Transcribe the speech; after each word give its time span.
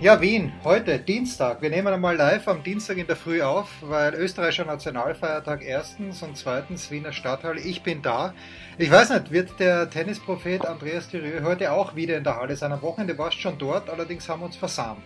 Ja, 0.00 0.20
Wien. 0.20 0.52
Heute, 0.62 1.00
Dienstag. 1.00 1.60
Wir 1.60 1.70
nehmen 1.70 1.88
einmal 1.88 2.14
live 2.14 2.46
am 2.46 2.62
Dienstag 2.62 2.98
in 2.98 3.08
der 3.08 3.16
Früh 3.16 3.42
auf, 3.42 3.68
weil 3.80 4.14
österreichischer 4.14 4.64
Nationalfeiertag 4.64 5.64
erstens 5.64 6.22
und 6.22 6.36
zweitens 6.36 6.88
Wiener 6.92 7.10
Stadthalle. 7.10 7.60
Ich 7.60 7.82
bin 7.82 8.00
da. 8.00 8.32
Ich 8.78 8.92
weiß 8.92 9.10
nicht, 9.10 9.32
wird 9.32 9.58
der 9.58 9.90
Tennisprophet 9.90 10.64
Andreas 10.64 11.08
Thierry 11.08 11.40
heute 11.42 11.72
auch 11.72 11.96
wieder 11.96 12.16
in 12.16 12.22
der 12.22 12.36
Halle 12.36 12.54
sein? 12.54 12.70
Am 12.70 12.80
Wochenende 12.80 13.18
warst 13.18 13.38
du 13.38 13.40
schon 13.40 13.58
dort, 13.58 13.90
allerdings 13.90 14.28
haben 14.28 14.42
wir 14.42 14.46
uns 14.46 14.56
versammelt. 14.56 15.02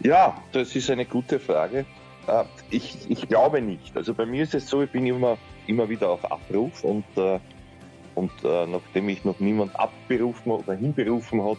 Ja, 0.00 0.36
das 0.52 0.76
ist 0.76 0.90
eine 0.90 1.06
gute 1.06 1.40
Frage. 1.40 1.86
Äh, 2.26 2.44
ich, 2.68 3.10
ich 3.10 3.26
glaube 3.26 3.62
nicht. 3.62 3.96
Also 3.96 4.12
bei 4.12 4.26
mir 4.26 4.42
ist 4.42 4.54
es 4.54 4.68
so, 4.68 4.82
ich 4.82 4.90
bin 4.90 5.06
immer, 5.06 5.38
immer 5.66 5.88
wieder 5.88 6.10
auf 6.10 6.30
Abruf 6.30 6.84
und, 6.84 7.06
äh, 7.16 7.40
und 8.14 8.32
äh, 8.44 8.66
nachdem 8.66 9.06
mich 9.06 9.24
noch 9.24 9.40
niemand 9.40 9.74
abberufen 9.80 10.52
oder 10.52 10.74
hinberufen 10.74 11.42
hat, 11.42 11.56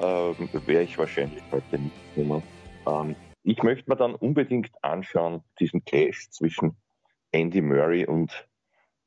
ähm, 0.00 0.48
wäre 0.66 0.82
ich 0.82 0.98
wahrscheinlich 0.98 1.42
heute 1.50 1.78
nicht 1.78 2.14
gekommen. 2.14 2.42
Ähm, 2.86 3.16
ich 3.42 3.62
möchte 3.62 3.90
mir 3.90 3.96
dann 3.96 4.14
unbedingt 4.14 4.70
anschauen, 4.82 5.42
diesen 5.58 5.84
Clash 5.84 6.30
zwischen 6.30 6.76
Andy 7.32 7.60
Murray 7.60 8.06
und, 8.06 8.46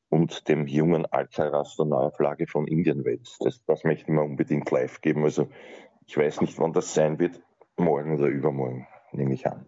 und 0.10 0.48
dem 0.50 0.68
jungen 0.68 1.06
Alcaraz 1.06 1.78
der 1.78 1.86
Neuauflage 1.86 2.48
von 2.48 2.68
Indian 2.68 3.06
Wells. 3.06 3.38
Das, 3.40 3.64
das 3.66 3.84
möchte 3.84 4.04
ich 4.04 4.10
mir 4.10 4.24
unbedingt 4.24 4.70
live 4.72 5.00
geben. 5.02 5.24
Also 5.24 5.48
ich 6.06 6.18
weiß 6.18 6.42
nicht, 6.42 6.58
wann 6.60 6.74
das 6.74 6.94
sein 6.94 7.20
wird. 7.20 7.42
Morgen 7.78 8.18
oder 8.18 8.28
übermorgen, 8.28 8.88
nehme 9.12 9.34
ich 9.34 9.46
an. 9.48 9.66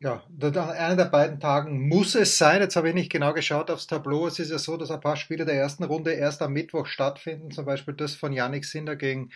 Ja, 0.00 0.22
einer 0.38 0.96
der 0.96 1.06
beiden 1.06 1.40
Tagen 1.40 1.88
muss 1.88 2.14
es 2.14 2.36
sein. 2.36 2.60
Jetzt 2.60 2.76
habe 2.76 2.90
ich 2.90 2.94
nicht 2.94 3.10
genau 3.10 3.32
geschaut 3.32 3.70
aufs 3.70 3.86
Tableau. 3.86 4.26
Es 4.26 4.38
ist 4.38 4.50
ja 4.50 4.58
so, 4.58 4.76
dass 4.76 4.90
ein 4.90 5.00
paar 5.00 5.16
Spiele 5.16 5.46
der 5.46 5.54
ersten 5.54 5.84
Runde 5.84 6.12
erst 6.12 6.42
am 6.42 6.52
Mittwoch 6.52 6.86
stattfinden. 6.86 7.50
Zum 7.50 7.64
Beispiel 7.64 7.94
das 7.94 8.14
von 8.14 8.32
Yannick 8.32 8.66
Sinner 8.66 8.96
gegen 8.96 9.30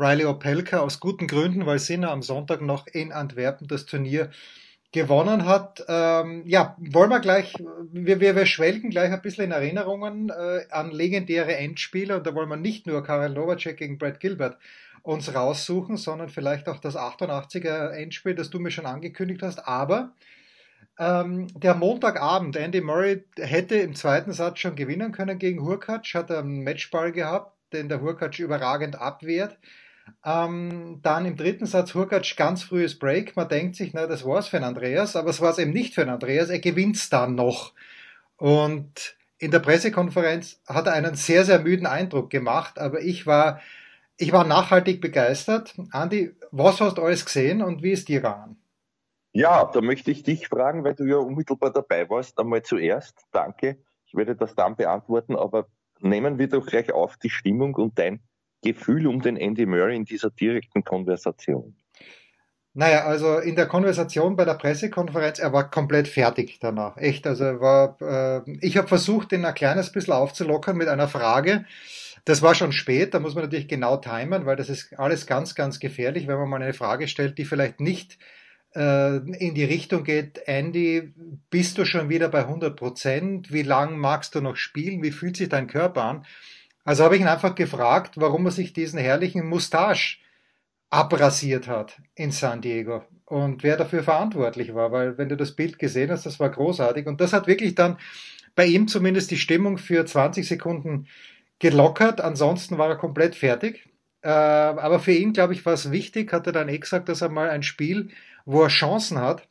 Riley 0.00 0.24
Opelka 0.24 0.78
aus 0.78 0.98
guten 0.98 1.26
Gründen, 1.26 1.66
weil 1.66 1.78
Sinner 1.78 2.10
am 2.10 2.22
Sonntag 2.22 2.62
noch 2.62 2.86
in 2.86 3.12
Antwerpen 3.12 3.68
das 3.68 3.84
Turnier 3.84 4.30
gewonnen 4.92 5.44
hat. 5.44 5.84
Ähm, 5.88 6.42
ja, 6.46 6.74
wollen 6.78 7.10
wir 7.10 7.20
gleich, 7.20 7.54
wir, 7.92 8.18
wir, 8.18 8.34
wir 8.34 8.46
schwelgen 8.46 8.90
gleich 8.90 9.12
ein 9.12 9.22
bisschen 9.22 9.44
in 9.44 9.52
Erinnerungen 9.52 10.30
äh, 10.30 10.64
an 10.70 10.90
legendäre 10.90 11.54
Endspiele 11.54 12.16
und 12.16 12.26
da 12.26 12.34
wollen 12.34 12.48
wir 12.48 12.56
nicht 12.56 12.86
nur 12.86 13.04
Karel 13.04 13.30
Novacek 13.30 13.76
gegen 13.76 13.98
Brad 13.98 14.20
Gilbert 14.20 14.56
uns 15.02 15.34
raussuchen, 15.34 15.96
sondern 15.96 16.28
vielleicht 16.28 16.68
auch 16.68 16.78
das 16.78 16.96
88er 16.96 17.90
Endspiel, 17.90 18.34
das 18.34 18.50
du 18.50 18.58
mir 18.58 18.70
schon 18.70 18.86
angekündigt 18.86 19.42
hast. 19.42 19.66
Aber 19.66 20.12
ähm, 20.98 21.46
der 21.58 21.74
Montagabend, 21.74 22.56
Andy 22.56 22.80
Murray 22.80 23.24
hätte 23.38 23.76
im 23.76 23.94
zweiten 23.94 24.32
Satz 24.32 24.58
schon 24.58 24.76
gewinnen 24.76 25.12
können 25.12 25.38
gegen 25.38 25.62
Hurkacz, 25.62 26.14
hat 26.14 26.30
einen 26.30 26.64
Matchball 26.64 27.12
gehabt, 27.12 27.54
den 27.72 27.88
der 27.88 28.00
Hurkacz 28.00 28.38
überragend 28.38 28.96
abwehrt. 28.96 29.56
Ähm, 30.24 31.00
dann 31.02 31.26
im 31.26 31.36
dritten 31.36 31.66
Satz 31.66 31.94
Hurkacz 31.94 32.36
ganz 32.36 32.62
frühes 32.62 32.98
Break. 32.98 33.36
Man 33.36 33.48
denkt 33.48 33.76
sich, 33.76 33.92
na, 33.92 34.06
das 34.06 34.24
war's 34.24 34.48
für 34.48 34.58
den 34.58 34.64
Andreas, 34.64 35.16
aber 35.16 35.30
es 35.30 35.40
war 35.40 35.50
es 35.50 35.58
eben 35.58 35.72
nicht 35.72 35.94
für 35.94 36.02
den 36.02 36.10
Andreas. 36.10 36.50
Er 36.50 36.60
gewinnt's 36.60 37.10
dann 37.10 37.34
noch. 37.34 37.72
Und 38.36 39.16
in 39.38 39.50
der 39.50 39.60
Pressekonferenz 39.60 40.60
hat 40.66 40.86
er 40.86 40.92
einen 40.92 41.14
sehr, 41.14 41.44
sehr 41.44 41.60
müden 41.60 41.86
Eindruck 41.86 42.30
gemacht, 42.30 42.78
aber 42.78 43.00
ich 43.00 43.26
war, 43.26 43.60
ich 44.16 44.32
war 44.32 44.44
nachhaltig 44.44 45.00
begeistert. 45.00 45.74
Andi, 45.90 46.34
was 46.50 46.80
hast 46.80 46.98
du 46.98 47.02
alles 47.02 47.24
gesehen 47.24 47.62
und 47.62 47.82
wie 47.82 47.92
ist 47.92 48.08
dir 48.08 48.20
gegangen? 48.20 48.56
Ja, 49.32 49.64
da 49.64 49.80
möchte 49.80 50.10
ich 50.10 50.22
dich 50.24 50.48
fragen, 50.48 50.84
weil 50.84 50.94
du 50.94 51.04
ja 51.04 51.16
unmittelbar 51.16 51.72
dabei 51.72 52.08
warst. 52.10 52.38
Einmal 52.38 52.62
zuerst, 52.62 53.26
danke. 53.30 53.78
Ich 54.06 54.14
werde 54.14 54.34
das 54.34 54.54
dann 54.54 54.76
beantworten, 54.76 55.36
aber 55.36 55.68
nehmen 56.00 56.38
wir 56.38 56.48
doch 56.48 56.66
gleich 56.66 56.92
auf 56.92 57.16
die 57.16 57.30
Stimmung 57.30 57.74
und 57.76 57.98
dein 57.98 58.20
Gefühl 58.62 59.06
um 59.06 59.22
den 59.22 59.36
Andy 59.36 59.66
Murray 59.66 59.96
in 59.96 60.04
dieser 60.04 60.30
direkten 60.30 60.84
Konversation? 60.84 61.74
Naja, 62.72 63.04
also 63.04 63.38
in 63.38 63.56
der 63.56 63.66
Konversation 63.66 64.36
bei 64.36 64.44
der 64.44 64.54
Pressekonferenz, 64.54 65.40
er 65.40 65.52
war 65.52 65.70
komplett 65.70 66.06
fertig 66.06 66.60
danach. 66.60 66.96
Echt, 66.96 67.26
also 67.26 67.44
er 67.44 67.60
war, 67.60 67.96
äh, 68.00 68.58
ich 68.60 68.76
habe 68.76 68.86
versucht, 68.86 69.32
ihn 69.32 69.44
ein 69.44 69.54
kleines 69.54 69.90
bisschen 69.90 70.14
aufzulockern 70.14 70.76
mit 70.76 70.86
einer 70.86 71.08
Frage. 71.08 71.64
Das 72.24 72.42
war 72.42 72.54
schon 72.54 72.72
spät, 72.72 73.12
da 73.12 73.18
muss 73.18 73.34
man 73.34 73.44
natürlich 73.44 73.66
genau 73.66 73.96
timen, 73.96 74.46
weil 74.46 74.56
das 74.56 74.68
ist 74.68 74.96
alles 74.98 75.26
ganz, 75.26 75.54
ganz 75.56 75.80
gefährlich, 75.80 76.28
wenn 76.28 76.38
man 76.38 76.48
mal 76.48 76.62
eine 76.62 76.74
Frage 76.74 77.08
stellt, 77.08 77.38
die 77.38 77.44
vielleicht 77.44 77.80
nicht 77.80 78.18
äh, 78.76 79.16
in 79.16 79.54
die 79.54 79.64
Richtung 79.64 80.04
geht, 80.04 80.40
Andy, 80.46 81.12
bist 81.50 81.76
du 81.76 81.84
schon 81.84 82.08
wieder 82.08 82.28
bei 82.28 82.40
100 82.40 82.76
Prozent? 82.76 83.52
Wie 83.52 83.62
lang 83.62 83.98
magst 83.98 84.34
du 84.36 84.40
noch 84.40 84.56
spielen? 84.56 85.02
Wie 85.02 85.10
fühlt 85.10 85.36
sich 85.36 85.48
dein 85.48 85.66
Körper 85.66 86.04
an? 86.04 86.26
Also 86.84 87.04
habe 87.04 87.16
ich 87.16 87.20
ihn 87.20 87.28
einfach 87.28 87.54
gefragt, 87.54 88.14
warum 88.16 88.46
er 88.46 88.52
sich 88.52 88.72
diesen 88.72 88.98
herrlichen 88.98 89.46
Mustache 89.46 90.18
abrasiert 90.90 91.68
hat 91.68 92.00
in 92.14 92.32
San 92.32 92.60
Diego 92.60 93.04
und 93.30 93.62
wer 93.62 93.76
dafür 93.76 94.02
verantwortlich 94.02 94.74
war, 94.74 94.90
weil 94.90 95.16
wenn 95.16 95.28
du 95.28 95.36
das 95.36 95.52
Bild 95.52 95.78
gesehen 95.78 96.10
hast, 96.10 96.26
das 96.26 96.40
war 96.40 96.50
großartig 96.50 97.06
und 97.06 97.20
das 97.20 97.32
hat 97.32 97.46
wirklich 97.46 97.76
dann 97.76 97.96
bei 98.56 98.66
ihm 98.66 98.88
zumindest 98.88 99.30
die 99.30 99.36
Stimmung 99.36 99.78
für 99.78 100.04
20 100.04 100.46
Sekunden 100.46 101.06
gelockert, 101.60 102.20
ansonsten 102.20 102.76
war 102.76 102.88
er 102.88 102.96
komplett 102.96 103.36
fertig. 103.36 103.88
Äh, 104.22 104.28
aber 104.28 104.98
für 104.98 105.12
ihn, 105.12 105.32
glaube 105.32 105.52
ich, 105.52 105.64
war 105.64 105.74
es 105.74 105.92
wichtig, 105.92 106.32
hat 106.32 106.46
er 106.46 106.52
dann 106.52 106.68
eh 106.68 106.78
gesagt, 106.78 107.08
dass 107.08 107.22
er 107.22 107.28
mal 107.28 107.48
ein 107.48 107.62
Spiel, 107.62 108.08
wo 108.44 108.62
er 108.62 108.68
Chancen 108.68 109.20
hat. 109.20 109.46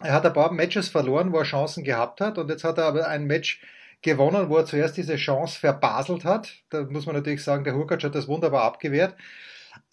Er 0.00 0.14
hat 0.14 0.24
ein 0.24 0.32
paar 0.32 0.50
Matches 0.50 0.88
verloren, 0.88 1.32
wo 1.32 1.38
er 1.38 1.44
Chancen 1.44 1.84
gehabt 1.84 2.22
hat 2.22 2.38
und 2.38 2.48
jetzt 2.48 2.64
hat 2.64 2.78
er 2.78 2.86
aber 2.86 3.06
ein 3.06 3.26
Match 3.26 3.60
gewonnen, 4.02 4.48
wo 4.48 4.56
er 4.56 4.66
zuerst 4.66 4.96
diese 4.96 5.16
Chance 5.16 5.58
verbaselt 5.58 6.24
hat. 6.24 6.52
Da 6.70 6.82
muss 6.82 7.06
man 7.06 7.14
natürlich 7.14 7.42
sagen, 7.42 7.64
der 7.64 7.74
Hurkacz 7.74 8.04
hat 8.04 8.14
das 8.14 8.28
wunderbar 8.28 8.64
abgewehrt. 8.64 9.16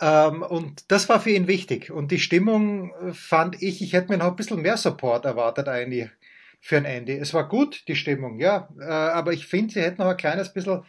Ähm, 0.02 0.42
und 0.42 0.92
das 0.92 1.08
war 1.10 1.20
für 1.20 1.32
ihn 1.32 1.48
wichtig. 1.48 1.92
Und 1.92 2.12
die 2.12 2.20
Stimmung 2.20 2.92
äh, 2.96 3.14
fand 3.14 3.62
ich, 3.62 3.82
ich 3.82 3.94
hätte 3.94 4.12
mir 4.12 4.18
noch 4.18 4.28
ein 4.28 4.36
bisschen 4.36 4.62
mehr 4.62 4.78
Support 4.78 5.26
erwartet 5.26 5.68
eigentlich 5.68 6.10
für 6.60 6.78
ein 6.78 6.86
Andy. 6.86 7.14
Es 7.14 7.34
war 7.34 7.48
gut, 7.48 7.88
die 7.88 7.96
Stimmung, 7.96 8.40
ja. 8.40 8.70
Äh, 8.80 8.84
aber 8.84 9.32
ich 9.32 9.46
finde, 9.46 9.74
sie 9.74 9.82
hätten 9.82 10.02
noch 10.02 10.10
ein 10.10 10.18
kleines 10.18 10.54
bisschen 10.54 10.84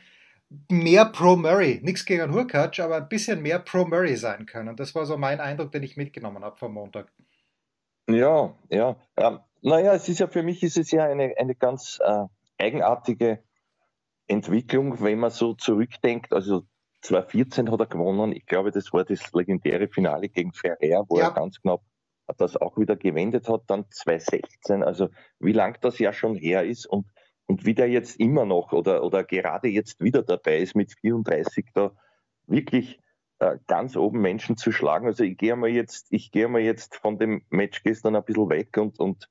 mehr 0.68 1.04
Pro 1.04 1.36
Murray, 1.36 1.80
nichts 1.82 2.04
gegen 2.04 2.32
Hurkacz, 2.32 2.80
aber 2.80 2.96
ein 2.96 3.08
bisschen 3.08 3.40
mehr 3.40 3.60
Pro 3.60 3.84
Murray 3.84 4.16
sein 4.16 4.46
können. 4.46 4.76
Das 4.76 4.94
war 4.94 5.06
so 5.06 5.16
mein 5.16 5.40
Eindruck, 5.40 5.70
den 5.70 5.84
ich 5.84 5.96
mitgenommen 5.96 6.42
habe 6.42 6.56
vom 6.56 6.74
Montag. 6.74 7.12
Ja, 8.08 8.52
ja. 8.68 8.96
Ähm, 9.16 9.38
naja, 9.62 9.94
es 9.94 10.08
ist 10.08 10.18
ja 10.18 10.26
für 10.26 10.42
mich 10.42 10.62
ist 10.62 10.76
es 10.76 10.90
ja 10.90 11.04
eine, 11.04 11.34
eine 11.38 11.54
ganz 11.54 12.00
äh, 12.04 12.24
eigenartige 12.60 13.42
Entwicklung, 14.26 15.00
wenn 15.02 15.18
man 15.18 15.30
so 15.30 15.54
zurückdenkt. 15.54 16.32
Also 16.32 16.62
2014 17.02 17.70
hat 17.70 17.80
er 17.80 17.86
gewonnen. 17.86 18.32
Ich 18.32 18.46
glaube, 18.46 18.70
das 18.70 18.92
war 18.92 19.04
das 19.04 19.32
legendäre 19.32 19.88
Finale 19.88 20.28
gegen 20.28 20.52
Ferrer, 20.52 21.04
wo 21.08 21.18
ja. 21.18 21.28
er 21.28 21.30
ganz 21.32 21.60
knapp 21.60 21.82
das 22.36 22.56
auch 22.56 22.78
wieder 22.78 22.96
gewendet 22.96 23.48
hat. 23.48 23.62
Dann 23.66 23.86
2016. 23.90 24.84
Also 24.84 25.08
wie 25.40 25.52
lang 25.52 25.78
das 25.80 25.98
ja 25.98 26.12
schon 26.12 26.36
her 26.36 26.64
ist 26.64 26.86
und, 26.86 27.06
und 27.46 27.64
wie 27.66 27.74
der 27.74 27.88
jetzt 27.88 28.20
immer 28.20 28.44
noch 28.44 28.72
oder, 28.72 29.02
oder 29.02 29.24
gerade 29.24 29.68
jetzt 29.68 30.00
wieder 30.00 30.22
dabei 30.22 30.58
ist 30.58 30.76
mit 30.76 30.92
34 31.00 31.66
da 31.74 31.92
wirklich 32.46 33.00
äh, 33.40 33.58
ganz 33.66 33.96
oben 33.96 34.20
Menschen 34.20 34.56
zu 34.56 34.70
schlagen. 34.70 35.06
Also 35.06 35.24
ich 35.24 35.36
gehe 35.38 35.56
mal 35.56 35.70
jetzt, 35.70 36.06
ich 36.10 36.30
gehe 36.30 36.46
mal 36.46 36.60
jetzt 36.60 36.96
von 36.96 37.18
dem 37.18 37.42
Match 37.50 37.82
gestern 37.82 38.14
ein 38.14 38.24
bisschen 38.24 38.48
weg 38.48 38.76
und, 38.76 39.00
und 39.00 39.28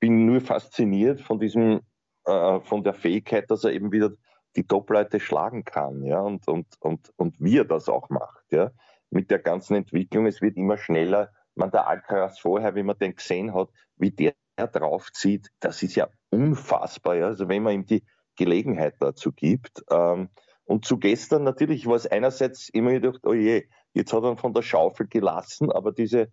bin 0.00 0.26
nur 0.26 0.40
fasziniert 0.40 1.20
von 1.20 1.38
diesem 1.38 1.80
äh, 2.28 2.60
von 2.60 2.84
der 2.84 2.94
Fähigkeit, 2.94 3.50
dass 3.50 3.64
er 3.64 3.72
eben 3.72 3.90
wieder 3.90 4.10
die 4.56 4.66
Top-Leute 4.66 5.20
schlagen 5.20 5.64
kann, 5.64 6.02
ja, 6.02 6.20
und, 6.20 6.46
und, 6.48 6.66
und, 6.80 7.12
und 7.16 7.36
wie 7.38 7.58
er 7.58 7.64
das 7.64 7.88
auch 7.88 8.10
macht, 8.10 8.44
ja, 8.50 8.70
mit 9.10 9.30
der 9.30 9.38
ganzen 9.38 9.76
Entwicklung. 9.76 10.26
Es 10.26 10.42
wird 10.42 10.56
immer 10.56 10.76
schneller. 10.76 11.30
Man, 11.54 11.70
der 11.70 11.88
Alcaraz 11.88 12.38
vorher, 12.38 12.74
wie 12.74 12.82
man 12.82 12.98
den 12.98 13.16
gesehen 13.16 13.54
hat, 13.54 13.68
wie 13.96 14.10
der 14.10 14.34
draufzieht, 14.56 15.48
das 15.60 15.82
ist 15.82 15.94
ja 15.94 16.08
unfassbar, 16.30 17.16
ja, 17.16 17.26
also 17.26 17.48
wenn 17.48 17.62
man 17.62 17.74
ihm 17.74 17.86
die 17.86 18.04
Gelegenheit 18.36 18.96
dazu 19.00 19.32
gibt. 19.32 19.82
Ähm, 19.90 20.28
und 20.64 20.84
zu 20.84 20.98
gestern 20.98 21.44
natürlich 21.44 21.86
war 21.86 21.94
es 21.94 22.06
einerseits 22.06 22.68
immer 22.68 22.92
gedacht, 22.92 23.20
oh 23.24 23.32
je, 23.32 23.68
jetzt 23.94 24.12
hat 24.12 24.22
er 24.22 24.36
von 24.36 24.52
der 24.52 24.62
Schaufel 24.62 25.06
gelassen, 25.06 25.72
aber 25.72 25.92
diese, 25.92 26.28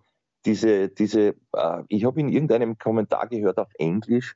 diese, 0.45 0.89
diese, 0.89 1.35
äh, 1.53 1.83
ich 1.87 2.05
habe 2.05 2.19
in 2.19 2.29
irgendeinem 2.29 2.77
Kommentar 2.77 3.27
gehört 3.27 3.57
auf 3.59 3.71
Englisch, 3.77 4.35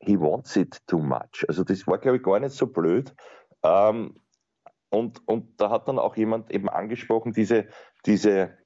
he 0.00 0.18
wants 0.18 0.56
it 0.56 0.80
too 0.86 0.98
much. 0.98 1.44
Also 1.48 1.64
das 1.64 1.86
war, 1.86 1.98
glaube 1.98 2.18
ich, 2.18 2.22
gar 2.22 2.40
nicht 2.40 2.52
so 2.52 2.66
blöd. 2.66 3.14
Ähm, 3.62 4.14
und, 4.90 5.26
und 5.26 5.60
da 5.60 5.70
hat 5.70 5.88
dann 5.88 5.98
auch 5.98 6.16
jemand 6.16 6.50
eben 6.50 6.68
angesprochen, 6.68 7.32
diese, 7.32 7.66
diese 8.06 8.56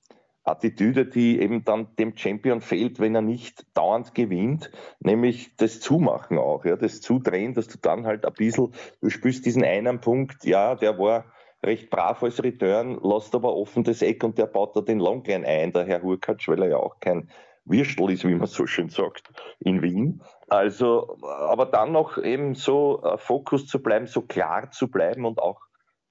Attitüde, 0.45 1.07
die 1.07 1.41
eben 1.41 1.65
dann 1.65 1.95
dem 1.97 2.17
Champion 2.17 2.61
fehlt, 2.61 2.99
wenn 3.01 3.15
er 3.15 3.23
nicht 3.23 3.65
dauernd 3.75 4.15
gewinnt, 4.15 4.71
nämlich 5.01 5.57
das 5.57 5.81
Zumachen 5.81 6.39
auch, 6.39 6.65
ja, 6.65 6.77
das 6.77 7.01
Zudrehen, 7.01 7.55
dass 7.55 7.69
du 7.69 7.79
dann 7.79 8.07
halt 8.07 8.27
ein 8.27 8.33
bisschen, 8.35 8.73
du 9.01 9.11
spürst 9.11 9.47
diesen 9.47 9.65
einen 9.65 10.01
Punkt, 10.01 10.45
ja, 10.45 10.75
der 10.75 10.99
war 10.99 11.27
recht 11.65 11.91
brav 11.91 12.23
als 12.25 12.43
Return, 12.43 12.99
lässt 13.03 13.35
aber 13.35 13.55
offen 13.55 13.85
das 13.85 14.03
Eck 14.03 14.25
und 14.25 14.37
der 14.37 14.47
baut 14.47 14.77
da 14.77 14.81
den 14.81 14.99
Longline 14.99 15.47
ein, 15.47 15.73
der 15.73 15.87
Herr 15.87 16.03
Hurkacz, 16.03 16.49
weil 16.49 16.63
er 16.63 16.71
ja 16.71 16.77
auch 16.77 16.99
kein 16.99 17.31
Würstel 17.65 18.11
ist, 18.11 18.27
wie 18.27 18.35
man 18.35 18.47
so 18.47 18.67
schön 18.67 18.89
sagt, 18.89 19.31
in 19.61 19.83
Wien. 19.83 20.23
Also, 20.49 21.19
aber 21.23 21.67
dann 21.67 21.93
noch 21.93 22.19
eben 22.19 22.55
so 22.55 23.03
äh, 23.03 23.17
Fokus 23.19 23.67
zu 23.67 23.83
bleiben, 23.83 24.07
so 24.07 24.23
klar 24.23 24.71
zu 24.71 24.91
bleiben 24.91 25.25
und 25.25 25.39
auch 25.39 25.61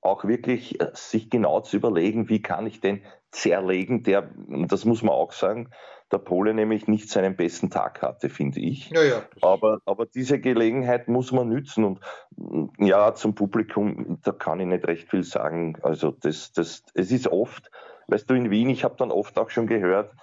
auch 0.02 0.26
wirklich 0.26 0.82
äh, 0.82 0.90
sich 0.94 1.30
genau 1.30 1.62
zu 1.62 1.78
überlegen, 1.78 2.28
wie 2.28 2.42
kann 2.42 2.66
ich 2.66 2.82
den 2.82 3.04
zerlegen, 3.30 4.04
der, 4.04 4.30
das 4.68 4.84
muss 4.84 5.04
man 5.04 5.14
auch 5.14 5.32
sagen, 5.32 5.70
der 6.12 6.18
Pole 6.18 6.54
nämlich 6.54 6.88
nicht 6.88 7.10
seinen 7.10 7.38
besten 7.38 7.70
Tag 7.70 8.02
hatte, 8.02 8.30
finde 8.30 8.60
ich. 8.60 8.90
Ja, 8.90 9.04
ja. 9.04 9.22
Aber, 9.42 9.80
aber 9.86 10.06
diese 10.06 10.40
Gelegenheit 10.40 11.08
muss 11.08 11.32
man 11.32 11.48
nützen 11.48 11.86
und 11.86 12.00
mm, 12.36 12.84
ja, 12.84 13.14
zum 13.16 13.34
Publikum, 13.34 14.20
da 14.24 14.32
kann 14.32 14.60
ich 14.60 14.68
nicht 14.68 14.86
recht 14.88 15.10
viel 15.10 15.24
sagen. 15.24 15.78
Also 15.84 16.12
das, 16.12 16.52
das, 16.52 16.84
es 16.94 17.12
ist 17.12 17.28
oft, 17.28 17.72
weißt 18.08 18.30
du, 18.30 18.34
in 18.34 18.50
Wien, 18.50 18.70
ich 18.70 18.84
habe 18.84 18.96
dann 18.98 19.12
oft 19.12 19.40
auch 19.40 19.50
schon 19.50 19.68
gehört, 19.68 20.14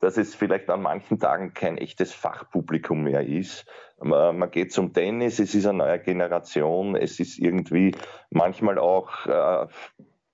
dass 0.00 0.16
es 0.16 0.34
vielleicht 0.34 0.68
an 0.70 0.82
manchen 0.82 1.18
Tagen 1.18 1.54
kein 1.54 1.78
echtes 1.78 2.12
Fachpublikum 2.12 3.02
mehr 3.02 3.26
ist. 3.26 3.66
Man 4.02 4.50
geht 4.50 4.72
zum 4.72 4.94
Tennis, 4.94 5.38
es 5.38 5.54
ist 5.54 5.66
eine 5.66 5.78
neue 5.78 6.00
Generation, 6.00 6.96
es 6.96 7.20
ist 7.20 7.38
irgendwie 7.38 7.94
manchmal 8.30 8.78
auch, 8.78 9.26
äh, 9.26 9.66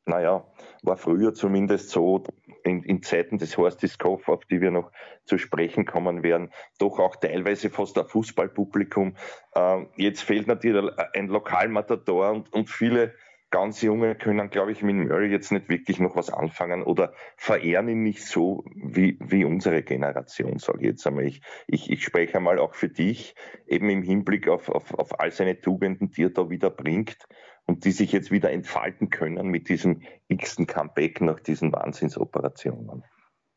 naja, 0.04 0.46
war 0.82 0.96
früher 0.96 1.34
zumindest 1.34 1.90
so, 1.90 2.22
in, 2.62 2.82
in 2.82 3.02
Zeiten 3.02 3.38
des 3.38 3.56
Horstis 3.56 3.98
Koff, 3.98 4.28
auf 4.28 4.44
die 4.44 4.60
wir 4.60 4.70
noch 4.70 4.92
zu 5.24 5.38
sprechen 5.38 5.84
kommen 5.84 6.22
werden, 6.22 6.50
doch 6.78 6.98
auch 6.98 7.16
teilweise 7.16 7.70
fast 7.70 7.98
ein 7.98 8.06
Fußballpublikum. 8.06 9.16
Äh, 9.54 9.86
jetzt 9.96 10.22
fehlt 10.22 10.46
natürlich 10.46 10.90
ein 11.14 11.28
Lokalmatador 11.28 12.30
und, 12.30 12.52
und 12.52 12.70
viele 12.70 13.14
ganz 13.56 13.80
Junge 13.80 14.14
können, 14.14 14.50
glaube 14.50 14.72
ich, 14.72 14.82
mit 14.82 14.96
Murray 14.96 15.30
jetzt 15.30 15.50
nicht 15.50 15.70
wirklich 15.70 15.98
noch 15.98 16.14
was 16.14 16.28
anfangen 16.28 16.82
oder 16.82 17.14
verehren 17.38 17.88
ihn 17.88 18.02
nicht 18.02 18.22
so 18.22 18.66
wie, 18.74 19.16
wie 19.18 19.46
unsere 19.46 19.82
Generation, 19.82 20.58
sage 20.58 20.80
ich 20.80 20.86
jetzt 20.88 21.06
einmal. 21.06 21.24
Ich, 21.24 21.40
ich, 21.66 21.90
ich 21.90 22.04
spreche 22.04 22.36
einmal 22.36 22.58
auch 22.58 22.74
für 22.74 22.90
dich, 22.90 23.34
eben 23.66 23.88
im 23.88 24.02
Hinblick 24.02 24.46
auf, 24.46 24.68
auf, 24.68 24.92
auf 24.92 25.18
all 25.20 25.30
seine 25.30 25.58
Tugenden, 25.58 26.10
die 26.10 26.24
er 26.24 26.30
da 26.30 26.50
wieder 26.50 26.68
bringt 26.68 27.16
und 27.64 27.86
die 27.86 27.92
sich 27.92 28.12
jetzt 28.12 28.30
wieder 28.30 28.50
entfalten 28.50 29.08
können 29.08 29.48
mit 29.48 29.70
diesem 29.70 30.02
x-ten 30.28 30.66
Comeback 30.66 31.22
nach 31.22 31.40
diesen 31.40 31.72
Wahnsinnsoperationen. 31.72 33.04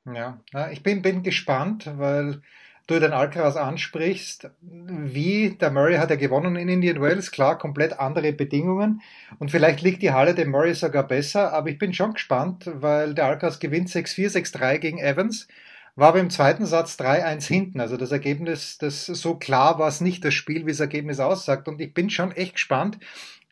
Ja, 0.06 0.40
ich 0.72 0.81
bin, 0.81 1.02
bin 1.02 1.24
gespannt, 1.24 1.92
weil 1.98 2.42
du 2.89 3.00
den 3.00 3.13
Alcaraz 3.13 3.56
ansprichst, 3.56 4.50
wie 4.62 5.51
der 5.51 5.71
Murray 5.71 5.97
hat 5.97 6.09
ja 6.09 6.15
gewonnen 6.15 6.56
in 6.56 6.69
Indian 6.69 7.01
Wells, 7.01 7.31
klar, 7.31 7.57
komplett 7.57 8.00
andere 8.00 8.33
Bedingungen 8.33 9.01
und 9.38 9.51
vielleicht 9.51 9.81
liegt 9.81 10.01
die 10.01 10.12
Halle 10.12 10.33
dem 10.33 10.51
Murray 10.51 10.74
sogar 10.74 11.07
besser, 11.07 11.53
aber 11.53 11.69
ich 11.69 11.77
bin 11.77 11.94
schon 11.94 12.13
gespannt, 12.13 12.69
weil 12.74 13.13
der 13.13 13.25
Alcaraz 13.25 13.59
gewinnt 13.59 13.89
6-4, 13.89 14.31
6-3 14.56 14.77
gegen 14.80 15.00
Evans, 15.00 15.47
war 15.95 16.09
aber 16.09 16.19
im 16.19 16.30
zweiten 16.30 16.65
Satz 16.65 16.97
3-1 17.00 17.47
hinten, 17.47 17.80
also 17.80 17.97
das 17.97 18.12
Ergebnis, 18.12 18.77
das 18.77 19.06
so 19.06 19.35
klar 19.35 19.80
war 19.80 19.88
es 19.88 20.01
nicht, 20.01 20.25
das 20.25 20.33
Spiel, 20.33 20.65
wie 20.65 20.71
das 20.71 20.80
Ergebnis 20.80 21.19
aussagt 21.19 21.68
und 21.68 21.80
ich 21.81 21.94
bin 21.94 22.09
schon 22.09 22.31
echt 22.31 22.53
gespannt, 22.53 22.97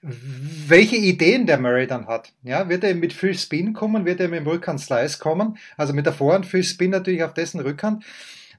welche 0.02 0.96
Ideen 0.96 1.48
der 1.48 1.60
Murray 1.60 1.88
dann 1.88 2.08
hat. 2.08 2.32
Ja, 2.44 2.70
wird 2.70 2.84
er 2.84 2.94
mit 2.96 3.14
viel 3.14 3.34
Spin 3.34 3.74
kommen? 3.74 4.06
Wird 4.06 4.20
er 4.20 4.28
mit 4.28 4.40
dem 4.40 4.48
Rückhand 4.48 4.80
Slice 4.80 5.18
kommen? 5.18 5.58
Also 5.76 5.94
mit 5.94 6.06
der 6.06 6.14
Vorhand 6.14 6.46
viel 6.46 6.64
Spin 6.64 6.92
natürlich 6.92 7.24
auf 7.24 7.34
dessen 7.34 7.60
Rückhand 7.60 8.06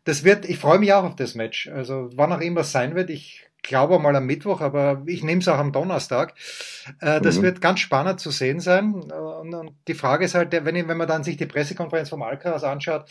das 0.05 0.25
wird, 0.25 0.45
ich 0.49 0.59
freue 0.59 0.79
mich 0.79 0.93
auch 0.93 1.05
auf 1.05 1.17
das 1.17 1.35
Match. 1.35 1.69
Also 1.69 2.11
wann 2.15 2.33
auch 2.33 2.41
immer 2.41 2.61
es 2.61 2.73
sein 2.73 2.95
wird, 2.95 3.11
ich 3.11 3.49
glaube 3.63 3.99
mal 3.99 4.17
am 4.17 4.27
Mittwoch, 4.27 4.61
aber 4.61 5.03
ich 5.07 5.23
nehme 5.23 5.41
es 5.41 5.49
auch 5.49 5.59
am 5.59 5.73
Donnerstag. 5.73 6.35
Äh, 7.01 7.21
das 7.21 7.39
mhm. 7.39 7.43
wird 7.43 7.61
ganz 7.61 7.81
spannend 7.81 8.21
zu 8.21 8.31
sehen 8.31 8.61
sein. 8.61 8.95
Und, 8.95 9.55
und 9.55 9.75
die 9.87 9.95
Frage 9.95 10.25
ist 10.25 10.35
halt, 10.35 10.53
wenn, 10.53 10.89
wenn 10.89 10.97
man 10.97 11.09
dann 11.09 11.25
sich 11.25 11.37
die 11.37 11.47
Pressekonferenz 11.47 12.09
vom 12.09 12.23
Alcaraz 12.23 12.65
anschaut, 12.65 13.07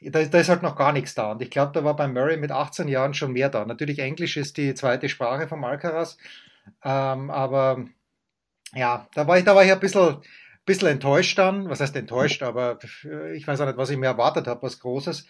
da, 0.00 0.22
da, 0.22 0.38
ist 0.38 0.48
halt 0.48 0.62
noch 0.62 0.76
gar 0.76 0.92
nichts 0.92 1.14
da. 1.14 1.32
Und 1.32 1.42
ich 1.42 1.50
glaube, 1.50 1.72
da 1.72 1.84
war 1.84 1.96
bei 1.96 2.06
Murray 2.06 2.36
mit 2.36 2.50
18 2.50 2.88
Jahren 2.88 3.14
schon 3.14 3.32
mehr 3.32 3.48
da. 3.48 3.64
Natürlich 3.64 3.98
Englisch 3.98 4.36
ist 4.36 4.56
die 4.56 4.74
zweite 4.74 5.08
Sprache 5.08 5.48
vom 5.48 5.64
Alcaraz. 5.64 6.18
Ähm, 6.84 7.30
aber 7.30 7.84
ja, 8.74 9.08
da 9.14 9.26
war 9.26 9.38
ich, 9.38 9.44
da 9.44 9.54
war 9.54 9.64
ich 9.64 9.72
ein 9.72 9.80
bisschen, 9.80 10.18
bisschen 10.66 10.88
enttäuscht 10.88 11.38
dann. 11.38 11.68
Was 11.68 11.80
heißt 11.80 11.96
enttäuscht? 11.96 12.42
Aber 12.42 12.78
ich 13.34 13.46
weiß 13.46 13.60
auch 13.60 13.66
nicht, 13.66 13.78
was 13.78 13.90
ich 13.90 13.96
mir 13.96 14.06
erwartet 14.06 14.46
habe, 14.46 14.62
was 14.62 14.80
Großes. 14.80 15.26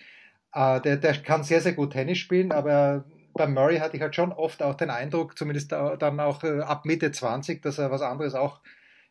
Äh, 0.57 0.81
der, 0.81 0.97
der 0.97 1.15
kann 1.19 1.45
sehr, 1.45 1.61
sehr 1.61 1.75
gut 1.75 1.93
Tennis 1.93 2.19
spielen, 2.19 2.51
aber 2.51 3.05
bei 3.35 3.47
Murray 3.47 3.79
hatte 3.79 3.97
ich 3.97 4.03
halt 4.03 4.15
schon 4.15 4.33
oft 4.33 4.63
auch 4.63 4.75
den 4.75 4.89
Eindruck, 4.89 5.37
zumindest 5.37 5.71
dann 5.73 6.19
auch 6.19 6.43
äh, 6.43 6.61
ab 6.61 6.87
Mitte 6.87 7.13
20, 7.13 7.61
dass 7.63 7.79
er 7.79 7.91
was 7.91 8.01
anderes 8.01 8.35
auch 8.35 8.61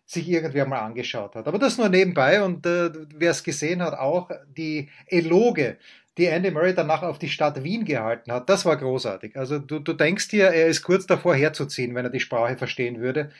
sich 0.07 0.27
irgendwer 0.27 0.65
mal 0.65 0.79
angeschaut 0.79 1.35
hat. 1.35 1.47
Aber 1.47 1.59
das 1.59 1.77
nur 1.77 1.89
nebenbei 1.89 2.41
und 2.41 2.65
äh, 2.65 2.89
wer 3.15 3.29
es 3.29 3.43
gesehen 3.43 3.83
hat, 3.83 3.93
auch 3.93 4.31
die 4.57 4.89
Eloge, 5.05 5.77
die 6.17 6.25
Andy 6.25 6.49
Murray 6.49 6.73
danach 6.73 7.03
auf 7.03 7.19
die 7.19 7.29
Stadt 7.29 7.63
Wien 7.63 7.85
gehalten 7.85 8.31
hat, 8.31 8.49
das 8.49 8.65
war 8.65 8.77
großartig. 8.77 9.37
Also 9.37 9.59
du, 9.59 9.77
du 9.77 9.93
denkst 9.93 10.29
dir, 10.29 10.45
er 10.45 10.65
ist 10.65 10.81
kurz 10.81 11.05
davor 11.05 11.35
herzuziehen, 11.35 11.93
wenn 11.93 12.05
er 12.05 12.11
die 12.11 12.19
Sprache 12.19 12.57
verstehen 12.57 13.01
würde, 13.01 13.31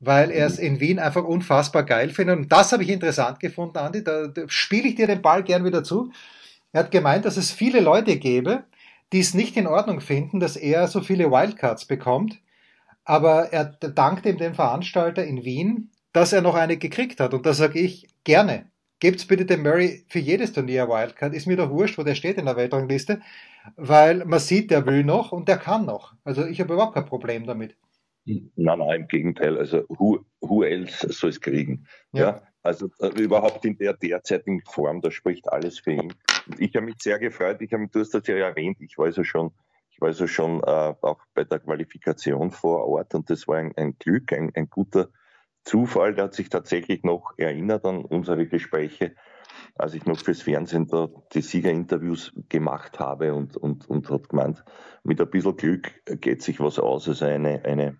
weil 0.00 0.30
er 0.30 0.46
es 0.46 0.58
in 0.58 0.80
Wien 0.80 0.98
einfach 0.98 1.24
unfassbar 1.24 1.84
geil 1.84 2.10
findet. 2.10 2.36
Und 2.36 2.52
das 2.52 2.72
habe 2.72 2.82
ich 2.82 2.90
interessant 2.90 3.40
gefunden, 3.40 3.78
Andi. 3.78 4.04
Da, 4.04 4.26
da 4.26 4.42
spiele 4.48 4.88
ich 4.88 4.96
dir 4.96 5.06
den 5.06 5.22
Ball 5.22 5.42
gern 5.42 5.64
wieder 5.64 5.82
zu. 5.82 6.12
Er 6.74 6.80
hat 6.80 6.90
gemeint, 6.90 7.24
dass 7.24 7.36
es 7.36 7.52
viele 7.52 7.78
Leute 7.78 8.16
gäbe, 8.18 8.64
die 9.12 9.20
es 9.20 9.32
nicht 9.32 9.56
in 9.56 9.68
Ordnung 9.68 10.00
finden, 10.00 10.40
dass 10.40 10.56
er 10.56 10.88
so 10.88 11.00
viele 11.02 11.30
Wildcards 11.30 11.84
bekommt. 11.84 12.40
Aber 13.04 13.52
er 13.52 13.64
dankt 13.64 14.26
ihm 14.26 14.38
dem 14.38 14.54
Veranstalter 14.54 15.24
in 15.24 15.44
Wien, 15.44 15.92
dass 16.12 16.32
er 16.32 16.42
noch 16.42 16.56
eine 16.56 16.76
gekriegt 16.76 17.20
hat. 17.20 17.32
Und 17.32 17.46
da 17.46 17.52
sage 17.52 17.78
ich 17.78 18.08
gerne. 18.24 18.66
Gebt's 18.98 19.24
bitte 19.24 19.46
dem 19.46 19.62
Murray 19.62 20.04
für 20.08 20.18
jedes 20.18 20.52
Turnier 20.52 20.88
Wildcard. 20.88 21.32
Ist 21.32 21.46
mir 21.46 21.56
doch 21.56 21.70
wurscht, 21.70 21.96
wo 21.96 22.02
der 22.02 22.16
steht 22.16 22.38
in 22.38 22.46
der 22.46 22.56
Weltrangliste, 22.56 23.20
weil 23.76 24.24
man 24.24 24.40
sieht, 24.40 24.72
der 24.72 24.84
will 24.84 25.04
noch 25.04 25.30
und 25.30 25.46
der 25.46 25.58
kann 25.58 25.86
noch. 25.86 26.14
Also 26.24 26.44
ich 26.44 26.60
habe 26.60 26.74
überhaupt 26.74 26.94
kein 26.94 27.06
Problem 27.06 27.46
damit. 27.46 27.76
Nein, 28.24 28.50
nein, 28.56 29.02
im 29.02 29.06
Gegenteil. 29.06 29.58
Also 29.58 29.84
who, 29.88 30.24
who 30.40 30.64
else 30.64 31.12
soll 31.12 31.30
es 31.30 31.40
kriegen? 31.40 31.86
Ja. 32.12 32.20
ja. 32.20 32.42
Also 32.64 32.90
äh, 32.98 33.08
überhaupt 33.20 33.64
in 33.66 33.76
der 33.76 33.92
derzeitigen 33.92 34.62
Form, 34.62 35.02
da 35.02 35.10
spricht 35.10 35.52
alles 35.52 35.78
für 35.78 35.92
ihn. 35.92 36.14
Und 36.46 36.58
ich 36.58 36.74
habe 36.74 36.86
mich 36.86 36.96
sehr 36.98 37.18
gefreut, 37.18 37.60
ich 37.60 37.72
habe, 37.74 37.86
du 37.88 38.00
hast 38.00 38.14
das 38.14 38.26
ja 38.26 38.36
erwähnt, 38.36 38.78
ich 38.80 38.96
war 38.96 39.04
also 39.04 39.22
schon, 39.22 39.52
ich 39.90 40.00
war 40.00 40.08
also 40.08 40.26
schon 40.26 40.60
äh, 40.62 40.94
auch 41.02 41.20
bei 41.34 41.44
der 41.44 41.58
Qualifikation 41.58 42.50
vor 42.50 42.88
Ort 42.88 43.14
und 43.14 43.28
das 43.28 43.46
war 43.46 43.58
ein, 43.58 43.76
ein 43.76 43.98
Glück, 43.98 44.32
ein, 44.32 44.50
ein 44.54 44.70
guter 44.70 45.10
Zufall, 45.62 46.14
der 46.14 46.24
hat 46.24 46.34
sich 46.34 46.48
tatsächlich 46.48 47.04
noch 47.04 47.34
erinnert 47.36 47.84
an 47.84 48.02
unsere 48.02 48.46
Gespräche, 48.46 49.14
als 49.74 49.92
ich 49.92 50.06
noch 50.06 50.18
fürs 50.18 50.40
Fernsehen 50.40 50.86
da 50.86 51.10
die 51.34 51.42
Siegerinterviews 51.42 52.32
gemacht 52.48 52.98
habe 52.98 53.34
und, 53.34 53.58
und, 53.58 53.88
und 53.90 54.08
hat 54.08 54.30
gemeint, 54.30 54.64
mit 55.02 55.20
ein 55.20 55.28
bisschen 55.28 55.56
Glück 55.56 55.92
geht 56.06 56.42
sich 56.42 56.60
was 56.60 56.78
aus. 56.78 57.08
Also 57.08 57.26
eine, 57.26 57.62
eine 57.64 57.98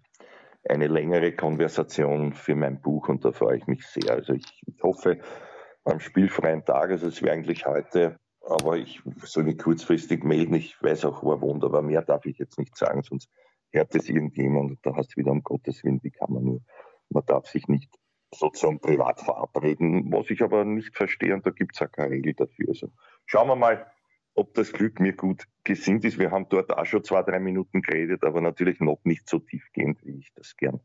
eine 0.68 0.86
längere 0.86 1.32
Konversation 1.32 2.32
für 2.32 2.54
mein 2.54 2.80
Buch 2.80 3.08
und 3.08 3.24
da 3.24 3.32
freue 3.32 3.58
ich 3.58 3.66
mich 3.66 3.86
sehr. 3.86 4.12
Also 4.12 4.32
ich, 4.32 4.62
ich 4.66 4.82
hoffe 4.82 5.20
am 5.84 6.00
spielfreien 6.00 6.64
Tag, 6.64 6.90
also 6.90 7.08
es 7.08 7.22
wäre 7.22 7.34
eigentlich 7.34 7.66
heute, 7.66 8.18
aber 8.40 8.76
ich 8.76 9.02
soll 9.24 9.44
mich 9.44 9.58
kurzfristig 9.58 10.24
melden. 10.24 10.54
Ich 10.54 10.82
weiß 10.82 11.04
auch, 11.04 11.22
wo 11.22 11.32
er 11.32 11.40
wohnt, 11.40 11.64
aber 11.64 11.82
mehr 11.82 12.02
darf 12.02 12.24
ich 12.26 12.38
jetzt 12.38 12.58
nicht 12.58 12.76
sagen, 12.76 13.02
sonst 13.02 13.28
hört 13.72 13.94
es 13.94 14.08
irgendjemand 14.08 14.70
und 14.70 14.78
da 14.82 14.96
hast 14.96 15.12
du 15.12 15.16
wieder 15.20 15.32
um 15.32 15.42
Gottes 15.42 15.84
Willen, 15.84 16.00
wie 16.02 16.10
kann 16.10 16.32
man 16.32 16.44
nur, 16.44 16.60
man 17.10 17.24
darf 17.26 17.46
sich 17.46 17.68
nicht 17.68 17.94
sozusagen 18.32 18.80
privat 18.80 19.20
verabreden, 19.20 20.12
was 20.12 20.30
ich 20.30 20.42
aber 20.42 20.64
nicht 20.64 20.96
verstehe 20.96 21.34
und 21.34 21.46
da 21.46 21.50
gibt 21.50 21.74
es 21.74 21.82
auch 21.82 21.90
keine 21.90 22.10
Regel 22.10 22.34
dafür. 22.34 22.68
Also 22.68 22.88
schauen 23.26 23.48
wir 23.48 23.56
mal, 23.56 23.86
ob 24.34 24.54
das 24.54 24.72
Glück 24.72 25.00
mir 25.00 25.12
gut 25.12 25.44
gesinnt 25.62 26.04
ist. 26.04 26.18
Wir 26.18 26.30
haben 26.30 26.48
dort 26.48 26.72
auch 26.72 26.86
schon 26.86 27.04
zwei, 27.04 27.22
drei 27.22 27.38
Minuten 27.38 27.82
geredet, 27.82 28.24
aber 28.24 28.40
natürlich 28.40 28.80
noch 28.80 29.00
nicht 29.04 29.28
so 29.28 29.38
tiefgehend, 29.38 30.04
wie 30.04 30.18
ich 30.18 30.32
das 30.34 30.56
gern 30.56 30.80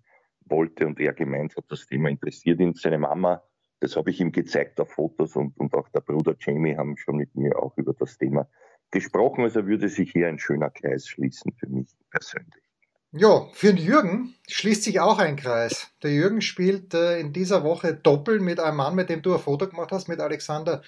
wollte. 0.45 0.87
Und 0.87 0.99
er 0.99 1.13
gemeint 1.13 1.55
hat, 1.57 1.65
das 1.69 1.85
Thema 1.85 2.09
interessiert 2.09 2.59
ihn. 2.59 2.73
Seine 2.73 2.99
Mama, 2.99 3.43
das 3.79 3.95
habe 3.95 4.11
ich 4.11 4.19
ihm 4.19 4.31
gezeigt 4.31 4.79
auf 4.79 4.91
Fotos 4.91 5.35
und, 5.35 5.57
und 5.57 5.73
auch 5.73 5.89
der 5.89 6.01
Bruder 6.01 6.35
Jamie 6.39 6.77
haben 6.77 6.97
schon 6.97 7.17
mit 7.17 7.35
mir 7.35 7.57
auch 7.57 7.77
über 7.77 7.93
das 7.93 8.17
Thema 8.17 8.47
gesprochen. 8.91 9.43
Also 9.43 9.65
würde 9.65 9.89
sich 9.89 10.11
hier 10.11 10.27
ein 10.27 10.39
schöner 10.39 10.69
Kreis 10.69 11.07
schließen 11.07 11.53
für 11.53 11.67
mich 11.67 11.89
persönlich. 12.11 12.68
Ja, 13.11 13.47
für 13.53 13.73
den 13.73 13.83
Jürgen 13.83 14.35
schließt 14.47 14.83
sich 14.83 14.99
auch 14.99 15.17
ein 15.17 15.35
Kreis. 15.35 15.87
Der 16.03 16.11
Jürgen 16.11 16.41
spielt 16.41 16.93
äh, 16.93 17.19
in 17.19 17.33
dieser 17.33 17.63
Woche 17.63 17.95
Doppel 17.95 18.39
mit 18.39 18.59
einem 18.59 18.77
Mann, 18.77 18.93
mit 18.93 19.09
dem 19.09 19.23
du 19.23 19.33
ein 19.33 19.39
Foto 19.39 19.67
gemacht 19.67 19.91
hast, 19.91 20.07
mit 20.07 20.19
Alexander 20.19 20.83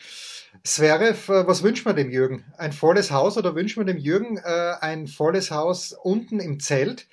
Zverev. 0.63 1.31
Äh, 1.33 1.47
was 1.47 1.63
wünscht 1.63 1.83
man 1.83 1.95
dem 1.95 2.11
Jürgen? 2.11 2.45
Ein 2.59 2.73
volles 2.73 3.09
Haus 3.09 3.37
oder 3.39 3.55
wünscht 3.55 3.77
man 3.77 3.87
dem 3.87 3.97
Jürgen 3.97 4.37
äh, 4.37 4.73
ein 4.81 5.07
volles 5.07 5.49
Haus 5.49 5.93
unten 5.93 6.39
im 6.39 6.59
Zelt? 6.59 7.07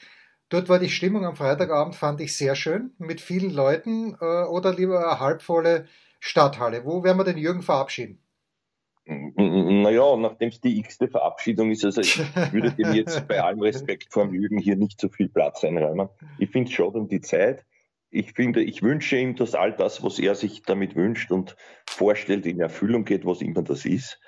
Dort 0.50 0.68
war 0.68 0.78
die 0.78 0.90
Stimmung 0.90 1.24
am 1.24 1.36
Freitagabend, 1.36 1.96
fand 1.96 2.20
ich 2.20 2.36
sehr 2.36 2.54
schön, 2.54 2.92
mit 2.98 3.22
vielen 3.22 3.50
Leuten 3.50 4.14
äh, 4.20 4.44
oder 4.44 4.74
lieber 4.74 5.10
eine 5.10 5.20
halbvolle 5.20 5.86
Stadthalle. 6.20 6.84
Wo 6.84 7.02
werden 7.02 7.18
wir 7.18 7.24
den 7.24 7.38
Jürgen 7.38 7.62
verabschieden? 7.62 8.20
Naja, 9.08 10.16
nachdem 10.16 10.50
es 10.50 10.60
die 10.60 10.78
x-te 10.80 11.08
Verabschiedung 11.08 11.70
ist, 11.70 11.84
also 11.84 12.02
ich 12.02 12.18
würde 12.52 12.72
dem 12.72 12.92
jetzt 12.92 13.26
bei 13.26 13.42
allem 13.42 13.60
Respekt 13.60 14.12
vor 14.12 14.26
dem 14.26 14.34
Jürgen 14.34 14.58
hier 14.58 14.76
nicht 14.76 15.00
so 15.00 15.08
viel 15.08 15.30
Platz 15.30 15.64
einräumen. 15.64 16.08
Ich 16.38 16.50
finde 16.50 16.68
es 16.68 16.74
schade 16.74 16.98
um 16.98 17.08
die 17.08 17.22
Zeit. 17.22 17.64
Ich 18.10 18.32
finde, 18.32 18.62
ich 18.62 18.82
wünsche 18.82 19.16
ihm, 19.16 19.34
dass 19.34 19.54
all 19.54 19.72
das, 19.72 20.02
was 20.02 20.18
er 20.18 20.34
sich 20.34 20.62
damit 20.62 20.94
wünscht 20.94 21.30
und 21.30 21.56
vorstellt, 21.88 22.46
in 22.46 22.60
Erfüllung 22.60 23.04
geht, 23.04 23.24
was 23.24 23.40
immer 23.40 23.62
das 23.62 23.86
ist. 23.86 24.20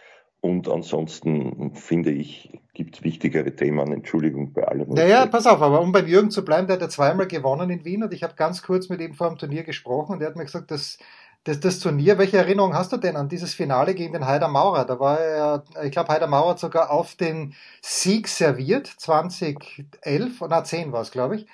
Und 0.43 0.69
ansonsten 0.69 1.75
finde 1.75 2.13
ich, 2.13 2.59
gibt 2.73 2.97
es 2.97 3.03
wichtigere 3.03 3.55
Themen. 3.55 3.93
Entschuldigung 3.93 4.55
bei 4.55 4.65
allem. 4.65 4.89
Naja, 4.89 5.27
pass 5.27 5.47
auf, 5.47 5.61
aber 5.61 5.83
um 5.83 5.93
beim 5.93 6.07
Jürgen 6.07 6.31
zu 6.31 6.43
bleiben, 6.43 6.67
der 6.67 6.77
hat 6.77 6.83
ja 6.83 6.89
zweimal 6.89 7.27
gewonnen 7.27 7.69
in 7.69 7.85
Wien 7.85 8.03
und 8.03 8.15
ich 8.15 8.23
habe 8.23 8.35
ganz 8.35 8.63
kurz 8.63 8.89
mit 8.89 9.03
ihm 9.03 9.13
vor 9.13 9.29
dem 9.29 9.37
Turnier 9.37 9.65
gesprochen 9.65 10.15
und 10.15 10.23
er 10.23 10.29
hat 10.29 10.37
mir 10.37 10.45
gesagt, 10.45 10.71
dass 10.71 10.97
das, 11.45 11.61
das 11.61 11.79
Turnier, 11.79 12.19
welche 12.19 12.37
Erinnerung 12.37 12.75
hast 12.75 12.93
du 12.93 12.99
denn 12.99 13.17
an 13.17 13.29
dieses 13.29 13.55
Finale 13.55 13.95
gegen 13.95 14.13
den 14.13 14.27
Heider 14.27 14.49
Maurer? 14.49 14.85
Da 14.85 15.01
war 15.01 15.19
er, 15.19 15.65
ich 15.83 15.93
glaube, 15.93 16.11
Heider 16.11 16.27
Maurer 16.27 16.51
hat 16.51 16.59
sogar 16.59 16.91
auf 16.91 17.15
den 17.15 17.55
Sieg 17.81 18.29
serviert, 18.29 18.87
2011, 18.87 20.41
na 20.49 20.65
10 20.65 20.93
war 20.93 21.01
es, 21.01 21.11
glaube 21.11 21.37
ich. 21.37 21.47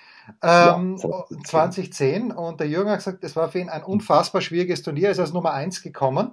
Ähm, 0.43 0.97
ja, 0.97 1.25
2010. 1.45 2.33
Und 2.33 2.59
der 2.59 2.69
Jürgen 2.69 2.91
hat 2.91 2.99
gesagt, 2.99 3.23
es 3.23 3.37
war 3.37 3.49
für 3.49 3.61
ihn 3.61 3.69
ein 3.69 3.85
unfassbar 3.85 4.41
schwieriges 4.41 4.83
Turnier. 4.83 5.07
Er 5.07 5.13
ist 5.13 5.21
als 5.21 5.33
Nummer 5.33 5.53
1 5.53 5.83
gekommen 5.83 6.33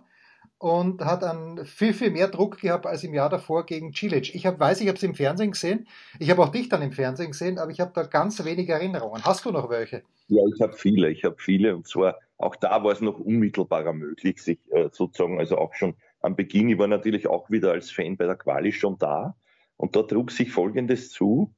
und 0.58 1.04
hat 1.06 1.22
dann 1.22 1.64
viel, 1.66 1.94
viel 1.94 2.10
mehr 2.10 2.30
Druck 2.30 2.60
gehabt 2.60 2.88
als 2.88 3.04
im 3.04 3.14
Jahr 3.14 3.30
davor 3.30 3.66
gegen 3.66 3.94
Cilic. 3.94 4.34
Ich 4.34 4.46
hab, 4.48 4.60
weiß, 4.60 4.82
ich 4.82 4.88
habe 4.88 4.98
es 4.98 5.04
im 5.04 5.14
Fernsehen 5.14 5.52
gesehen. 5.52 5.88
Ich 6.20 6.32
habe 6.32 6.42
auch 6.42 6.50
dich 6.50 6.70
dann 6.70 6.82
im 6.82 6.92
Fernsehen 6.92 7.32
gesehen, 7.32 7.60
aber 7.60 7.70
ich 7.70 7.82
habe 7.82 7.92
da 7.94 8.04
ganz 8.04 8.44
wenige 8.44 8.74
Erinnerungen. 8.74 9.24
Hast 9.24 9.46
du 9.46 9.52
noch 9.52 9.70
welche? 9.70 10.04
Ja, 10.30 10.42
ich 10.56 10.62
habe 10.62 10.74
viele. 10.74 11.12
Ich 11.12 11.24
habe 11.24 11.36
viele. 11.38 11.76
Und 11.76 11.88
zwar 11.88 12.16
auch 12.44 12.56
da 12.56 12.84
war 12.84 12.92
es 12.92 13.02
noch 13.02 13.20
unmittelbarer 13.20 13.94
möglich, 13.94 14.42
sich 14.42 14.60
äh, 14.72 14.90
sozusagen, 14.92 15.40
also 15.40 15.58
auch 15.58 15.74
schon 15.74 15.96
am 16.20 16.36
Beginn, 16.36 16.70
ich 16.70 16.78
war 16.78 16.88
natürlich 16.88 17.28
auch 17.28 17.50
wieder 17.50 17.72
als 17.72 17.92
Fan 17.92 18.18
bei 18.18 18.26
der 18.26 18.36
Quali 18.36 18.72
schon 18.72 18.98
da. 18.98 19.36
Und 19.78 19.96
da 19.96 20.04
trug 20.04 20.32
sich 20.32 20.52
Folgendes 20.52 21.12
zu. 21.12 21.54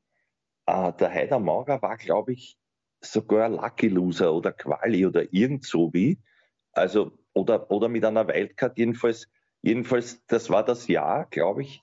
Äh, 0.65 0.93
der 0.93 1.13
Heider 1.13 1.39
Maurer 1.39 1.81
war, 1.81 1.97
glaube 1.97 2.33
ich, 2.33 2.57
sogar 3.01 3.49
Lucky 3.49 3.87
Loser 3.87 4.33
oder 4.33 4.51
Quali 4.51 5.05
oder 5.05 5.31
irgend 5.33 5.65
so 5.65 5.93
wie. 5.93 6.19
Also, 6.71 7.17
oder, 7.33 7.69
oder 7.69 7.89
mit 7.89 8.03
einer 8.05 8.27
Wildcard 8.27 8.77
jedenfalls. 8.77 9.29
Jedenfalls, 9.61 10.23
das 10.27 10.49
war 10.49 10.63
das 10.63 10.87
Jahr, 10.87 11.27
glaube 11.31 11.63
ich, 11.63 11.81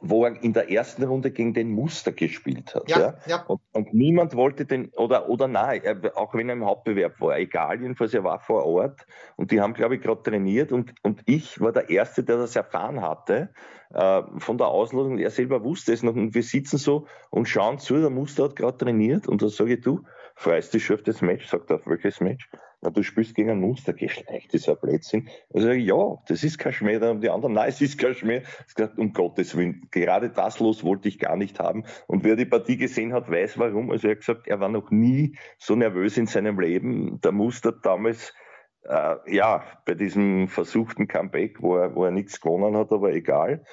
wo 0.00 0.26
er 0.26 0.42
in 0.42 0.52
der 0.52 0.70
ersten 0.70 1.02
Runde 1.02 1.30
gegen 1.30 1.54
den 1.54 1.70
Muster 1.70 2.12
gespielt 2.12 2.74
hat. 2.74 2.88
Ja, 2.90 2.98
ja? 2.98 3.14
ja. 3.26 3.44
Und, 3.46 3.60
und, 3.72 3.94
niemand 3.94 4.34
wollte 4.34 4.66
den, 4.66 4.90
oder, 4.90 5.28
oder 5.30 5.48
nein, 5.48 5.80
auch 6.14 6.34
wenn 6.34 6.48
er 6.50 6.56
im 6.56 6.64
Hauptbewerb 6.66 7.20
war, 7.20 7.38
egal, 7.38 7.80
jedenfalls 7.80 8.12
er 8.12 8.22
war 8.22 8.38
vor 8.38 8.66
Ort 8.66 9.06
und 9.36 9.50
die 9.50 9.60
haben, 9.60 9.72
glaube 9.72 9.96
ich, 9.96 10.02
gerade 10.02 10.22
trainiert 10.22 10.72
und, 10.72 10.92
und 11.02 11.22
ich 11.24 11.60
war 11.60 11.72
der 11.72 11.88
Erste, 11.88 12.22
der 12.22 12.36
das 12.36 12.54
erfahren 12.54 13.00
hatte 13.00 13.48
äh, 13.94 14.22
von 14.38 14.58
der 14.58 14.68
Auslosung. 14.68 15.18
Er 15.18 15.30
selber 15.30 15.64
wusste 15.64 15.94
es 15.94 16.02
noch 16.02 16.14
und 16.14 16.34
wir 16.34 16.42
sitzen 16.42 16.76
so 16.76 17.06
und 17.30 17.48
schauen 17.48 17.78
zu, 17.78 17.98
der 17.98 18.10
Muster 18.10 18.44
hat 18.44 18.56
gerade 18.56 18.76
trainiert 18.76 19.26
und 19.26 19.40
da 19.40 19.48
sage 19.48 19.74
ich, 19.74 19.80
du, 19.80 20.02
freust 20.36 20.74
dich 20.74 20.84
schon 20.84 20.96
auf 20.96 21.02
das 21.02 21.22
Match? 21.22 21.46
Sagt 21.46 21.70
er, 21.70 21.76
auf 21.76 21.86
welches 21.86 22.20
Match? 22.20 22.48
Na, 22.80 22.90
du 22.90 23.02
spielst 23.02 23.34
gegen 23.34 23.50
ein 23.50 23.60
Muster, 23.60 23.92
geschleicht, 23.92 24.54
ist 24.54 24.68
ein 24.68 24.76
Blödsinn. 24.80 25.28
Also 25.52 25.70
ja, 25.70 26.18
das 26.28 26.44
ist 26.44 26.58
kein 26.58 26.72
Schmäh. 26.72 27.00
Dann 27.00 27.08
haben 27.08 27.20
die 27.20 27.30
anderen, 27.30 27.54
nein, 27.54 27.68
es 27.68 27.80
ist 27.80 27.98
kein 27.98 28.14
Schmäh. 28.14 28.42
Ich 28.68 28.74
gesagt, 28.74 28.98
um 28.98 29.12
Gottes 29.12 29.56
Willen, 29.56 29.88
gerade 29.90 30.30
das 30.30 30.60
Los 30.60 30.84
wollte 30.84 31.08
ich 31.08 31.18
gar 31.18 31.36
nicht 31.36 31.58
haben. 31.58 31.84
Und 32.06 32.22
wer 32.22 32.36
die 32.36 32.44
Partie 32.44 32.76
gesehen 32.76 33.12
hat, 33.12 33.28
weiß 33.28 33.58
warum. 33.58 33.90
Also 33.90 34.06
er 34.06 34.12
hat 34.12 34.20
gesagt, 34.20 34.46
er 34.46 34.60
war 34.60 34.68
noch 34.68 34.92
nie 34.92 35.36
so 35.58 35.74
nervös 35.74 36.16
in 36.18 36.26
seinem 36.26 36.60
Leben. 36.60 37.20
Der 37.20 37.32
Muster 37.32 37.72
damals, 37.72 38.32
äh, 38.84 39.16
ja, 39.26 39.64
bei 39.84 39.94
diesem 39.94 40.46
versuchten 40.46 41.08
Comeback, 41.08 41.60
wo 41.60 41.76
er, 41.76 41.96
wo 41.96 42.04
er 42.04 42.12
nichts 42.12 42.40
gewonnen 42.40 42.76
hat, 42.76 42.92
aber 42.92 43.12
egal. 43.12 43.64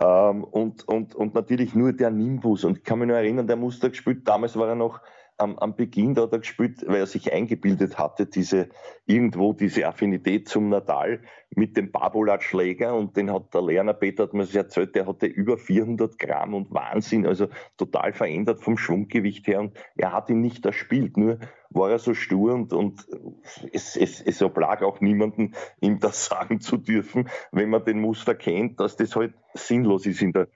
Ähm, 0.00 0.44
und, 0.44 0.86
und, 0.86 1.16
und 1.16 1.34
natürlich 1.34 1.74
nur 1.74 1.92
der 1.92 2.10
Nimbus. 2.10 2.62
Und 2.62 2.78
ich 2.78 2.84
kann 2.84 3.00
mich 3.00 3.08
nur 3.08 3.16
erinnern, 3.16 3.48
der 3.48 3.56
Muster 3.56 3.90
gespielt, 3.90 4.28
damals 4.28 4.56
war 4.56 4.68
er 4.68 4.74
noch 4.76 5.00
am, 5.36 5.58
am 5.58 5.74
Beginn, 5.74 6.14
da 6.14 6.22
hat 6.22 6.32
er 6.32 6.38
gespielt, 6.38 6.84
weil 6.86 7.00
er 7.00 7.06
sich 7.06 7.32
eingebildet 7.32 7.98
hatte, 7.98 8.26
diese, 8.26 8.68
irgendwo 9.06 9.52
diese 9.52 9.86
Affinität 9.86 10.48
zum 10.48 10.68
Nadal 10.68 11.22
mit 11.50 11.76
dem 11.76 11.90
Babolat-Schläger. 11.90 12.94
Und 12.94 13.16
den 13.16 13.32
hat 13.32 13.52
der 13.52 13.62
Lerner 13.62 13.94
Peter, 13.94 14.24
hat 14.24 14.34
mir 14.34 14.42
das 14.42 14.54
erzählt, 14.54 14.94
der 14.94 15.06
hatte 15.06 15.26
über 15.26 15.58
400 15.58 16.18
Gramm 16.18 16.54
und 16.54 16.72
Wahnsinn, 16.72 17.26
also 17.26 17.48
total 17.76 18.12
verändert 18.12 18.60
vom 18.60 18.78
Schwunggewicht 18.78 19.46
her. 19.46 19.60
Und 19.60 19.74
er 19.96 20.12
hat 20.12 20.30
ihn 20.30 20.40
nicht 20.40 20.64
erspielt, 20.66 21.16
nur 21.16 21.38
war 21.70 21.90
er 21.90 21.98
so 21.98 22.14
stur 22.14 22.54
und, 22.54 22.72
und 22.72 23.04
es, 23.72 23.96
es, 23.96 24.20
es 24.20 24.42
oblag 24.42 24.82
auch 24.82 25.00
niemanden, 25.00 25.54
ihm 25.80 25.98
das 25.98 26.26
sagen 26.26 26.60
zu 26.60 26.76
dürfen, 26.76 27.28
wenn 27.50 27.70
man 27.70 27.84
den 27.84 28.00
Muster 28.00 28.34
kennt, 28.34 28.78
dass 28.78 28.96
das 28.96 29.16
halt 29.16 29.34
sinnlos 29.54 30.06
ist 30.06 30.22
in 30.22 30.32
der 30.32 30.48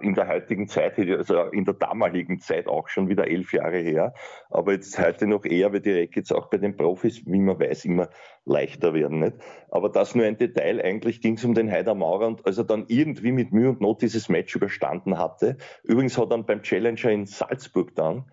in 0.00 0.14
der 0.14 0.28
heutigen 0.28 0.68
Zeit, 0.68 0.98
also 0.98 1.42
in 1.52 1.64
der 1.64 1.74
damaligen 1.74 2.40
Zeit 2.40 2.66
auch 2.66 2.88
schon 2.88 3.08
wieder 3.08 3.26
elf 3.28 3.52
Jahre 3.52 3.78
her, 3.78 4.14
aber 4.50 4.72
jetzt 4.72 4.98
heute 4.98 5.26
noch 5.26 5.44
eher, 5.44 5.72
weil 5.72 5.80
die 5.80 5.92
Rackets 5.92 6.32
auch 6.32 6.48
bei 6.48 6.58
den 6.58 6.76
Profis, 6.76 7.26
wie 7.26 7.38
man 7.38 7.60
weiß, 7.60 7.84
immer 7.84 8.08
leichter 8.44 8.94
werden. 8.94 9.20
Nicht? 9.20 9.36
Aber 9.70 9.88
das 9.88 10.14
nur 10.14 10.24
ein 10.24 10.38
Detail, 10.38 10.82
eigentlich 10.82 11.20
ging 11.20 11.34
es 11.34 11.44
um 11.44 11.54
den 11.54 11.70
Heider 11.70 11.94
Maurer 11.94 12.26
und 12.26 12.46
als 12.46 12.58
er 12.58 12.64
dann 12.64 12.86
irgendwie 12.88 13.32
mit 13.32 13.52
Mühe 13.52 13.68
und 13.68 13.80
Not 13.80 14.02
dieses 14.02 14.28
Match 14.28 14.54
überstanden 14.56 15.18
hatte, 15.18 15.58
übrigens 15.84 16.16
hat 16.16 16.24
er 16.24 16.28
dann 16.30 16.46
beim 16.46 16.62
Challenger 16.62 17.10
in 17.10 17.26
Salzburg 17.26 17.94
dann 17.94 18.24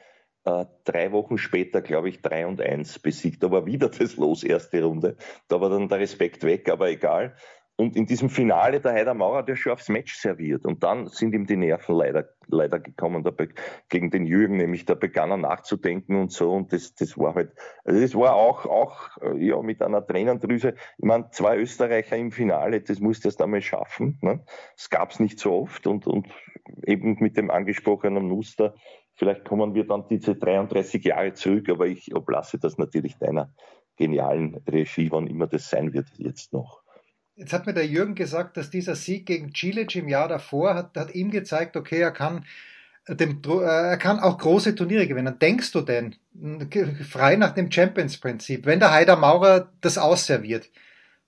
äh, 0.45 0.65
drei 0.83 1.11
Wochen 1.11 1.37
später, 1.37 1.81
glaube 1.81 2.09
ich, 2.09 2.21
3 2.21 2.47
und 2.47 2.61
1 2.61 2.99
besiegt. 2.99 3.43
Da 3.43 3.51
war 3.51 3.65
wieder 3.65 3.89
das 3.89 4.17
Los, 4.17 4.43
erste 4.43 4.83
Runde. 4.83 5.15
Da 5.47 5.61
war 5.61 5.69
dann 5.69 5.87
der 5.87 5.99
Respekt 5.99 6.43
weg, 6.43 6.69
aber 6.69 6.89
egal. 6.89 7.35
Und 7.75 7.95
in 7.95 8.05
diesem 8.05 8.29
Finale 8.29 8.79
der 8.79 8.93
Heider 8.93 9.15
Maurer 9.15 9.41
der 9.41 9.55
schon 9.55 9.71
aufs 9.71 9.89
Match 9.89 10.15
serviert. 10.15 10.63
Und 10.65 10.83
dann 10.83 11.07
sind 11.07 11.33
ihm 11.33 11.47
die 11.47 11.57
Nerven 11.57 11.95
leider, 11.95 12.29
leider 12.47 12.79
gekommen, 12.79 13.25
gegen 13.89 14.11
den 14.11 14.25
Jürgen, 14.27 14.57
nämlich 14.57 14.85
da 14.85 14.93
begann 14.93 15.31
er 15.31 15.37
nachzudenken 15.37 16.15
und 16.15 16.31
so. 16.31 16.51
Und 16.51 16.71
das, 16.71 16.93
das 16.93 17.17
war 17.17 17.33
halt, 17.33 17.51
also 17.83 17.99
das 17.99 18.13
war 18.13 18.35
auch, 18.35 18.67
auch, 18.67 19.17
äh, 19.21 19.43
ja, 19.43 19.59
mit 19.63 19.81
einer 19.81 20.05
Tränendrüse. 20.05 20.75
Ich 20.99 21.05
meine, 21.05 21.31
zwei 21.31 21.57
Österreicher 21.57 22.15
im 22.15 22.31
Finale, 22.31 22.81
das 22.81 22.99
musste 22.99 23.29
erst 23.29 23.41
einmal 23.41 23.61
schaffen. 23.61 24.19
Ne? 24.21 24.45
Das 24.75 24.91
gab 24.91 25.09
es 25.09 25.19
nicht 25.19 25.39
so 25.39 25.53
oft 25.53 25.87
und, 25.87 26.05
und 26.05 26.27
eben 26.85 27.17
mit 27.19 27.37
dem 27.37 27.49
angesprochenen 27.49 28.27
Muster. 28.27 28.75
Vielleicht 29.15 29.45
kommen 29.45 29.73
wir 29.73 29.87
dann 29.87 30.07
diese 30.07 30.35
33 30.35 31.03
Jahre 31.03 31.33
zurück, 31.33 31.69
aber 31.69 31.87
ich 31.87 32.15
oblasse 32.15 32.59
das 32.59 32.77
natürlich 32.77 33.17
deiner 33.17 33.51
genialen 33.95 34.61
Regie, 34.67 35.11
wann 35.11 35.27
immer 35.27 35.47
das 35.47 35.69
sein 35.69 35.93
wird, 35.93 36.07
jetzt 36.17 36.53
noch. 36.53 36.82
Jetzt 37.35 37.51
hat 37.51 37.65
mir 37.65 37.73
der 37.73 37.87
Jürgen 37.87 38.13
gesagt, 38.13 38.57
dass 38.57 38.69
dieser 38.69 38.95
Sieg 38.95 39.25
gegen 39.25 39.53
Cilic 39.55 39.95
im 39.95 40.07
Jahr 40.07 40.27
davor 40.27 40.75
hat, 40.75 40.95
hat 40.95 41.15
ihm 41.15 41.31
gezeigt, 41.31 41.75
okay, 41.75 41.99
er 41.99 42.11
kann, 42.11 42.45
dem, 43.07 43.41
äh, 43.45 43.63
er 43.63 43.97
kann 43.97 44.19
auch 44.19 44.37
große 44.37 44.75
Turniere 44.75 45.07
gewinnen. 45.07 45.39
Denkst 45.39 45.71
du 45.71 45.81
denn, 45.81 46.15
frei 47.09 47.35
nach 47.35 47.53
dem 47.55 47.71
Champions-Prinzip, 47.71 48.65
wenn 48.65 48.79
der 48.79 48.91
Heider 48.91 49.15
Maurer 49.15 49.71
das 49.81 49.97
ausserviert, 49.97 50.69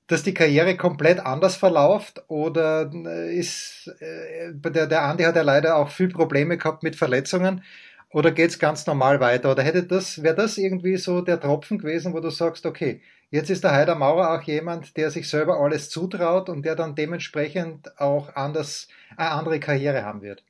dass 0.08 0.22
die 0.22 0.36
Karriere 0.36 0.78
komplett 0.78 1.20
anders 1.20 1.56
verläuft 1.56 2.24
oder 2.28 2.92
äh, 2.94 3.36
ist, 3.36 3.92
äh, 4.00 4.54
der, 4.54 4.86
der 4.86 5.04
Andi 5.04 5.24
hat 5.24 5.36
ja 5.36 5.42
leider 5.42 5.78
auch 5.78 5.90
viel 5.90 6.10
Probleme 6.10 6.58
gehabt 6.58 6.84
mit 6.84 6.96
Verletzungen 6.96 7.64
oder 8.12 8.32
geht's 8.32 8.60
ganz 8.60 8.86
normal 8.86 9.20
weiter? 9.20 9.52
Oder 9.52 9.64
hätte 9.64 9.84
das, 9.84 10.22
wäre 10.22 10.36
das 10.36 10.60
irgendwie 10.60 10.98
so 10.98 11.22
der 11.22 11.40
Tropfen 11.40 11.80
gewesen, 11.80 12.14
wo 12.14 12.20
du 12.20 12.30
sagst, 12.30 12.68
okay, 12.68 13.02
Jetzt 13.32 13.50
ist 13.50 13.64
der 13.64 13.74
Heider 13.74 13.96
Maurer 13.96 14.34
auch 14.34 14.44
jemand, 14.44 14.98
der 14.98 15.10
sich 15.10 15.30
selber 15.30 15.60
alles 15.60 15.90
zutraut 15.90 16.50
und 16.50 16.64
der 16.64 16.76
dann 16.76 16.96
dementsprechend 16.96 18.00
auch 18.00 18.36
anders, 18.36 18.88
eine 19.18 19.32
andere 19.32 19.60
Karriere 19.60 20.04
haben 20.04 20.22
wird. 20.22 20.44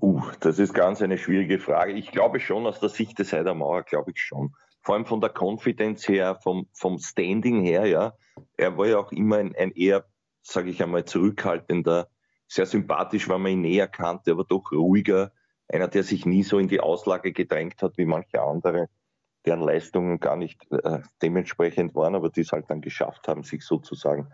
Uh, 0.00 0.22
das 0.40 0.58
ist 0.58 0.74
ganz 0.74 1.02
eine 1.02 1.18
schwierige 1.18 1.58
Frage. 1.58 1.92
Ich 1.92 2.12
glaube 2.12 2.38
schon, 2.38 2.66
aus 2.66 2.80
der 2.80 2.90
Sicht 2.90 3.18
des 3.18 3.32
Heider 3.32 3.54
Maurer, 3.54 3.82
glaube 3.82 4.12
ich 4.12 4.20
schon. 4.20 4.54
Vor 4.82 4.94
allem 4.94 5.06
von 5.06 5.20
der 5.20 5.30
Konfidenz 5.30 6.06
her, 6.06 6.38
vom, 6.42 6.68
vom 6.72 6.98
Standing 6.98 7.62
her, 7.62 7.86
ja. 7.86 8.12
Er 8.56 8.76
war 8.76 8.86
ja 8.86 8.98
auch 8.98 9.10
immer 9.10 9.38
ein, 9.38 9.54
ein 9.56 9.72
eher, 9.72 10.04
sage 10.42 10.70
ich 10.70 10.82
einmal, 10.82 11.06
zurückhaltender, 11.06 12.08
sehr 12.46 12.66
sympathisch, 12.66 13.28
weil 13.28 13.38
man 13.38 13.52
ihn 13.52 13.62
näher 13.62 13.88
kannte, 13.88 14.32
aber 14.32 14.44
doch 14.44 14.70
ruhiger. 14.70 15.32
Einer, 15.66 15.88
der 15.88 16.04
sich 16.04 16.26
nie 16.26 16.44
so 16.44 16.58
in 16.58 16.68
die 16.68 16.80
Auslage 16.80 17.32
gedrängt 17.32 17.82
hat 17.82 17.98
wie 17.98 18.04
manche 18.04 18.40
andere 18.40 18.88
deren 19.46 19.60
Leistungen 19.60 20.18
gar 20.20 20.36
nicht 20.36 20.60
äh, 20.72 21.00
dementsprechend 21.22 21.94
waren, 21.94 22.14
aber 22.14 22.30
die 22.30 22.40
es 22.40 22.52
halt 22.52 22.66
dann 22.68 22.80
geschafft 22.80 23.28
haben, 23.28 23.42
sich 23.42 23.64
sozusagen 23.64 24.28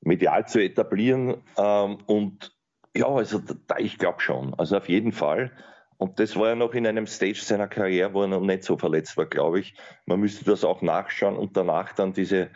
medial 0.00 0.46
zu 0.46 0.62
etablieren. 0.62 1.42
Ähm, 1.56 1.98
und 2.06 2.54
ja, 2.96 3.08
also 3.08 3.40
da, 3.66 3.76
ich 3.78 3.98
glaube 3.98 4.20
schon, 4.20 4.54
also 4.54 4.76
auf 4.76 4.88
jeden 4.88 5.12
Fall. 5.12 5.50
Und 5.96 6.20
das 6.20 6.36
war 6.36 6.48
ja 6.48 6.54
noch 6.54 6.74
in 6.74 6.86
einem 6.86 7.06
Stage 7.06 7.40
seiner 7.42 7.68
Karriere, 7.68 8.12
wo 8.14 8.22
er 8.22 8.28
noch 8.28 8.40
nicht 8.40 8.64
so 8.64 8.76
verletzt 8.76 9.16
war, 9.16 9.26
glaube 9.26 9.60
ich. 9.60 9.74
Man 10.06 10.20
müsste 10.20 10.44
das 10.44 10.64
auch 10.64 10.82
nachschauen 10.82 11.36
und 11.36 11.56
danach 11.56 11.92
dann 11.92 12.12
diese, 12.12 12.50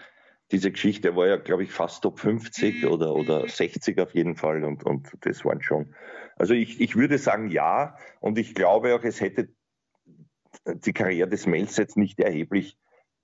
diese 0.50 0.70
Geschichte, 0.70 1.08
er 1.08 1.16
war 1.16 1.26
ja, 1.26 1.36
glaube 1.36 1.62
ich, 1.62 1.72
fast 1.72 2.02
Top 2.02 2.18
50 2.18 2.86
oder, 2.86 3.14
oder 3.14 3.48
60 3.48 4.00
auf 4.00 4.14
jeden 4.14 4.36
Fall 4.36 4.64
und, 4.64 4.84
und 4.84 5.08
das 5.20 5.44
waren 5.44 5.62
schon. 5.62 5.94
Also 6.36 6.54
ich, 6.54 6.80
ich 6.80 6.96
würde 6.96 7.18
sagen 7.18 7.48
ja 7.48 7.96
und 8.20 8.38
ich 8.38 8.54
glaube 8.54 8.94
auch, 8.94 9.04
es 9.04 9.20
hätte 9.20 9.48
die 10.66 10.92
Karriere 10.92 11.28
des 11.28 11.46
Melz 11.46 11.76
jetzt 11.76 11.96
nicht 11.96 12.20
erheblich 12.20 12.76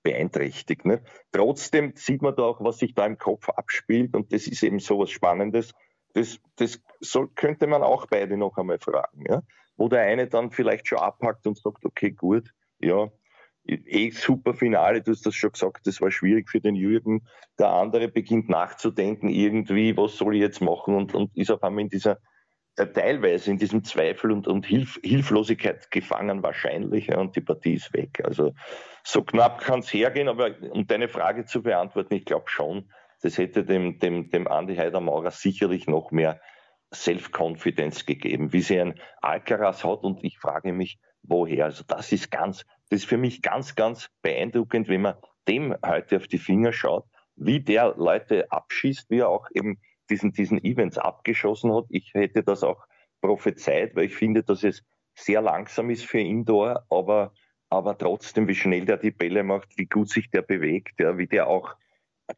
beeinträchtigt. 0.03 0.85
Ne? 0.85 1.03
Trotzdem 1.31 1.93
sieht 1.95 2.21
man 2.21 2.35
da 2.35 2.43
auch, 2.43 2.63
was 2.63 2.77
sich 2.77 2.93
da 2.93 3.05
im 3.05 3.17
Kopf 3.17 3.49
abspielt 3.49 4.15
und 4.15 4.31
das 4.31 4.47
ist 4.47 4.63
eben 4.63 4.79
so 4.79 4.99
was 4.99 5.09
Spannendes. 5.09 5.73
Das, 6.13 6.39
das 6.55 6.79
soll, 7.01 7.29
könnte 7.35 7.67
man 7.67 7.81
auch 7.81 8.05
beide 8.07 8.37
noch 8.37 8.57
einmal 8.57 8.79
fragen. 8.79 9.25
Ja? 9.27 9.41
Wo 9.75 9.89
der 9.89 10.01
eine 10.01 10.27
dann 10.27 10.51
vielleicht 10.51 10.87
schon 10.87 10.99
abhackt 10.99 11.45
und 11.47 11.57
sagt, 11.57 11.83
okay, 11.85 12.11
gut, 12.11 12.51
ja, 12.79 13.09
eh 13.67 14.11
super 14.11 14.53
Finale, 14.53 15.01
du 15.01 15.11
hast 15.11 15.25
das 15.25 15.35
schon 15.35 15.51
gesagt, 15.51 15.87
das 15.87 15.99
war 15.99 16.11
schwierig 16.11 16.49
für 16.49 16.61
den 16.61 16.75
Jürgen. 16.75 17.27
Der 17.57 17.69
andere 17.69 18.07
beginnt 18.07 18.47
nachzudenken, 18.47 19.27
irgendwie, 19.29 19.97
was 19.97 20.17
soll 20.17 20.35
ich 20.35 20.41
jetzt 20.41 20.61
machen 20.61 20.95
und, 20.95 21.13
und 21.13 21.35
ist 21.35 21.51
auf 21.51 21.63
einmal 21.63 21.81
in 21.81 21.89
dieser 21.89 22.19
teilweise 22.75 23.51
in 23.51 23.57
diesem 23.57 23.83
Zweifel 23.83 24.31
und, 24.31 24.47
und 24.47 24.65
Hilf 24.65 24.99
Hilflosigkeit 25.03 25.89
gefangen 25.91 26.43
wahrscheinlich 26.43 27.07
ja, 27.07 27.17
und 27.19 27.35
die 27.35 27.41
Partie 27.41 27.75
ist 27.75 27.93
weg. 27.93 28.21
Also 28.23 28.53
so 29.03 29.23
knapp 29.23 29.61
kann 29.61 29.79
es 29.79 29.93
hergehen, 29.93 30.27
aber 30.27 30.51
um 30.71 30.85
deine 30.85 31.07
Frage 31.07 31.45
zu 31.45 31.63
beantworten, 31.63 32.15
ich 32.15 32.25
glaube 32.25 32.49
schon, 32.49 32.91
das 33.21 33.37
hätte 33.37 33.63
dem, 33.63 33.99
dem, 33.99 34.29
dem 34.29 34.47
Andi 34.47 34.75
Heidermaurer 34.75 35.31
sicherlich 35.31 35.87
noch 35.87 36.11
mehr 36.11 36.41
Self-Confidence 36.93 38.05
gegeben, 38.05 38.53
wie 38.53 38.61
sie 38.61 38.79
ein 38.79 38.99
Alcaraz 39.21 39.83
hat 39.83 40.03
und 40.03 40.23
ich 40.23 40.37
frage 40.37 40.73
mich, 40.73 40.99
woher. 41.23 41.65
Also 41.65 41.83
das 41.87 42.11
ist 42.11 42.29
ganz, 42.29 42.65
das 42.89 43.01
ist 43.01 43.09
für 43.09 43.17
mich 43.17 43.41
ganz, 43.41 43.75
ganz 43.75 44.09
beeindruckend, 44.21 44.87
wenn 44.89 45.01
man 45.01 45.15
dem 45.47 45.75
heute 45.85 46.17
auf 46.17 46.27
die 46.27 46.37
Finger 46.37 46.73
schaut, 46.73 47.05
wie 47.35 47.59
der 47.59 47.95
Leute 47.97 48.51
abschießt, 48.51 49.09
wie 49.09 49.19
er 49.19 49.29
auch 49.29 49.47
eben 49.53 49.79
diesen, 50.09 50.31
diesen 50.31 50.63
Events 50.63 50.97
abgeschossen 50.97 51.73
hat. 51.73 51.85
Ich 51.89 52.13
hätte 52.13 52.43
das 52.43 52.63
auch 52.63 52.85
prophezeit, 53.21 53.95
weil 53.95 54.05
ich 54.05 54.15
finde, 54.15 54.43
dass 54.43 54.63
es 54.63 54.83
sehr 55.15 55.41
langsam 55.41 55.89
ist 55.89 56.05
für 56.05 56.19
Indoor, 56.19 56.85
aber, 56.89 57.33
aber 57.69 57.97
trotzdem, 57.97 58.47
wie 58.47 58.55
schnell 58.55 58.85
der 58.85 58.97
die 58.97 59.11
Bälle 59.11 59.43
macht, 59.43 59.77
wie 59.77 59.85
gut 59.85 60.09
sich 60.09 60.29
der 60.29 60.41
bewegt, 60.41 60.99
ja, 60.99 61.17
wie 61.17 61.27
der 61.27 61.47
auch 61.47 61.75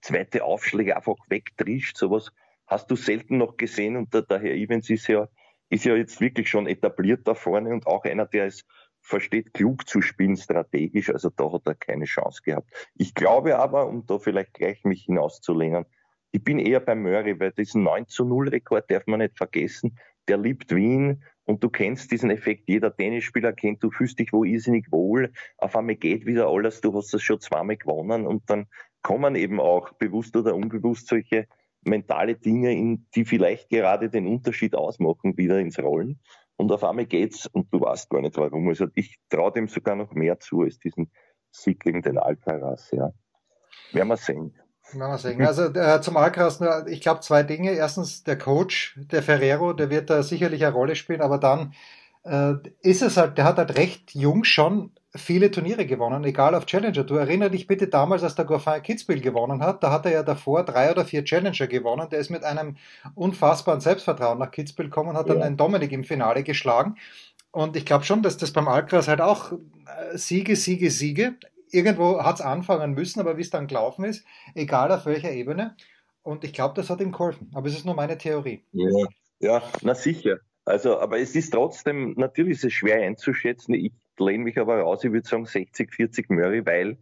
zweite 0.01 0.43
Aufschläge 0.43 0.95
einfach 0.95 1.15
wegtrischt, 1.29 1.97
sowas 1.97 2.31
hast 2.67 2.91
du 2.91 2.95
selten 2.95 3.37
noch 3.37 3.57
gesehen 3.57 3.95
und 3.95 4.13
der, 4.13 4.21
der 4.23 4.39
Herr 4.39 4.53
Evans 4.53 4.89
ist 4.89 5.07
ja, 5.07 5.27
ist 5.69 5.85
ja 5.85 5.95
jetzt 5.95 6.21
wirklich 6.21 6.49
schon 6.49 6.67
etabliert 6.67 7.27
da 7.27 7.33
vorne 7.33 7.69
und 7.69 7.87
auch 7.87 8.03
einer, 8.03 8.25
der 8.25 8.45
es 8.45 8.65
versteht, 9.01 9.53
klug 9.53 9.87
zu 9.87 10.01
spielen, 10.01 10.35
strategisch, 10.35 11.09
also 11.09 11.29
da 11.29 11.51
hat 11.51 11.65
er 11.65 11.75
keine 11.75 12.05
Chance 12.05 12.41
gehabt. 12.43 12.69
Ich 12.95 13.15
glaube 13.15 13.57
aber, 13.57 13.87
um 13.87 14.05
da 14.05 14.19
vielleicht 14.19 14.53
gleich 14.53 14.83
mich 14.83 15.03
hinauszulehnen, 15.05 15.85
ich 16.31 16.43
bin 16.43 16.59
eher 16.59 16.79
bei 16.79 16.95
Murray, 16.95 17.39
weil 17.39 17.51
diesen 17.51 17.83
9 17.83 18.07
zu 18.07 18.25
0 18.25 18.49
Rekord 18.49 18.89
darf 18.91 19.07
man 19.07 19.19
nicht 19.19 19.37
vergessen. 19.37 19.97
Der 20.27 20.37
liebt 20.37 20.75
Wien 20.75 21.23
und 21.45 21.63
du 21.63 21.69
kennst 21.69 22.11
diesen 22.11 22.29
Effekt. 22.29 22.67
Jeder 22.67 22.95
Tennisspieler 22.95 23.53
kennt, 23.53 23.81
du 23.81 23.89
fühlst 23.89 24.19
dich 24.19 24.33
wo 24.33 24.43
irrsinnig 24.43 24.91
wohl. 24.91 25.31
Auf 25.57 25.75
einmal 25.75 25.95
geht 25.95 26.25
wieder 26.25 26.47
alles. 26.47 26.81
Du 26.81 26.93
hast 26.95 27.13
das 27.13 27.23
schon 27.23 27.39
zweimal 27.39 27.77
gewonnen 27.77 28.27
und 28.27 28.49
dann 28.49 28.67
kommen 29.01 29.35
eben 29.35 29.59
auch 29.59 29.93
bewusst 29.93 30.35
oder 30.35 30.53
unbewusst 30.53 31.07
solche 31.07 31.47
mentale 31.81 32.35
Dinge, 32.35 32.73
in, 32.73 33.07
die 33.15 33.23
vielleicht 33.23 33.69
gerade 33.69 34.09
den 34.09 34.27
Unterschied 34.27 34.75
ausmachen, 34.75 35.37
wieder 35.37 35.59
ins 35.59 35.79
Rollen. 35.79 36.19
Und 36.57 36.71
auf 36.71 36.83
einmal 36.83 37.05
geht's 37.05 37.47
und 37.47 37.73
du 37.73 37.79
weißt 37.79 38.09
gar 38.09 38.21
nicht 38.21 38.35
warum. 38.37 38.67
Also 38.67 38.87
ich 38.95 39.17
traue 39.29 39.53
dem 39.53 39.67
sogar 39.67 39.95
noch 39.95 40.11
mehr 40.13 40.39
zu 40.39 40.61
als 40.61 40.79
diesen 40.79 41.11
Sieg 41.51 41.79
gegen 41.79 42.01
den 42.01 42.17
Alcaraz, 42.17 42.91
ja. 42.91 43.13
Werden 43.93 44.09
wir 44.09 44.17
sehen. 44.17 44.59
Mal 44.93 45.17
sehen. 45.17 45.45
Also 45.45 45.65
äh, 45.65 46.01
zum 46.01 46.17
Alcaraz 46.17 46.59
nur, 46.59 46.87
ich 46.87 47.01
glaube 47.01 47.19
zwei 47.19 47.43
Dinge. 47.43 47.71
Erstens 47.71 48.23
der 48.23 48.37
Coach, 48.37 48.97
der 49.11 49.21
Ferrero, 49.21 49.73
der 49.73 49.89
wird 49.89 50.09
da 50.09 50.23
sicherlich 50.23 50.65
eine 50.65 50.73
Rolle 50.73 50.95
spielen, 50.95 51.21
aber 51.21 51.37
dann 51.37 51.73
äh, 52.23 52.53
ist 52.81 53.01
es 53.01 53.17
halt, 53.17 53.37
der 53.37 53.45
hat 53.45 53.57
halt 53.57 53.77
recht 53.77 54.15
jung 54.15 54.43
schon 54.43 54.91
viele 55.15 55.51
Turniere 55.51 55.85
gewonnen, 55.85 56.23
egal 56.23 56.55
auf 56.55 56.65
Challenger. 56.65 57.03
Du 57.03 57.15
erinner 57.15 57.49
dich 57.49 57.67
bitte 57.67 57.87
damals, 57.87 58.23
als 58.23 58.35
der 58.35 58.45
Goffin 58.45 58.81
Kitzbühel 58.81 59.21
gewonnen 59.21 59.61
hat, 59.61 59.83
da 59.83 59.91
hat 59.91 60.05
er 60.05 60.11
ja 60.11 60.23
davor 60.23 60.63
drei 60.63 60.91
oder 60.91 61.05
vier 61.05 61.23
Challenger 61.23 61.67
gewonnen. 61.67 62.07
Der 62.09 62.19
ist 62.19 62.29
mit 62.29 62.43
einem 62.43 62.77
unfassbaren 63.15 63.81
Selbstvertrauen 63.81 64.39
nach 64.39 64.51
Kitzbühel 64.51 64.89
gekommen 64.89 65.09
und 65.09 65.17
hat 65.17 65.27
ja. 65.27 65.33
dann 65.33 65.43
den 65.43 65.57
Dominik 65.57 65.91
im 65.91 66.03
Finale 66.03 66.43
geschlagen. 66.43 66.95
Und 67.51 67.75
ich 67.75 67.85
glaube 67.85 68.03
schon, 68.03 68.21
dass 68.21 68.37
das 68.37 68.51
beim 68.51 68.67
Alcaraz 68.67 69.07
halt 69.07 69.21
auch 69.21 69.51
äh, 69.51 70.17
Siege, 70.17 70.55
Siege, 70.55 70.91
Siege 70.91 71.35
irgendwo 71.71 72.23
hat 72.23 72.35
es 72.35 72.41
anfangen 72.41 72.93
müssen, 72.93 73.19
aber 73.19 73.37
wie 73.37 73.41
es 73.41 73.49
dann 73.49 73.67
gelaufen 73.67 74.05
ist, 74.05 74.25
egal 74.55 74.91
auf 74.91 75.05
welcher 75.05 75.31
Ebene. 75.31 75.75
Und 76.23 76.43
ich 76.43 76.53
glaube, 76.53 76.75
das 76.75 76.89
hat 76.89 76.99
ihm 77.01 77.11
geholfen. 77.11 77.51
Aber 77.53 77.67
es 77.67 77.75
ist 77.75 77.85
nur 77.85 77.95
meine 77.95 78.17
Theorie. 78.17 78.65
Ja, 78.73 79.07
ja, 79.39 79.63
na 79.81 79.95
sicher. 79.95 80.39
Also, 80.65 80.99
aber 80.99 81.19
es 81.19 81.35
ist 81.35 81.51
trotzdem, 81.51 82.13
natürlich 82.17 82.57
ist 82.57 82.65
es 82.65 82.73
schwer 82.73 83.01
einzuschätzen. 83.01 83.73
Ich 83.73 83.93
lehne 84.19 84.43
mich 84.43 84.59
aber 84.59 84.79
raus, 84.81 85.03
ich 85.03 85.11
würde 85.11 85.27
sagen 85.27 85.45
60, 85.45 85.93
40 85.93 86.29
Murray, 86.29 86.65
weil 86.65 86.97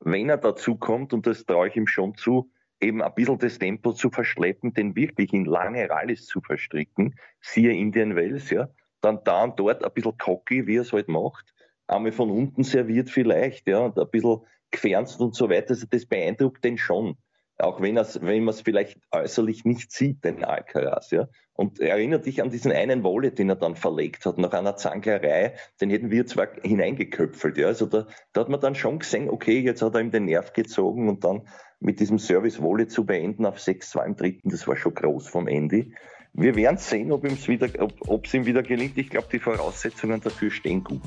wenn 0.00 0.30
er 0.30 0.38
dazu 0.38 0.76
kommt, 0.76 1.12
und 1.12 1.26
das 1.26 1.44
traue 1.44 1.68
ich 1.68 1.76
ihm 1.76 1.86
schon 1.86 2.14
zu, 2.16 2.50
eben 2.80 3.02
ein 3.02 3.14
bisschen 3.14 3.38
das 3.38 3.58
Tempo 3.58 3.92
zu 3.92 4.10
verschleppen, 4.10 4.72
den 4.72 4.96
wirklich 4.96 5.32
in 5.34 5.44
lange 5.44 5.88
Rallyes 5.90 6.26
zu 6.26 6.40
verstricken, 6.40 7.14
siehe 7.40 7.72
Indian 7.72 8.16
Wells, 8.16 8.48
ja, 8.50 8.70
dann 9.02 9.22
da 9.24 9.44
und 9.44 9.60
dort 9.60 9.84
ein 9.84 9.92
bisschen 9.92 10.16
cocky, 10.16 10.66
wie 10.66 10.76
er 10.76 10.82
es 10.82 10.92
halt 10.92 11.08
macht, 11.08 11.52
einmal 11.90 12.12
von 12.12 12.30
unten 12.30 12.64
serviert 12.64 13.10
vielleicht, 13.10 13.68
ja, 13.68 13.78
und 13.78 13.98
ein 13.98 14.10
bisschen 14.10 14.40
gefernst 14.70 15.20
und 15.20 15.34
so 15.34 15.50
weiter. 15.50 15.70
Also 15.70 15.86
das 15.90 16.06
beeindruckt 16.06 16.64
den 16.64 16.78
schon. 16.78 17.16
Auch 17.58 17.82
wenn, 17.82 17.96
wenn 17.96 18.44
man 18.44 18.54
es 18.54 18.62
vielleicht 18.62 18.98
äußerlich 19.10 19.66
nicht 19.66 19.92
sieht, 19.92 20.24
den 20.24 20.44
Alcaraz, 20.44 21.10
ja. 21.10 21.28
Und 21.52 21.78
erinnert 21.78 22.24
dich 22.24 22.40
an 22.40 22.48
diesen 22.48 22.72
einen 22.72 23.02
Wolle, 23.02 23.32
den 23.32 23.50
er 23.50 23.56
dann 23.56 23.76
verlegt 23.76 24.24
hat, 24.24 24.38
nach 24.38 24.52
einer 24.52 24.76
Zanglerei, 24.76 25.54
den 25.78 25.90
hätten 25.90 26.10
wir 26.10 26.24
zwar 26.24 26.48
hineingeköpfelt, 26.62 27.58
ja. 27.58 27.66
Also 27.66 27.84
da, 27.84 28.06
da 28.32 28.40
hat 28.40 28.48
man 28.48 28.60
dann 28.60 28.74
schon 28.74 29.00
gesehen, 29.00 29.28
okay, 29.28 29.60
jetzt 29.60 29.82
hat 29.82 29.94
er 29.94 30.00
ihm 30.00 30.10
den 30.10 30.24
Nerv 30.24 30.54
gezogen 30.54 31.10
und 31.10 31.22
dann 31.24 31.42
mit 31.80 32.00
diesem 32.00 32.18
Service 32.18 32.62
Wolle 32.62 32.88
zu 32.88 33.04
beenden 33.04 33.44
auf 33.44 33.58
6-2 33.58 34.06
im 34.06 34.16
dritten, 34.16 34.48
das 34.48 34.66
war 34.66 34.76
schon 34.76 34.94
groß 34.94 35.28
vom 35.28 35.46
Ende. 35.46 35.88
Wir 36.32 36.54
werden 36.54 36.78
sehen, 36.78 37.12
ob 37.12 37.24
es 37.24 37.48
ihm 37.48 38.46
wieder 38.46 38.62
gelingt. 38.62 38.96
Ich 38.96 39.10
glaube, 39.10 39.28
die 39.32 39.40
Voraussetzungen 39.40 40.20
dafür 40.20 40.50
stehen 40.50 40.84
gut. 40.84 41.02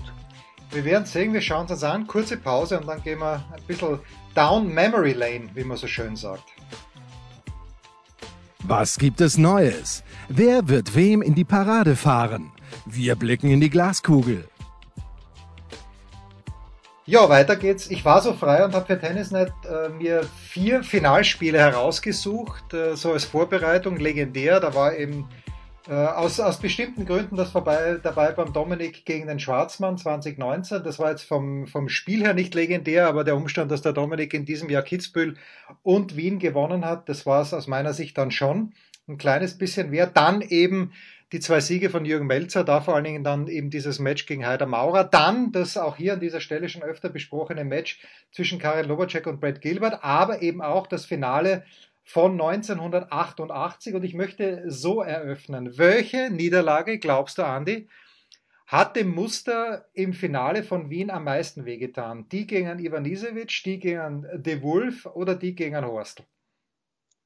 Wir 0.74 0.86
werden 0.86 1.06
sehen, 1.06 1.34
wir 1.34 1.42
schauen 1.42 1.62
uns 1.62 1.70
das 1.70 1.84
an. 1.84 2.08
Kurze 2.08 2.36
Pause 2.36 2.80
und 2.80 2.88
dann 2.88 3.04
gehen 3.04 3.20
wir 3.20 3.46
ein 3.54 3.62
bisschen 3.68 4.00
down 4.34 4.74
Memory 4.74 5.14
Lane, 5.14 5.50
wie 5.54 5.64
man 5.64 5.78
so 5.78 5.86
schön 5.86 6.16
sagt. 6.16 6.44
Was 8.64 8.98
gibt 8.98 9.22
es 9.22 9.38
Neues? 9.38 10.04
Wer 10.30 10.68
wird 10.68 10.96
wem 10.96 11.22
in 11.22 11.36
die 11.36 11.44
Parade 11.44 11.96
fahren? 11.96 12.52
Wir 12.88 13.16
blicken 13.16 13.52
in 13.52 13.62
die 13.62 13.70
Glaskugel. 13.70 14.48
Ja, 17.06 17.30
weiter 17.30 17.56
geht's. 17.56 17.92
Ich 17.92 18.04
war 18.04 18.22
so 18.22 18.34
frei 18.34 18.66
und 18.66 18.74
habe 18.74 18.86
für 18.88 19.00
Tennisnet 19.00 19.52
äh, 19.66 19.90
mir 19.90 20.24
vier 20.24 20.84
Finalspiele 20.84 21.60
herausgesucht, 21.60 22.74
äh, 22.74 22.96
so 22.96 23.12
als 23.12 23.26
Vorbereitung, 23.26 23.98
legendär. 23.98 24.60
Da 24.62 24.74
war 24.74 24.96
eben 24.96 25.28
äh, 25.88 25.94
aus, 25.94 26.40
aus 26.40 26.60
bestimmten 26.60 27.06
Gründen 27.06 27.36
das 27.36 27.52
vorbei 27.52 28.00
dabei 28.02 28.32
beim 28.32 28.54
Dominik 28.54 29.06
gegen 29.06 29.28
den 29.28 29.40
Schwarzmann 29.40 29.98
2019. 29.98 30.84
Das 30.84 31.00
war 31.00 31.12
jetzt 31.12 31.24
vom, 31.24 31.68
vom 31.68 31.90
Spiel 31.90 32.22
her 32.22 32.34
nicht 32.34 32.56
legendär, 32.56 33.08
aber 33.08 33.24
der 33.24 33.36
Umstand, 33.36 33.72
dass 33.72 33.82
der 33.82 33.94
Dominik 33.94 34.34
in 34.34 34.46
diesem 34.46 34.70
Jahr 34.70 34.84
Kitzbühel 34.84 35.36
und 35.82 36.16
Wien 36.16 36.40
gewonnen 36.40 36.86
hat, 36.86 37.10
das 37.10 37.26
war 37.26 37.42
es 37.42 37.54
aus 37.54 37.68
meiner 37.68 37.94
Sicht 37.94 38.18
dann 38.18 38.32
schon 38.32 38.74
ein 39.08 39.18
kleines 39.18 39.58
bisschen 39.58 39.92
wert. 39.92 40.16
Dann 40.16 40.42
eben 40.42 40.94
die 41.34 41.40
zwei 41.40 41.60
Siege 41.60 41.90
von 41.90 42.06
Jürgen 42.06 42.28
Melzer, 42.28 42.64
da 42.64 42.80
vor 42.80 42.96
allen 42.96 43.04
Dingen 43.04 43.24
dann 43.24 43.48
eben 43.48 43.70
dieses 43.72 44.00
Match 44.00 44.28
gegen 44.28 44.46
Heider 44.46 44.68
Maurer. 44.68 45.04
Dann 45.04 45.52
das 45.52 45.78
auch 45.78 45.98
hier 45.98 46.14
an 46.14 46.20
dieser 46.20 46.40
Stelle 46.40 46.70
schon 46.70 46.84
öfter 46.84 47.10
besprochene 47.10 47.66
Match 47.66 48.00
zwischen 48.32 48.60
Karin 48.60 48.88
Lobacek 48.88 49.26
und 49.26 49.42
Brad 49.42 49.60
Gilbert, 49.60 50.04
aber 50.04 50.44
eben 50.44 50.62
auch 50.62 50.86
das 50.86 51.06
Finale 51.06 51.66
von 52.04 52.34
1988 52.34 53.94
und 53.96 54.04
ich 54.04 54.14
möchte 54.14 54.64
so 54.70 55.02
eröffnen. 55.02 55.78
Welche 55.78 56.30
Niederlage, 56.30 57.00
glaubst 57.00 57.38
du, 57.38 57.46
Andi, 57.46 57.88
hat 58.68 58.96
dem 58.96 59.14
Muster 59.14 59.86
im 59.94 60.14
Finale 60.14 60.64
von 60.64 60.90
Wien 60.90 61.10
am 61.10 61.26
meisten 61.26 61.66
wehgetan? 61.66 62.28
Die 62.30 62.48
gegen 62.48 62.80
Ivanisevic, 62.80 63.62
die 63.66 63.80
gegen 63.80 64.26
De 64.34 64.62
Wolf 64.62 65.06
oder 65.06 65.36
die 65.36 65.56
gegen 65.56 65.86
Horstl? 65.86 66.24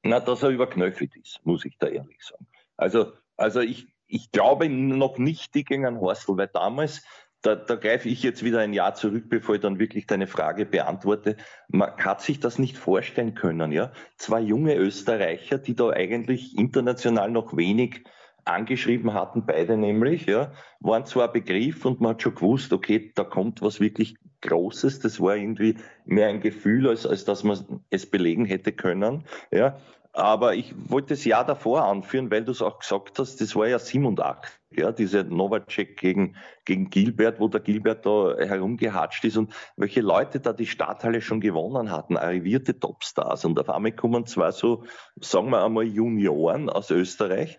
Na, 0.02 0.20
dass 0.20 0.42
er 0.42 0.50
überknöchelt 0.50 1.16
ist, 1.16 1.40
muss 1.44 1.64
ich 1.64 1.76
da 1.78 1.88
ehrlich 1.88 2.22
sagen. 2.22 2.46
Also, 2.76 3.12
also 3.36 3.60
ich, 3.60 3.88
ich 4.06 4.30
glaube 4.30 4.68
noch 4.68 5.18
nicht 5.18 5.54
die 5.54 5.64
gegen 5.64 5.98
Horstl, 6.00 6.36
weil 6.36 6.48
damals 6.48 7.04
da, 7.42 7.54
da 7.54 7.76
greife 7.76 8.08
ich 8.08 8.22
jetzt 8.22 8.44
wieder 8.44 8.60
ein 8.60 8.72
Jahr 8.72 8.94
zurück, 8.94 9.24
bevor 9.28 9.56
ich 9.56 9.60
dann 9.60 9.78
wirklich 9.78 10.06
deine 10.06 10.26
Frage 10.26 10.66
beantworte. 10.66 11.36
Man 11.68 11.96
hat 11.96 12.20
sich 12.20 12.40
das 12.40 12.58
nicht 12.58 12.76
vorstellen 12.76 13.34
können, 13.34 13.72
ja. 13.72 13.92
Zwei 14.16 14.40
junge 14.40 14.74
Österreicher, 14.74 15.58
die 15.58 15.74
da 15.74 15.90
eigentlich 15.90 16.56
international 16.58 17.30
noch 17.30 17.56
wenig 17.56 18.04
angeschrieben 18.44 19.12
hatten, 19.14 19.44
beide 19.46 19.76
nämlich, 19.76 20.26
ja, 20.26 20.52
waren 20.80 21.04
zwar 21.04 21.30
Begriff 21.30 21.84
und 21.84 22.00
man 22.00 22.12
hat 22.12 22.22
schon 22.22 22.34
gewusst, 22.34 22.72
okay, 22.72 23.12
da 23.14 23.24
kommt 23.24 23.62
was 23.62 23.78
wirklich 23.78 24.16
Großes. 24.40 25.00
Das 25.00 25.20
war 25.20 25.36
irgendwie 25.36 25.76
mehr 26.04 26.28
ein 26.28 26.40
Gefühl, 26.40 26.88
als, 26.88 27.06
als 27.06 27.24
dass 27.24 27.44
man 27.44 27.82
es 27.90 28.06
belegen 28.06 28.44
hätte 28.44 28.72
können, 28.72 29.24
ja. 29.50 29.78
Aber 30.18 30.56
ich 30.56 30.74
wollte 30.90 31.14
das 31.14 31.24
Jahr 31.24 31.44
davor 31.44 31.84
anführen, 31.84 32.28
weil 32.32 32.44
du 32.44 32.50
es 32.50 32.60
auch 32.60 32.80
gesagt 32.80 33.20
hast, 33.20 33.40
das 33.40 33.54
war 33.54 33.68
ja 33.68 33.78
87, 33.78 34.50
ja, 34.72 34.90
diese 34.90 35.22
Novacek 35.22 35.96
gegen, 35.96 36.34
gegen 36.64 36.90
Gilbert, 36.90 37.38
wo 37.38 37.46
der 37.46 37.60
Gilbert 37.60 38.04
da 38.04 38.34
herumgehatscht 38.36 39.24
ist 39.24 39.36
und 39.36 39.54
welche 39.76 40.00
Leute 40.00 40.40
da 40.40 40.52
die 40.52 40.66
Starthalle 40.66 41.20
schon 41.20 41.40
gewonnen 41.40 41.92
hatten, 41.92 42.16
arrivierte 42.16 42.80
Topstars. 42.80 43.44
Und 43.44 43.60
auf 43.60 43.70
einmal 43.70 43.92
kommen 43.92 44.26
zwei 44.26 44.50
so, 44.50 44.82
sagen 45.20 45.50
wir 45.50 45.64
einmal, 45.64 45.84
Junioren 45.84 46.68
aus 46.68 46.90
Österreich, 46.90 47.56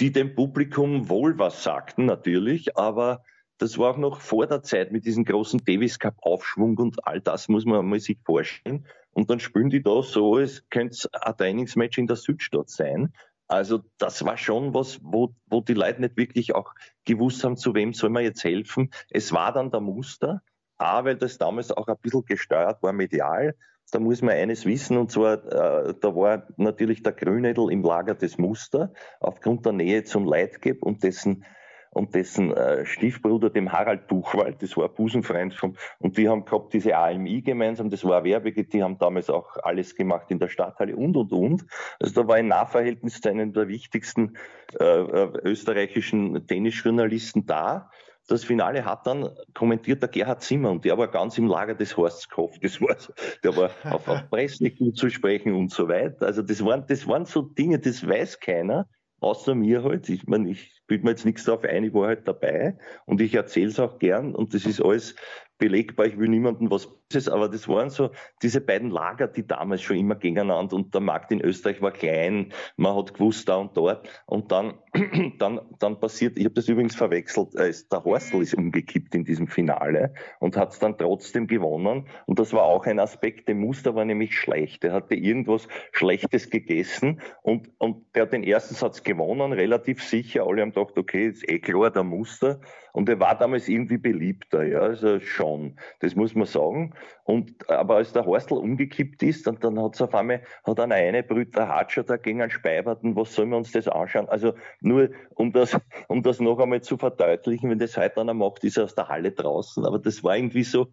die 0.00 0.10
dem 0.10 0.34
Publikum 0.34 1.08
wohl 1.08 1.38
was 1.38 1.62
sagten, 1.62 2.06
natürlich, 2.06 2.76
aber 2.76 3.22
das 3.62 3.78
war 3.78 3.92
auch 3.92 3.96
noch 3.96 4.20
vor 4.20 4.48
der 4.48 4.64
Zeit 4.64 4.90
mit 4.90 5.06
diesem 5.06 5.24
großen 5.24 5.64
Davis 5.64 6.00
Cup 6.00 6.16
Aufschwung 6.22 6.76
und 6.78 7.06
all 7.06 7.20
das 7.20 7.48
muss 7.48 7.64
man 7.64 7.86
mal 7.86 8.00
sich 8.00 8.18
vorstellen. 8.24 8.86
Und 9.12 9.30
dann 9.30 9.38
spielen 9.38 9.70
die 9.70 9.84
da 9.84 10.02
so, 10.02 10.36
es 10.38 10.68
könnte 10.68 11.08
ein 11.12 11.36
Trainingsmatch 11.36 11.98
in 11.98 12.08
der 12.08 12.16
Südstadt 12.16 12.70
sein. 12.70 13.12
Also 13.46 13.84
das 13.98 14.24
war 14.24 14.36
schon 14.36 14.74
was, 14.74 14.98
wo, 15.00 15.36
wo 15.46 15.60
die 15.60 15.74
Leute 15.74 16.00
nicht 16.00 16.16
wirklich 16.16 16.56
auch 16.56 16.74
gewusst 17.04 17.44
haben, 17.44 17.56
zu 17.56 17.72
wem 17.72 17.92
soll 17.92 18.10
man 18.10 18.24
jetzt 18.24 18.42
helfen. 18.42 18.90
Es 19.10 19.32
war 19.32 19.52
dann 19.52 19.70
der 19.70 19.80
Muster, 19.80 20.42
A, 20.78 21.04
weil 21.04 21.14
das 21.14 21.38
damals 21.38 21.70
auch 21.70 21.86
ein 21.86 21.96
bisschen 22.02 22.24
gesteuert 22.24 22.82
war 22.82 22.92
medial. 22.92 23.54
Da 23.92 24.00
muss 24.00 24.22
man 24.22 24.34
eines 24.34 24.66
wissen, 24.66 24.96
und 24.96 25.12
zwar, 25.12 25.34
äh, 25.34 25.94
da 26.00 26.16
war 26.16 26.48
natürlich 26.56 27.04
der 27.04 27.12
Grünedel 27.12 27.70
im 27.70 27.84
Lager 27.84 28.16
des 28.16 28.38
Muster, 28.38 28.92
aufgrund 29.20 29.66
der 29.66 29.72
Nähe 29.72 30.02
zum 30.02 30.24
Leitgeb 30.24 30.82
und 30.82 31.04
dessen 31.04 31.44
und 31.92 32.14
dessen 32.14 32.52
äh, 32.52 32.86
Stiefbruder, 32.86 33.50
dem 33.50 33.70
Harald 33.70 34.06
Buchwald, 34.06 34.62
das 34.62 34.76
war 34.76 34.88
ein 34.88 34.94
Busenfreund 34.94 35.54
vom, 35.54 35.76
und 35.98 36.16
die 36.16 36.28
haben 36.28 36.44
gehabt 36.44 36.72
diese 36.72 36.96
AMI 36.96 37.42
gemeinsam, 37.42 37.90
das 37.90 38.04
war 38.04 38.24
Werbe, 38.24 38.52
die 38.52 38.82
haben 38.82 38.98
damals 38.98 39.28
auch 39.28 39.56
alles 39.62 39.94
gemacht 39.94 40.30
in 40.30 40.38
der 40.38 40.48
Stadthalle 40.48 40.96
und, 40.96 41.16
und, 41.16 41.32
und. 41.32 41.66
Also 42.00 42.22
da 42.22 42.28
war 42.28 42.36
ein 42.36 42.48
Nahverhältnis 42.48 43.20
zu 43.20 43.28
einem 43.28 43.52
der 43.52 43.68
wichtigsten 43.68 44.38
äh, 44.80 44.84
äh, 44.84 45.32
österreichischen 45.44 46.46
Tennisjournalisten 46.46 47.44
da. 47.46 47.90
Das 48.28 48.44
Finale 48.44 48.84
hat 48.84 49.06
dann 49.06 49.28
kommentiert 49.52 50.00
der 50.00 50.08
Gerhard 50.08 50.42
Zimmer 50.42 50.70
und 50.70 50.84
der 50.84 50.96
war 50.96 51.08
ganz 51.08 51.36
im 51.36 51.46
Lager 51.46 51.74
des 51.74 51.96
Horst 51.96 52.30
Koff. 52.30 52.58
Das 52.60 52.80
war 52.80 52.96
der 53.42 53.56
war 53.56 53.70
auf, 53.90 54.08
auf 54.08 54.20
Presse 54.30 54.70
gut 54.70 54.96
zu 54.96 55.10
sprechen 55.10 55.52
und 55.54 55.72
so 55.72 55.88
weiter. 55.88 56.26
Also 56.26 56.40
das 56.40 56.64
waren, 56.64 56.86
das 56.86 57.06
waren 57.06 57.26
so 57.26 57.42
Dinge, 57.42 57.80
das 57.80 58.06
weiß 58.06 58.40
keiner 58.40 58.86
außer 59.22 59.54
mir 59.54 59.84
halt. 59.84 60.08
Ich 60.08 60.26
meine, 60.26 60.50
ich 60.50 60.82
bilde 60.86 61.04
mir 61.04 61.10
jetzt 61.10 61.24
nichts 61.24 61.44
darauf 61.44 61.64
ein, 61.64 61.84
ich 61.84 61.94
war 61.94 62.08
halt 62.08 62.26
dabei 62.26 62.78
und 63.06 63.20
ich 63.20 63.34
erzähle 63.34 63.68
es 63.68 63.80
auch 63.80 63.98
gern 63.98 64.34
und 64.34 64.54
das 64.54 64.66
ist 64.66 64.80
alles 64.82 65.14
belegbar, 65.62 66.06
ich 66.06 66.18
will 66.18 66.28
niemandem 66.28 66.72
was 66.72 66.88
Böses, 67.12 67.28
aber 67.28 67.48
das 67.48 67.68
waren 67.68 67.88
so 67.88 68.10
diese 68.42 68.60
beiden 68.60 68.90
Lager, 68.90 69.28
die 69.28 69.46
damals 69.46 69.82
schon 69.82 69.96
immer 69.96 70.16
gegeneinander 70.16 70.74
und 70.74 70.92
der 70.92 71.00
Markt 71.00 71.30
in 71.30 71.40
Österreich 71.40 71.80
war 71.80 71.92
klein, 71.92 72.52
man 72.76 72.96
hat 72.96 73.14
gewusst 73.14 73.48
da 73.48 73.56
und 73.56 73.76
dort 73.76 74.08
und 74.26 74.50
dann, 74.50 74.74
dann, 75.38 75.60
dann 75.78 76.00
passiert, 76.00 76.36
ich 76.36 76.44
habe 76.44 76.54
das 76.54 76.68
übrigens 76.68 76.96
verwechselt, 76.96 77.54
äh, 77.54 77.72
der 77.92 78.04
Horstl 78.04 78.42
ist 78.42 78.54
umgekippt 78.54 79.14
in 79.14 79.24
diesem 79.24 79.46
Finale 79.46 80.14
und 80.40 80.56
hat 80.56 80.72
es 80.72 80.80
dann 80.80 80.98
trotzdem 80.98 81.46
gewonnen. 81.46 82.08
Und 82.26 82.38
das 82.38 82.52
war 82.52 82.64
auch 82.64 82.86
ein 82.86 82.98
Aspekt, 82.98 83.46
der 83.46 83.54
Muster 83.54 83.94
war 83.94 84.04
nämlich 84.04 84.36
schlecht, 84.36 84.82
er 84.82 84.92
hatte 84.92 85.14
irgendwas 85.14 85.68
Schlechtes 85.92 86.50
gegessen 86.50 87.20
und, 87.42 87.70
und 87.78 88.04
der 88.16 88.22
hat 88.22 88.32
den 88.32 88.42
ersten 88.42 88.74
Satz 88.74 89.04
gewonnen, 89.04 89.52
relativ 89.52 90.02
sicher, 90.02 90.44
alle 90.44 90.62
haben 90.62 90.72
gedacht, 90.72 90.98
okay, 90.98 91.28
ist 91.28 91.48
eh 91.48 91.60
klar, 91.60 91.90
der 91.90 92.02
Muster. 92.02 92.60
Und 92.92 93.08
er 93.08 93.18
war 93.20 93.36
damals 93.38 93.68
irgendwie 93.68 93.96
beliebter, 93.96 94.64
ja, 94.64 94.80
also 94.80 95.18
schon, 95.20 95.51
das 96.00 96.14
muss 96.14 96.34
man 96.34 96.46
sagen. 96.46 96.94
Und, 97.24 97.68
aber 97.70 97.96
als 97.96 98.12
der 98.12 98.24
Horstl 98.24 98.54
umgekippt 98.54 99.22
ist, 99.22 99.46
dann, 99.46 99.58
dann 99.60 99.80
hat 99.80 99.94
es 99.94 100.02
auf 100.02 100.14
einmal, 100.14 100.42
hat 100.64 100.80
einer 100.80 100.94
eine 100.94 101.22
Brüter 101.22 101.68
Hatscher 101.68 102.04
da 102.04 102.16
gegen 102.16 102.42
einen 102.42 102.50
Speiberten, 102.50 103.16
was 103.16 103.34
sollen 103.34 103.50
wir 103.50 103.56
uns 103.56 103.72
das 103.72 103.88
anschauen? 103.88 104.28
Also 104.28 104.54
nur, 104.80 105.10
um 105.34 105.52
das, 105.52 105.78
um 106.08 106.22
das 106.22 106.40
noch 106.40 106.58
einmal 106.58 106.82
zu 106.82 106.96
verdeutlichen, 106.96 107.70
wenn 107.70 107.78
das 107.78 107.96
heute 107.96 108.20
einer 108.20 108.34
macht, 108.34 108.64
ist 108.64 108.76
er 108.76 108.84
aus 108.84 108.94
der 108.94 109.08
Halle 109.08 109.32
draußen, 109.32 109.84
aber 109.84 109.98
das 109.98 110.22
war 110.24 110.36
irgendwie 110.36 110.64
so, 110.64 110.88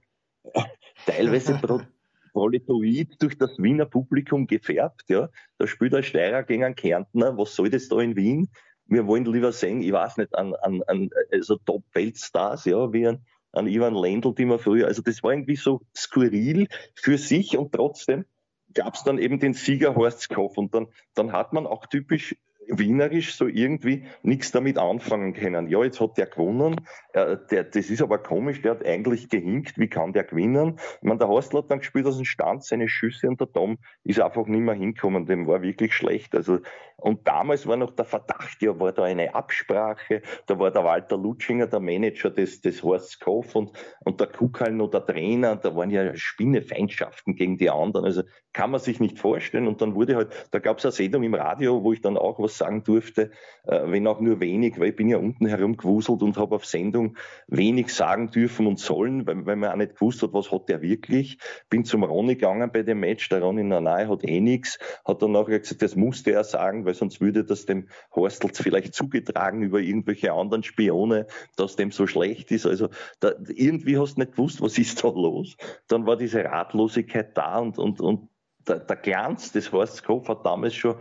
teilweise 1.06 1.54
pro, 1.62 1.82
proletoid 2.34 3.22
durch 3.22 3.38
das 3.38 3.58
Wiener 3.58 3.86
Publikum 3.86 4.48
gefärbt, 4.48 5.06
ja. 5.10 5.30
Da 5.58 5.68
spielt 5.68 5.96
ein 5.96 6.04
Steirer 6.04 6.44
gegen 6.44 6.64
einen 6.64 6.76
Kärntner, 6.76 7.38
was 7.38 7.56
soll 7.56 7.70
das 7.70 7.88
da 7.88 8.00
in 8.00 8.16
Wien? 8.16 8.50
wir 8.90 9.06
wollen 9.08 9.26
lieber 9.26 9.52
sehen, 9.52 9.82
ich 9.82 9.92
weiß 9.92 10.18
nicht, 10.18 10.36
an, 10.36 10.56
an, 10.56 10.82
an 10.88 11.10
also 11.32 11.58
Top-Weltstars, 11.58 12.66
ja, 12.66 12.92
wie 12.92 13.08
an, 13.08 13.26
an 13.52 13.68
Ivan 13.68 13.96
Lendl, 13.96 14.34
die 14.34 14.46
man 14.46 14.60
früher, 14.60 14.88
also 14.88 15.02
das 15.02 15.24
war 15.24 15.32
irgendwie 15.32 15.56
so 15.56 15.82
skurril 15.96 16.68
für 16.96 17.18
sich 17.18 17.58
und 17.58 17.74
trotzdem 17.74 18.26
gab 18.74 18.96
es 18.96 19.04
dann 19.04 19.18
eben 19.18 19.40
den 19.40 19.54
Sieger 19.54 19.96
Horst 19.96 20.30
Koff 20.30 20.58
und 20.58 20.74
dann, 20.76 20.88
dann 21.16 21.32
hat 21.32 21.54
man 21.54 21.66
auch 21.66 21.88
typisch 21.88 22.36
wienerisch 22.70 23.36
so 23.36 23.48
irgendwie 23.48 24.06
nichts 24.22 24.52
damit 24.52 24.78
anfangen 24.78 25.34
können. 25.34 25.68
Ja, 25.68 25.84
jetzt 25.84 26.00
hat 26.00 26.18
der 26.18 26.28
gewonnen, 26.28 26.76
äh, 27.14 27.38
der, 27.50 27.64
das 27.64 27.90
ist 27.90 28.02
aber 28.02 28.20
komisch, 28.20 28.62
der 28.62 28.72
hat 28.72 28.86
eigentlich 28.86 29.30
gehinkt, 29.30 29.78
wie 29.78 29.88
kann 29.88 30.14
der 30.14 30.24
gewinnen? 30.24 30.80
Ich 31.02 31.04
meine, 31.04 31.20
der 31.20 31.28
Horstl 31.28 31.58
hat 31.58 31.72
dann 31.72 31.80
gespielt 31.80 32.06
aus 32.06 32.18
dem 32.18 32.26
Stand, 32.26 32.64
seine 32.64 32.88
Schüsse 32.88 33.28
und 33.28 33.40
der 33.40 33.48
Dom 33.48 33.78
ist 34.04 34.20
einfach 34.20 34.46
nicht 34.46 34.62
mehr 34.62 34.76
hinkommen, 34.76 35.26
dem 35.26 35.48
war 35.48 35.62
wirklich 35.62 35.94
schlecht. 35.94 36.36
Also, 36.36 36.60
und 36.98 37.28
damals 37.28 37.66
war 37.66 37.78
noch 37.78 37.92
der 37.92 38.06
Verdacht, 38.06 38.62
ja, 38.62 38.78
war 38.80 38.92
da 38.92 39.04
eine 39.04 39.34
Absprache, 39.34 40.22
da 40.48 40.60
war 40.60 40.72
der 40.72 40.84
Walter 40.84 41.18
Lutschinger, 41.18 41.68
der 41.68 41.80
Manager 41.80 42.30
des, 42.30 42.62
des 42.62 42.84
Horst 42.84 43.20
Koff 43.22 43.56
und, 43.56 43.72
und 44.04 44.20
der 44.20 44.28
Kuckhall 44.28 44.74
noch 44.74 44.90
der 44.90 45.06
Trainer, 45.06 45.56
da 45.56 45.76
waren 45.76 45.90
ja 45.90 46.16
Spinnefeindschaften 46.16 47.36
gegen 47.36 47.58
die 47.58 47.70
anderen, 47.70 48.06
also 48.06 48.24
kann 48.54 48.72
man 48.72 48.80
sich 48.80 49.00
nicht 49.00 49.20
vorstellen. 49.20 49.68
Und 49.68 49.82
dann 49.82 49.96
wurde 49.96 50.16
halt, 50.16 50.48
da 50.52 50.60
gab 50.60 50.80
es 50.80 50.86
eine 50.86 50.92
Sendung 50.92 51.24
im 51.24 51.34
Radio, 51.34 51.84
wo 51.84 51.94
ich 51.94 52.02
dann 52.02 52.18
auch 52.18 52.40
was 52.40 52.59
sagen 52.60 52.84
durfte, 52.84 53.32
äh, 53.64 53.82
wenn 53.86 54.08
auch 54.08 54.20
nur 54.20 54.40
wenig, 54.40 54.80
weil 54.80 54.90
ich 54.90 54.96
bin 54.96 55.10
ja 55.10 55.18
unten 55.18 55.48
herumgewuselt 55.48 56.22
und 56.22 56.38
habe 56.38 56.56
auf 56.56 56.66
Sendung 56.66 57.18
wenig 57.48 57.94
sagen 57.94 58.30
dürfen 58.30 58.68
und 58.68 58.80
sollen, 58.80 59.26
weil, 59.26 59.46
weil 59.46 59.56
man 59.56 59.72
auch 59.72 59.76
nicht 59.76 59.96
gewusst 59.96 60.22
hat, 60.22 60.34
was 60.34 60.52
hat 60.52 60.70
der 60.70 60.82
wirklich. 60.82 61.38
Bin 61.70 61.86
zum 61.86 62.04
Ronny 62.04 62.36
gegangen 62.36 62.72
bei 62.72 62.84
dem 62.84 63.00
Match, 63.00 63.30
der 63.30 63.42
Ronny 63.42 63.64
Nanai 63.64 64.06
hat 64.06 64.24
eh 64.24 64.40
nichts, 64.40 64.80
hat 65.06 65.22
dann 65.22 65.32
nachher 65.32 65.60
gesagt, 65.60 65.82
das 65.82 65.96
musste 65.96 66.32
er 66.32 66.44
sagen, 66.44 66.86
weil 66.86 66.94
sonst 66.94 67.22
würde 67.22 67.44
das 67.44 67.66
dem 67.66 67.88
Horstels 68.16 68.62
vielleicht 68.62 68.94
zugetragen 69.00 69.62
über 69.62 69.80
irgendwelche 69.80 70.34
anderen 70.34 70.64
Spione, 70.64 71.28
dass 71.56 71.76
dem 71.76 71.92
so 71.92 72.08
schlecht 72.08 72.52
ist. 72.52 72.66
Also 72.66 72.90
da, 73.20 73.34
irgendwie 73.48 73.98
hast 73.98 74.16
du 74.16 74.22
nicht 74.22 74.34
gewusst, 74.34 74.62
was 74.62 74.78
ist 74.78 75.04
da 75.04 75.10
los. 75.10 75.58
Dann 75.88 76.06
war 76.06 76.18
diese 76.18 76.44
Ratlosigkeit 76.44 77.36
da 77.38 77.60
und, 77.60 77.78
und, 77.78 78.02
und 78.02 78.30
der, 78.68 78.80
der 78.80 78.96
Glanz 78.96 79.52
des 79.52 79.72
Horst 79.72 80.04
Kopf 80.04 80.28
hat 80.28 80.46
damals 80.46 80.76
schon 80.76 80.96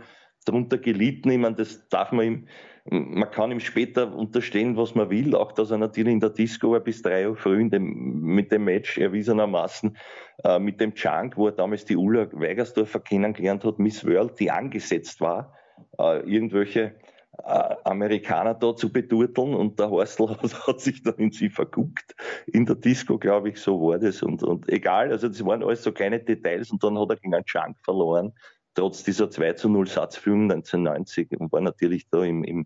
darunter 0.45 0.77
gelitten. 0.77 1.29
Ich 1.29 1.37
meine, 1.37 1.55
das 1.55 1.87
darf 1.89 2.11
man 2.11 2.25
ihm, 2.25 2.47
man 2.85 3.29
kann 3.29 3.51
ihm 3.51 3.59
später 3.59 4.15
unterstellen, 4.15 4.75
was 4.75 4.95
man 4.95 5.09
will, 5.09 5.35
auch 5.35 5.51
dass 5.51 5.71
er 5.71 5.77
natürlich 5.77 6.13
in 6.13 6.19
der 6.19 6.31
Disco 6.31 6.79
bis 6.79 7.01
drei 7.01 7.29
Uhr 7.29 7.35
früh 7.35 7.61
in 7.61 7.69
dem, 7.69 8.21
mit 8.21 8.51
dem 8.51 8.63
Match 8.63 8.97
erwiesenermaßen 8.97 9.95
äh, 10.43 10.59
mit 10.59 10.81
dem 10.81 10.93
Chunk, 10.95 11.37
wo 11.37 11.47
er 11.47 11.53
damals 11.53 11.85
die 11.85 11.95
Ulla 11.95 12.27
Weigersdorfer 12.31 12.99
kennengelernt 12.99 13.63
hat, 13.63 13.79
Miss 13.79 14.05
World, 14.05 14.39
die 14.39 14.49
angesetzt 14.49 15.21
war, 15.21 15.53
äh, 15.99 16.19
irgendwelche 16.21 16.95
äh, 17.43 17.75
Amerikaner 17.83 18.55
da 18.55 18.75
zu 18.75 18.91
bedurteln 18.91 19.53
und 19.53 19.79
der 19.79 19.89
Horstl 19.89 20.29
hat, 20.41 20.67
hat, 20.67 20.79
sich 20.79 21.03
dann 21.03 21.15
in 21.15 21.31
sie 21.31 21.49
verguckt. 21.49 22.15
In 22.47 22.65
der 22.65 22.75
Disco, 22.75 23.17
glaube 23.17 23.49
ich, 23.49 23.57
so 23.61 23.79
war 23.81 23.99
das 23.99 24.23
und, 24.23 24.41
und 24.41 24.67
egal, 24.69 25.11
also 25.11 25.27
das 25.27 25.45
waren 25.45 25.63
alles 25.63 25.83
so 25.83 25.91
kleine 25.91 26.19
Details 26.19 26.71
und 26.71 26.83
dann 26.83 26.97
hat 26.97 27.09
er 27.09 27.17
gegen 27.17 27.35
einen 27.35 27.45
Chunk 27.45 27.77
verloren 27.83 28.33
trotz 28.79 29.03
dieser 29.03 29.29
2 29.29 29.53
zu 29.53 29.67
0 29.67 29.87
Satzführung 29.87 30.43
1990 30.43 31.37
und 31.37 31.51
war 31.51 31.59
natürlich 31.59 32.07
da 32.09 32.23
im, 32.23 32.45
im, 32.45 32.65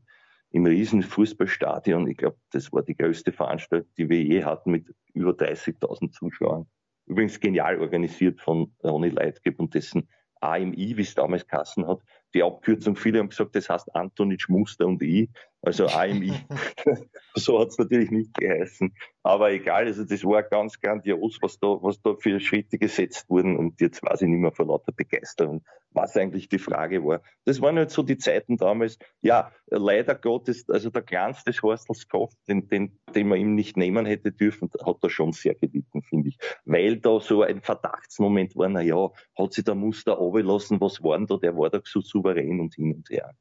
im 0.52 0.65
riesen 0.67 1.02
Fußballstadion. 1.02 2.08
Ich 2.08 2.17
glaube, 2.17 2.38
das 2.52 2.71
war 2.71 2.84
die 2.84 2.95
größte 2.95 3.32
Veranstaltung, 3.32 3.89
die 3.97 4.08
wir 4.10 4.21
je 4.21 4.43
hatten 4.43 4.69
mit 4.69 4.93
über 5.15 5.32
30.000 5.32 6.12
Zuschauern. 6.12 6.67
Übrigens 7.08 7.39
genial 7.39 7.80
organisiert 7.80 8.39
von 8.41 8.71
Ronny 8.84 9.10
Leitgeb 9.10 9.60
und 9.60 9.73
dessen 9.73 10.08
AMI, 10.39 10.97
wie 10.97 11.02
es 11.02 11.15
damals 11.15 11.47
Kassen 11.47 11.88
hat. 11.88 12.02
Die 12.36 12.43
Abkürzung, 12.43 12.95
viele 12.95 13.17
haben 13.17 13.30
gesagt, 13.30 13.56
das 13.56 13.69
heißt 13.69 13.95
Antonitsch 13.95 14.49
Muster 14.49 14.86
und 14.86 15.02
I, 15.02 15.32
also 15.63 15.88
AMI. 15.88 16.34
so 17.36 17.60
hat 17.60 17.69
es 17.69 17.78
natürlich 17.80 18.12
nicht 18.12 18.36
geheißen. 18.36 18.93
Aber 19.23 19.52
egal, 19.52 19.86
also 19.86 20.04
das 20.04 20.23
war 20.23 20.43
ganz 20.43 20.80
grandios, 20.80 21.39
was 21.41 21.58
da, 21.60 21.69
was 21.82 21.99
da 22.04 22.13
für 22.15 22.39
Schritte 22.39 22.78
gesetzt 22.78 23.28
wurden. 23.30 23.58
Und 23.58 23.82
jetzt 23.82 24.04
weiß 24.04 24.21
ich 24.21 24.28
nicht 24.28 24.41
mehr 24.41 24.52
vor 24.52 24.67
lauter 24.67 24.91
Begeisterung, 24.91 25.63
was 25.93 26.17
eigentlich 26.17 26.49
die 26.49 26.60
Frage 26.60 27.03
war. 27.03 27.21
Das 27.45 27.62
waren 27.62 27.77
halt 27.77 27.91
so 27.91 28.03
die 28.03 28.17
Zeiten 28.17 28.58
damals. 28.58 28.97
Ja, 29.21 29.51
leider 29.67 30.15
Gottes, 30.15 30.69
also 30.69 30.89
der 30.89 31.01
Glanz 31.01 31.43
des 31.43 31.62
Horstels 31.62 32.08
Kopf, 32.08 32.34
den, 32.47 32.67
den, 32.67 32.99
den 33.15 33.27
man 33.27 33.39
ihm 33.39 33.56
nicht 33.56 33.77
nehmen 33.77 34.06
hätte 34.06 34.32
dürfen, 34.32 34.69
hat 34.86 34.97
er 35.01 35.10
schon 35.10 35.32
sehr 35.34 35.56
gelitten, 35.56 36.01
finde 36.03 36.29
ich. 36.29 36.38
Weil 36.65 36.97
da 36.97 37.19
so 37.19 37.43
ein 37.43 37.62
Verdachtsmoment 37.62 38.56
war, 38.56 38.69
na 38.69 38.82
ja, 38.82 39.10
hat 39.38 39.53
sich 39.53 39.63
der 39.63 39.75
Muster 39.75 40.13
runterlassen, 40.13 40.82
was 40.82 41.01
war 41.03 41.17
denn 41.17 41.27
da? 41.27 41.38
Der 41.38 41.56
war 41.56 41.69
da 41.69 41.79
so 41.84 42.01
souverän 42.01 42.60
und 42.60 42.75
hin 42.75 42.93
und 42.93 43.10
her. 43.10 43.34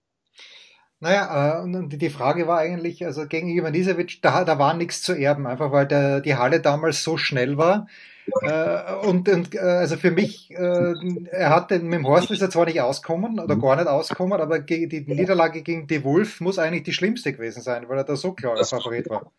Naja, 1.02 1.58
äh, 1.58 1.62
und 1.62 1.88
die 1.88 2.10
Frage 2.10 2.46
war 2.46 2.58
eigentlich, 2.58 3.04
also 3.04 3.26
gegen 3.26 3.48
Ivanisevic, 3.48 4.22
da, 4.22 4.44
da 4.44 4.60
war 4.60 4.72
nichts 4.74 5.02
zu 5.02 5.14
erben, 5.14 5.48
einfach 5.48 5.72
weil 5.72 5.88
der, 5.88 6.20
die 6.20 6.36
Halle 6.36 6.60
damals 6.60 7.02
so 7.02 7.16
schnell 7.16 7.58
war. 7.58 7.88
Äh, 8.42 9.06
und, 9.06 9.28
und 9.28 9.54
äh, 9.54 9.58
also 9.58 9.96
für 9.96 10.10
mich, 10.10 10.50
äh, 10.52 10.94
er 11.30 11.50
hat 11.50 11.70
den, 11.70 11.86
mit 11.86 11.98
dem 11.98 12.06
Horst 12.06 12.30
ist 12.30 12.42
er 12.42 12.50
zwar 12.50 12.66
nicht 12.66 12.80
auskommen 12.80 13.40
oder 13.40 13.56
gar 13.56 13.76
nicht 13.76 13.88
auskommen, 13.88 14.40
aber 14.40 14.60
die 14.60 15.04
Niederlage 15.06 15.62
gegen 15.62 15.86
die 15.86 16.04
Wolf 16.04 16.40
muss 16.40 16.58
eigentlich 16.58 16.84
die 16.84 16.92
schlimmste 16.92 17.32
gewesen 17.32 17.62
sein, 17.62 17.88
weil 17.88 17.98
er 17.98 18.04
da 18.04 18.16
so 18.16 18.32
klarer 18.32 18.64
Favorit 18.64 19.10
war. 19.10 19.32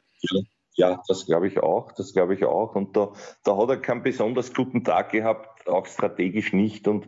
Ja, 0.75 1.01
das 1.07 1.25
glaube 1.25 1.47
ich 1.47 1.61
auch, 1.61 1.91
das 1.91 2.13
glaube 2.13 2.33
ich 2.33 2.43
auch. 2.45 2.75
Und 2.75 2.97
da, 2.97 3.11
da 3.43 3.57
hat 3.57 3.69
er 3.69 3.77
keinen 3.77 4.03
besonders 4.03 4.53
guten 4.53 4.83
Tag 4.83 5.11
gehabt, 5.11 5.67
auch 5.67 5.85
strategisch 5.85 6.51
nicht. 6.51 6.87
Und 6.87 7.07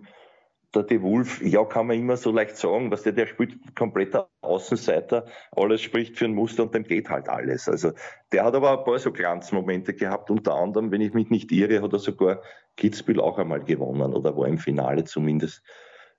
der 0.75 0.83
De 0.83 1.01
Wolf, 1.01 1.41
ja, 1.41 1.63
kann 1.65 1.88
man 1.88 1.97
immer 1.97 2.17
so 2.17 2.31
leicht 2.31 2.57
sagen, 2.57 2.91
was 2.91 3.03
der, 3.03 3.13
der 3.13 3.27
spielt 3.27 3.75
kompletter 3.75 4.29
Außenseiter, 4.41 5.25
alles 5.51 5.81
spricht 5.81 6.17
für 6.17 6.25
ein 6.25 6.35
Muster 6.35 6.63
und 6.63 6.75
dem 6.75 6.83
geht 6.83 7.09
halt 7.09 7.29
alles. 7.29 7.67
Also 7.67 7.91
der 8.31 8.43
hat 8.43 8.55
aber 8.55 8.79
ein 8.79 8.85
paar 8.85 8.99
so 8.99 9.11
Glanzmomente 9.11 9.93
gehabt, 9.93 10.29
unter 10.29 10.53
anderem, 10.55 10.91
wenn 10.91 11.01
ich 11.01 11.13
mich 11.13 11.29
nicht 11.29 11.51
irre, 11.51 11.81
hat 11.81 11.93
er 11.93 11.99
sogar 11.99 12.41
Kitzbühel 12.77 13.19
auch 13.19 13.38
einmal 13.38 13.63
gewonnen 13.63 14.13
oder 14.13 14.35
war 14.38 14.47
im 14.47 14.57
Finale 14.57 15.05
zumindest. 15.05 15.63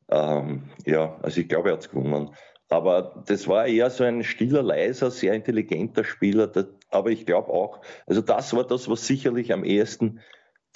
Ähm, 0.08 0.70
ja, 0.84 1.18
also 1.22 1.40
ich 1.40 1.48
glaube, 1.48 1.70
er 1.70 1.74
hat 1.74 1.90
gewonnen. 1.90 2.30
Aber 2.68 3.22
das 3.26 3.46
war 3.46 3.66
eher 3.66 3.90
so 3.90 4.04
ein 4.04 4.24
stiller, 4.24 4.62
leiser, 4.62 5.10
sehr 5.10 5.34
intelligenter 5.34 6.02
Spieler. 6.02 6.50
Aber 6.90 7.10
ich 7.10 7.26
glaube 7.26 7.50
auch, 7.50 7.80
also 8.06 8.22
das 8.22 8.54
war 8.56 8.64
das, 8.64 8.88
was 8.88 9.06
sicherlich 9.06 9.52
am 9.52 9.64
ehesten 9.64 10.20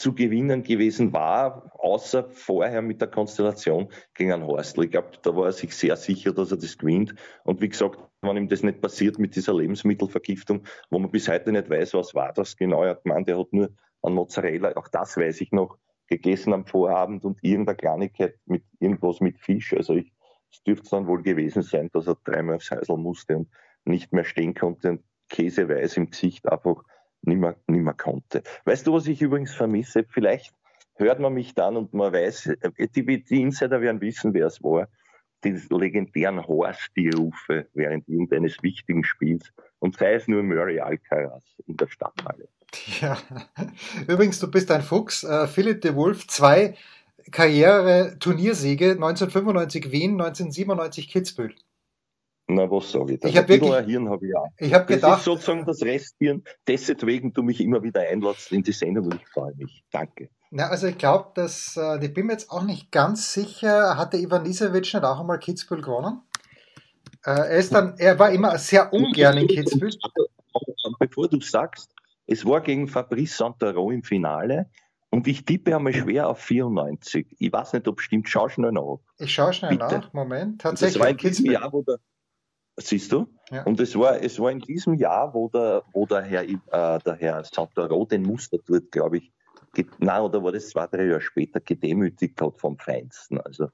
zu 0.01 0.15
gewinnen 0.15 0.63
gewesen 0.63 1.13
war, 1.13 1.71
außer 1.79 2.25
vorher 2.31 2.81
mit 2.81 3.03
der 3.03 3.09
Konstellation 3.09 3.91
gegen 4.15 4.33
einen 4.33 4.47
Horstl. 4.47 4.85
Ich 4.85 4.93
glaube, 4.93 5.11
da 5.21 5.37
war 5.37 5.47
er 5.47 5.53
sich 5.53 5.75
sehr 5.77 5.95
sicher, 5.97 6.33
dass 6.33 6.51
er 6.51 6.57
das 6.57 6.79
gewinnt. 6.79 7.15
Und 7.45 7.61
wie 7.61 7.69
gesagt, 7.69 7.99
wenn 8.23 8.39
ihm 8.39 8.49
das 8.49 8.63
nicht 8.63 8.81
passiert 8.81 9.19
mit 9.19 9.37
dieser 9.37 9.53
Lebensmittelvergiftung, 9.55 10.65
wo 10.89 10.99
man 10.99 11.11
bis 11.11 11.29
heute 11.29 11.53
nicht 11.53 11.69
weiß, 11.69 11.93
was 11.93 12.15
war 12.15 12.33
das 12.33 12.57
genau. 12.57 12.83
Er 12.83 12.93
hat 12.93 13.05
gemeint, 13.05 13.29
er 13.29 13.39
hat 13.39 13.53
nur 13.53 13.69
an 14.01 14.15
Mozzarella, 14.15 14.75
auch 14.75 14.89
das 14.89 15.19
weiß 15.19 15.39
ich 15.43 15.53
noch, 15.53 15.77
gegessen 16.07 16.55
am 16.55 16.65
Vorabend 16.65 17.27
und 17.27 17.39
irgendeine 17.43 17.77
Kleinigkeit 17.77 18.39
mit 18.47 18.65
irgendwas 18.79 19.21
mit 19.21 19.39
Fisch. 19.39 19.75
Also 19.75 19.97
ich, 19.97 20.15
es 20.51 20.63
dürfte 20.63 20.89
dann 20.93 21.09
wohl 21.09 21.23
gewesen 21.23 21.61
sein, 21.61 21.91
dass 21.93 22.07
er 22.07 22.17
dreimal 22.25 22.57
aufs 22.57 22.71
Häusl 22.71 22.97
musste 22.97 23.37
und 23.37 23.51
nicht 23.85 24.15
mehr 24.15 24.25
stehen 24.25 24.55
konnte 24.55 24.93
und 24.93 25.03
käseweiß 25.29 25.99
im 25.99 26.09
Gesicht 26.09 26.51
einfach 26.51 26.85
nicht 27.23 27.39
mehr 27.67 27.95
konnte. 27.95 28.43
Weißt 28.65 28.87
du, 28.87 28.93
was 28.93 29.07
ich 29.07 29.21
übrigens 29.21 29.55
vermisse? 29.55 30.05
Vielleicht 30.09 30.55
hört 30.95 31.19
man 31.19 31.35
mich 31.35 31.55
dann 31.55 31.77
und 31.77 31.95
man 31.95 32.13
weiß, 32.13 32.47
äh, 32.47 32.89
die, 32.95 33.25
die 33.25 33.43
Insider 33.43 33.81
werden 33.81 34.01
wissen, 34.01 34.35
wer 34.35 34.47
es 34.47 34.63
war, 34.63 34.89
die 35.45 35.59
legendären 35.71 36.47
Horst-Rufe 36.47 37.67
während 37.75 38.09
irgendeines 38.09 38.63
wichtigen 38.63 39.05
Spiels 39.05 39.53
und 39.79 39.97
sei 39.97 40.15
es 40.15 40.29
nur 40.29 40.43
Murray 40.43 40.81
Alcaraz 40.81 41.45
in 41.67 41.77
der 41.77 41.89
Stadthalle. 41.89 42.49
Ja, 43.01 43.19
übrigens, 44.07 44.39
du 44.39 44.49
bist 44.49 44.71
ein 44.71 44.83
Fuchs. 44.83 45.25
Uh, 45.25 45.49
Philipp 45.49 45.81
de 45.81 45.97
Wolf, 45.97 46.29
zwei 46.29 46.77
Karriere-Turniersiege, 47.33 48.93
1995 48.93 49.91
Wien, 49.91 50.13
1997 50.13 51.09
Kitzbühel. 51.09 51.55
Na, 52.55 52.71
was 52.71 52.91
sage 52.91 53.15
ich? 53.15 53.21
Da? 53.21 53.29
Ich 53.29 53.37
habe 53.37 53.49
wirklich, 53.49 53.73
ein 53.73 53.87
Hirn 53.87 54.09
habe 54.09 54.27
ich 54.27 54.37
auch. 54.37 54.49
Ich 54.59 54.75
habe 54.75 54.87
gedacht, 54.87 55.13
das 55.13 55.19
ist 55.21 55.25
sozusagen 55.25 55.65
das 55.65 55.83
Resthirn, 55.83 56.43
deswegen 56.67 57.33
du 57.33 57.43
mich 57.43 57.61
immer 57.61 57.83
wieder 57.83 58.01
einlädst 58.01 58.51
in 58.53 58.63
die 58.63 58.73
Sendung 58.73 59.07
und 59.07 59.15
ich 59.15 59.29
freue 59.29 59.55
mich. 59.55 59.85
Danke. 59.91 60.31
Na, 60.51 60.69
also 60.69 60.89
ich 60.89 60.99
glaube, 60.99 61.31
dass, 61.35 61.77
äh, 61.77 62.05
ich 62.05 62.13
bin 62.13 62.27
mir 62.27 62.33
jetzt 62.33 62.51
auch 62.51 62.65
nicht 62.65 62.91
ganz 62.91 63.33
sicher, 63.33 63.97
hatte 63.97 64.17
Ivan 64.17 64.43
Nisevic 64.43 64.93
nicht 64.93 65.05
auch 65.05 65.21
einmal 65.21 65.39
Kitzbühel 65.39 65.81
gewonnen? 65.81 66.23
Äh, 67.25 67.31
er 67.31 67.51
ist 67.51 67.73
dann, 67.73 67.95
er 67.99 68.19
war 68.19 68.31
immer 68.31 68.59
sehr 68.59 68.93
ungern 68.93 69.37
in 69.37 69.47
Kitzbühel. 69.47 69.93
Bevor 70.99 71.29
du 71.29 71.41
sagst, 71.41 71.95
es 72.27 72.45
war 72.45 72.61
gegen 72.61 72.89
Fabrice 72.89 73.37
Santaro 73.37 73.91
im 73.91 74.03
Finale 74.03 74.67
und 75.11 75.27
ich 75.27 75.45
tippe 75.45 75.75
einmal 75.75 75.93
schwer 75.93 76.29
auf 76.29 76.41
94. 76.41 77.37
Ich 77.39 77.53
weiß 77.53 77.73
nicht, 77.75 77.89
ob 77.89 77.99
es 77.99 78.05
stimmt. 78.05 78.29
Schau 78.29 78.49
schnell 78.49 78.73
nach. 78.73 78.99
Ich 79.19 79.33
schaue 79.33 79.53
schnell 79.53 79.73
Bitte. 79.73 79.99
nach. 79.99 80.13
Moment. 80.13 80.61
Tatsächlich. 80.61 81.03
Das 81.03 81.03
war 81.03 81.11
in 81.11 81.47
Jahr, 81.47 81.73
wo 81.73 81.83
der, 81.83 81.99
Siehst 82.77 83.13
du? 83.13 83.27
Ja. 83.51 83.65
Und 83.65 83.81
es 83.81 83.99
war, 83.99 84.23
es 84.23 84.39
war 84.39 84.51
in 84.51 84.61
diesem 84.61 84.95
Jahr, 84.95 85.35
wo 85.35 85.49
der, 85.49 85.83
wo 85.93 86.07
der 86.07 86.23
Herr, 86.23 86.45
äh, 86.45 86.99
der 87.05 87.17
Herr 87.19 87.45
Santoro 87.45 88.07
den 88.07 88.23
Muster 88.23 88.59
dort, 88.67 88.91
glaube 88.91 89.19
ich, 89.19 89.33
nein, 89.99 90.23
oder 90.23 90.43
war 90.43 90.53
das 90.53 90.71
zwei, 90.71 90.87
drei 90.87 91.05
Jahre 91.05 91.21
später 91.21 91.61
gedemütigt 91.61 92.41
hat 92.41 92.59
vom 92.59 92.79
Feinsten. 92.79 93.41
Also 93.41 93.69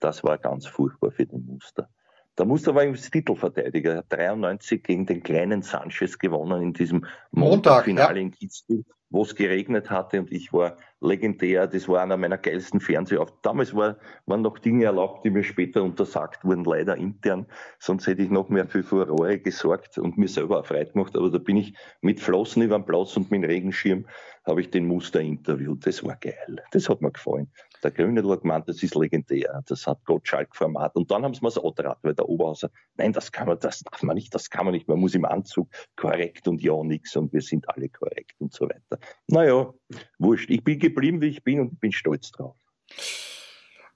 das 0.00 0.22
war 0.24 0.38
ganz 0.38 0.66
furchtbar 0.66 1.10
für 1.12 1.26
den 1.26 1.46
Muster. 1.46 1.88
Der 2.36 2.46
Muster 2.46 2.74
war 2.74 2.82
übrigens 2.82 3.10
Titelverteidiger. 3.10 3.92
Er 3.92 3.98
hat 3.98 4.06
93 4.08 4.82
gegen 4.82 5.06
den 5.06 5.22
kleinen 5.22 5.62
Sanchez 5.62 6.18
gewonnen 6.18 6.62
in 6.62 6.72
diesem 6.72 7.06
Montagfinale 7.30 8.08
Montag, 8.08 8.16
ja. 8.16 8.22
in 8.22 8.30
Kitzbühel 8.30 8.84
wo 9.12 9.22
es 9.22 9.34
geregnet 9.34 9.90
hatte 9.90 10.18
und 10.20 10.32
ich 10.32 10.52
war 10.52 10.78
legendär. 11.02 11.66
Das 11.66 11.88
war 11.88 12.00
einer 12.00 12.16
meiner 12.16 12.38
geilsten 12.38 12.80
Fernsehauftritte. 12.80 13.40
Damals 13.42 13.74
war, 13.74 13.98
waren 14.26 14.42
noch 14.42 14.58
Dinge 14.58 14.84
erlaubt, 14.84 15.24
die 15.24 15.30
mir 15.30 15.42
später 15.42 15.82
untersagt 15.82 16.44
wurden, 16.44 16.64
leider 16.64 16.96
intern. 16.96 17.46
Sonst 17.78 18.06
hätte 18.06 18.22
ich 18.22 18.30
noch 18.30 18.48
mehr 18.48 18.66
für 18.66 18.82
Furore 18.82 19.38
gesorgt 19.38 19.98
und 19.98 20.16
mir 20.18 20.28
selber 20.28 20.58
erfreut 20.58 20.92
gemacht. 20.92 21.16
Aber 21.16 21.30
da 21.30 21.38
bin 21.38 21.56
ich 21.56 21.74
mit 22.00 22.20
Flossen 22.20 22.62
über 22.62 22.78
den 22.78 22.86
Platz 22.86 23.16
und 23.16 23.30
mit 23.30 23.42
dem 23.42 23.50
Regenschirm 23.50 24.06
habe 24.44 24.60
ich 24.60 24.70
den 24.70 24.86
Muster 24.86 25.20
interviewt. 25.20 25.86
Das 25.86 26.02
war 26.04 26.16
geil. 26.16 26.62
Das 26.72 26.88
hat 26.88 27.00
mir 27.00 27.12
gefallen. 27.12 27.50
Der 27.82 27.90
Grüne 27.90 28.28
hat 28.28 28.42
gemeint, 28.42 28.68
das 28.68 28.82
ist 28.82 28.94
legendär. 28.94 29.62
Das 29.66 29.86
hat 29.86 30.04
Gottschalk-Format. 30.04 30.94
Und 30.94 31.10
dann 31.10 31.24
haben 31.24 31.34
sie 31.34 31.42
mir 31.42 31.50
so 31.50 31.62
angetragen, 31.62 31.98
weil 32.02 32.14
der 32.14 32.28
Oberhauser, 32.28 32.70
nein, 32.96 33.12
das 33.12 33.32
kann 33.32 33.48
man, 33.48 33.58
das 33.58 33.80
darf 33.80 34.02
man 34.02 34.14
nicht, 34.14 34.34
das 34.34 34.50
kann 34.50 34.64
man 34.64 34.72
nicht. 34.72 34.88
Man 34.88 35.00
muss 35.00 35.14
im 35.14 35.24
Anzug 35.24 35.68
korrekt 35.96 36.46
und 36.46 36.62
ja 36.62 36.80
nix 36.82 37.16
und 37.16 37.32
wir 37.32 37.40
sind 37.40 37.68
alle 37.68 37.88
korrekt 37.88 38.34
und 38.40 38.52
so 38.52 38.66
weiter. 38.66 38.98
Naja, 39.26 39.72
wurscht. 40.18 40.50
Ich 40.50 40.64
bin 40.64 40.78
geblieben, 40.78 41.20
wie 41.20 41.28
ich 41.28 41.42
bin 41.42 41.60
und 41.60 41.80
bin 41.80 41.92
stolz 41.92 42.30
drauf. 42.30 42.56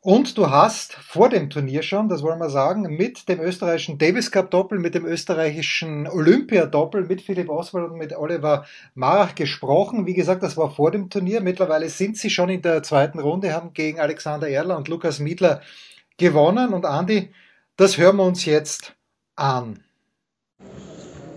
Und 0.06 0.38
du 0.38 0.50
hast 0.50 0.92
vor 0.92 1.28
dem 1.28 1.50
Turnier 1.50 1.82
schon, 1.82 2.08
das 2.08 2.22
wollen 2.22 2.38
wir 2.38 2.48
sagen, 2.48 2.82
mit 2.96 3.28
dem 3.28 3.40
österreichischen 3.40 3.98
Davis 3.98 4.30
Cup 4.30 4.52
Doppel, 4.52 4.78
mit 4.78 4.94
dem 4.94 5.04
österreichischen 5.04 6.06
Olympia 6.06 6.66
Doppel, 6.66 7.04
mit 7.06 7.22
Philipp 7.22 7.48
Oswald 7.48 7.90
und 7.90 7.98
mit 7.98 8.16
Oliver 8.16 8.66
Marach 8.94 9.34
gesprochen. 9.34 10.06
Wie 10.06 10.14
gesagt, 10.14 10.44
das 10.44 10.56
war 10.56 10.70
vor 10.70 10.92
dem 10.92 11.10
Turnier. 11.10 11.40
Mittlerweile 11.40 11.88
sind 11.88 12.16
sie 12.18 12.30
schon 12.30 12.50
in 12.50 12.62
der 12.62 12.84
zweiten 12.84 13.18
Runde, 13.18 13.52
haben 13.52 13.72
gegen 13.72 13.98
Alexander 13.98 14.48
Erler 14.48 14.76
und 14.76 14.86
Lukas 14.86 15.18
Miedler 15.18 15.60
gewonnen. 16.18 16.72
Und 16.72 16.84
Andi, 16.84 17.32
das 17.76 17.98
hören 17.98 18.18
wir 18.18 18.24
uns 18.26 18.44
jetzt 18.44 18.94
an. 19.34 19.82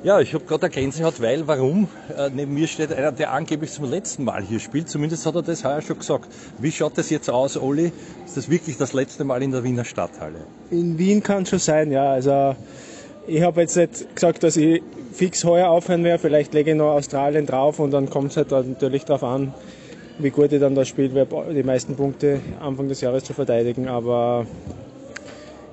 Ja, 0.01 0.21
ich 0.21 0.33
habe 0.33 0.45
gerade 0.45 0.67
eine 0.67 0.73
Gänsehaut, 0.73 1.21
weil, 1.21 1.45
warum? 1.45 1.89
Äh, 2.17 2.29
neben 2.33 2.53
mir 2.53 2.67
steht 2.67 2.93
einer, 2.93 3.11
der 3.11 3.33
angeblich 3.33 3.69
zum 3.73 3.83
letzten 3.83 4.23
Mal 4.23 4.41
hier 4.41 4.61
spielt. 4.61 4.87
Zumindest 4.87 5.25
hat 5.25 5.35
er 5.35 5.41
das 5.41 5.65
heuer 5.65 5.81
schon 5.81 5.99
gesagt. 5.99 6.29
Wie 6.57 6.71
schaut 6.71 6.97
das 6.97 7.09
jetzt 7.09 7.29
aus, 7.29 7.57
Olli? 7.57 7.91
Ist 8.25 8.37
das 8.37 8.49
wirklich 8.49 8.77
das 8.77 8.93
letzte 8.93 9.25
Mal 9.25 9.43
in 9.43 9.51
der 9.51 9.61
Wiener 9.65 9.83
Stadthalle? 9.83 10.39
In 10.71 10.97
Wien 10.97 11.21
kann 11.21 11.45
schon 11.45 11.59
sein, 11.59 11.91
ja. 11.91 12.13
Also 12.13 12.55
ich 13.27 13.41
habe 13.41 13.59
jetzt 13.59 13.75
nicht 13.75 14.15
gesagt, 14.15 14.41
dass 14.43 14.55
ich 14.55 14.81
fix 15.11 15.43
heuer 15.43 15.67
aufhören 15.67 16.05
werde. 16.05 16.19
Vielleicht 16.19 16.53
lege 16.53 16.71
ich 16.71 16.77
noch 16.77 16.93
Australien 16.93 17.45
drauf 17.45 17.79
und 17.79 17.91
dann 17.91 18.09
kommt 18.09 18.31
es 18.31 18.37
halt 18.37 18.51
natürlich 18.51 19.03
darauf 19.03 19.23
an, 19.23 19.53
wie 20.17 20.29
gut 20.29 20.53
ich 20.53 20.61
dann 20.61 20.75
da 20.75 20.85
spiele, 20.85 21.27
die 21.53 21.63
meisten 21.63 21.97
Punkte 21.97 22.39
Anfang 22.61 22.87
des 22.87 23.01
Jahres 23.01 23.25
zu 23.25 23.33
verteidigen. 23.33 23.89
Aber 23.89 24.45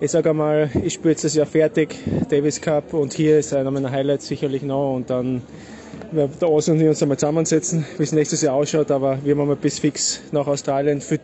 ich 0.00 0.10
sage 0.10 0.30
einmal, 0.30 0.70
ich 0.84 0.94
spiele 0.94 1.10
jetzt 1.10 1.24
das 1.24 1.34
Jahr 1.34 1.46
fertig, 1.46 1.96
Davis 2.28 2.60
Cup, 2.60 2.92
und 2.92 3.14
hier 3.14 3.38
ist 3.38 3.54
einer 3.54 3.70
meiner 3.70 3.90
Highlights 3.90 4.26
sicherlich 4.26 4.62
noch. 4.62 4.94
Und 4.94 5.08
dann 5.10 5.42
werden 6.12 6.32
der 6.40 6.50
Osi 6.50 6.70
und 6.72 6.80
wir 6.80 6.90
uns 6.90 7.02
einmal 7.02 7.18
zusammensetzen, 7.18 7.86
wie 7.96 8.02
es 8.02 8.12
nächstes 8.12 8.42
Jahr 8.42 8.54
ausschaut. 8.54 8.90
Aber 8.90 9.18
wir 9.24 9.36
haben 9.36 9.46
mal 9.46 9.56
bis 9.56 9.78
fix 9.78 10.20
nach 10.32 10.46
Australien 10.46 11.00
für 11.00 11.18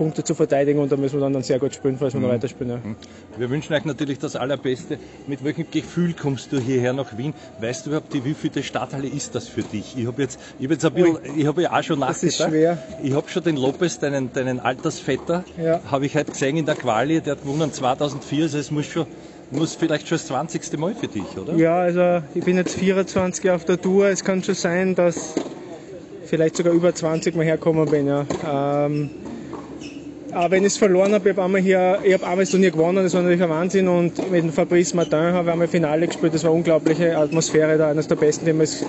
Punkte 0.00 0.24
zu 0.24 0.34
verteidigen 0.34 0.78
und 0.78 0.90
da 0.90 0.96
müssen 0.96 1.16
wir 1.16 1.20
dann, 1.20 1.34
dann 1.34 1.42
sehr 1.42 1.58
gut 1.58 1.74
spielen, 1.74 1.98
falls 1.98 2.14
wir 2.14 2.20
mhm. 2.20 2.28
noch 2.28 2.32
weiterspielen. 2.32 2.72
Ja. 2.72 2.78
Mhm. 2.78 2.96
Wir 3.36 3.50
wünschen 3.50 3.74
euch 3.74 3.84
natürlich 3.84 4.18
das 4.18 4.34
Allerbeste. 4.34 4.98
Mit 5.26 5.44
welchem 5.44 5.70
Gefühl 5.70 6.14
kommst 6.14 6.52
du 6.52 6.58
hierher 6.58 6.94
nach 6.94 7.18
Wien? 7.18 7.34
Weißt 7.60 7.84
du 7.84 7.90
überhaupt, 7.90 8.14
wie 8.24 8.32
viele 8.32 8.62
Stadthalle 8.62 9.08
ist 9.08 9.34
das 9.34 9.46
für 9.46 9.60
dich? 9.60 9.98
Ich 9.98 10.06
habe 10.06 10.22
jetzt, 10.22 10.40
ich 10.58 10.64
hab 10.64 10.70
jetzt 10.72 10.86
ein 10.86 10.94
bisschen, 10.94 11.18
ich 11.36 11.46
habe 11.46 11.60
ja 11.60 11.78
auch 11.78 11.82
schon 11.82 11.98
nachgedacht. 11.98 12.22
Das 12.22 12.40
ist 12.40 12.48
schwer. 12.48 12.78
Ich 13.02 13.12
habe 13.12 13.28
schon 13.28 13.44
den 13.44 13.56
Lopez, 13.56 13.98
deinen, 13.98 14.32
deinen 14.32 14.58
Altersvetter, 14.58 15.44
ja. 15.62 15.80
habe 15.90 16.06
ich 16.06 16.14
heute 16.14 16.32
gesehen 16.32 16.56
in 16.56 16.64
der 16.64 16.76
Quali, 16.76 17.20
der 17.20 17.32
hat 17.32 17.42
gewonnen 17.42 17.70
2004, 17.70 18.44
also 18.44 18.56
es 18.56 18.70
muss 18.70 18.86
schon 18.86 19.06
muss 19.50 19.74
vielleicht 19.74 20.08
schon 20.08 20.16
das 20.16 20.28
20. 20.28 20.78
Mal 20.78 20.94
für 20.94 21.08
dich, 21.08 21.36
oder? 21.36 21.56
Ja, 21.56 21.78
also 21.80 22.24
ich 22.34 22.44
bin 22.44 22.56
jetzt 22.56 22.74
24 22.74 23.50
auf 23.50 23.66
der 23.66 23.78
Tour. 23.78 24.06
Es 24.06 24.24
kann 24.24 24.42
schon 24.44 24.54
sein, 24.54 24.94
dass 24.94 25.34
vielleicht 26.24 26.56
sogar 26.56 26.72
über 26.72 26.94
20 26.94 27.34
Mal 27.34 27.44
herkommen 27.44 27.90
bin. 27.90 28.06
Ja. 28.06 28.24
Ähm, 28.86 29.10
aber 30.32 30.50
wenn 30.52 30.62
ich 30.62 30.72
es 30.72 30.76
verloren 30.76 31.12
habe, 31.14 31.28
ich 31.28 31.36
habe 31.36 31.44
einmal 31.44 31.60
hier, 31.60 31.98
ich 32.02 32.12
habe 32.14 32.24
einmal 32.24 32.44
das 32.44 32.50
Turnier 32.50 32.70
gewonnen, 32.70 33.02
das 33.02 33.14
war 33.14 33.22
natürlich 33.22 33.42
ein 33.42 33.50
Wahnsinn 33.50 33.88
und 33.88 34.30
mit 34.30 34.42
dem 34.42 34.52
Fabrice 34.52 34.94
Martin 34.94 35.32
habe 35.32 35.48
ich 35.48 35.52
einmal 35.52 35.68
Finale 35.68 36.06
gespielt, 36.06 36.34
das 36.34 36.44
war 36.44 36.50
eine 36.50 36.58
unglaubliche 36.58 37.16
Atmosphäre 37.16 37.78
da, 37.78 37.90
eines 37.90 38.06
der 38.06 38.16
besten, 38.16 38.44
die 38.44 38.62
ich 38.62 38.84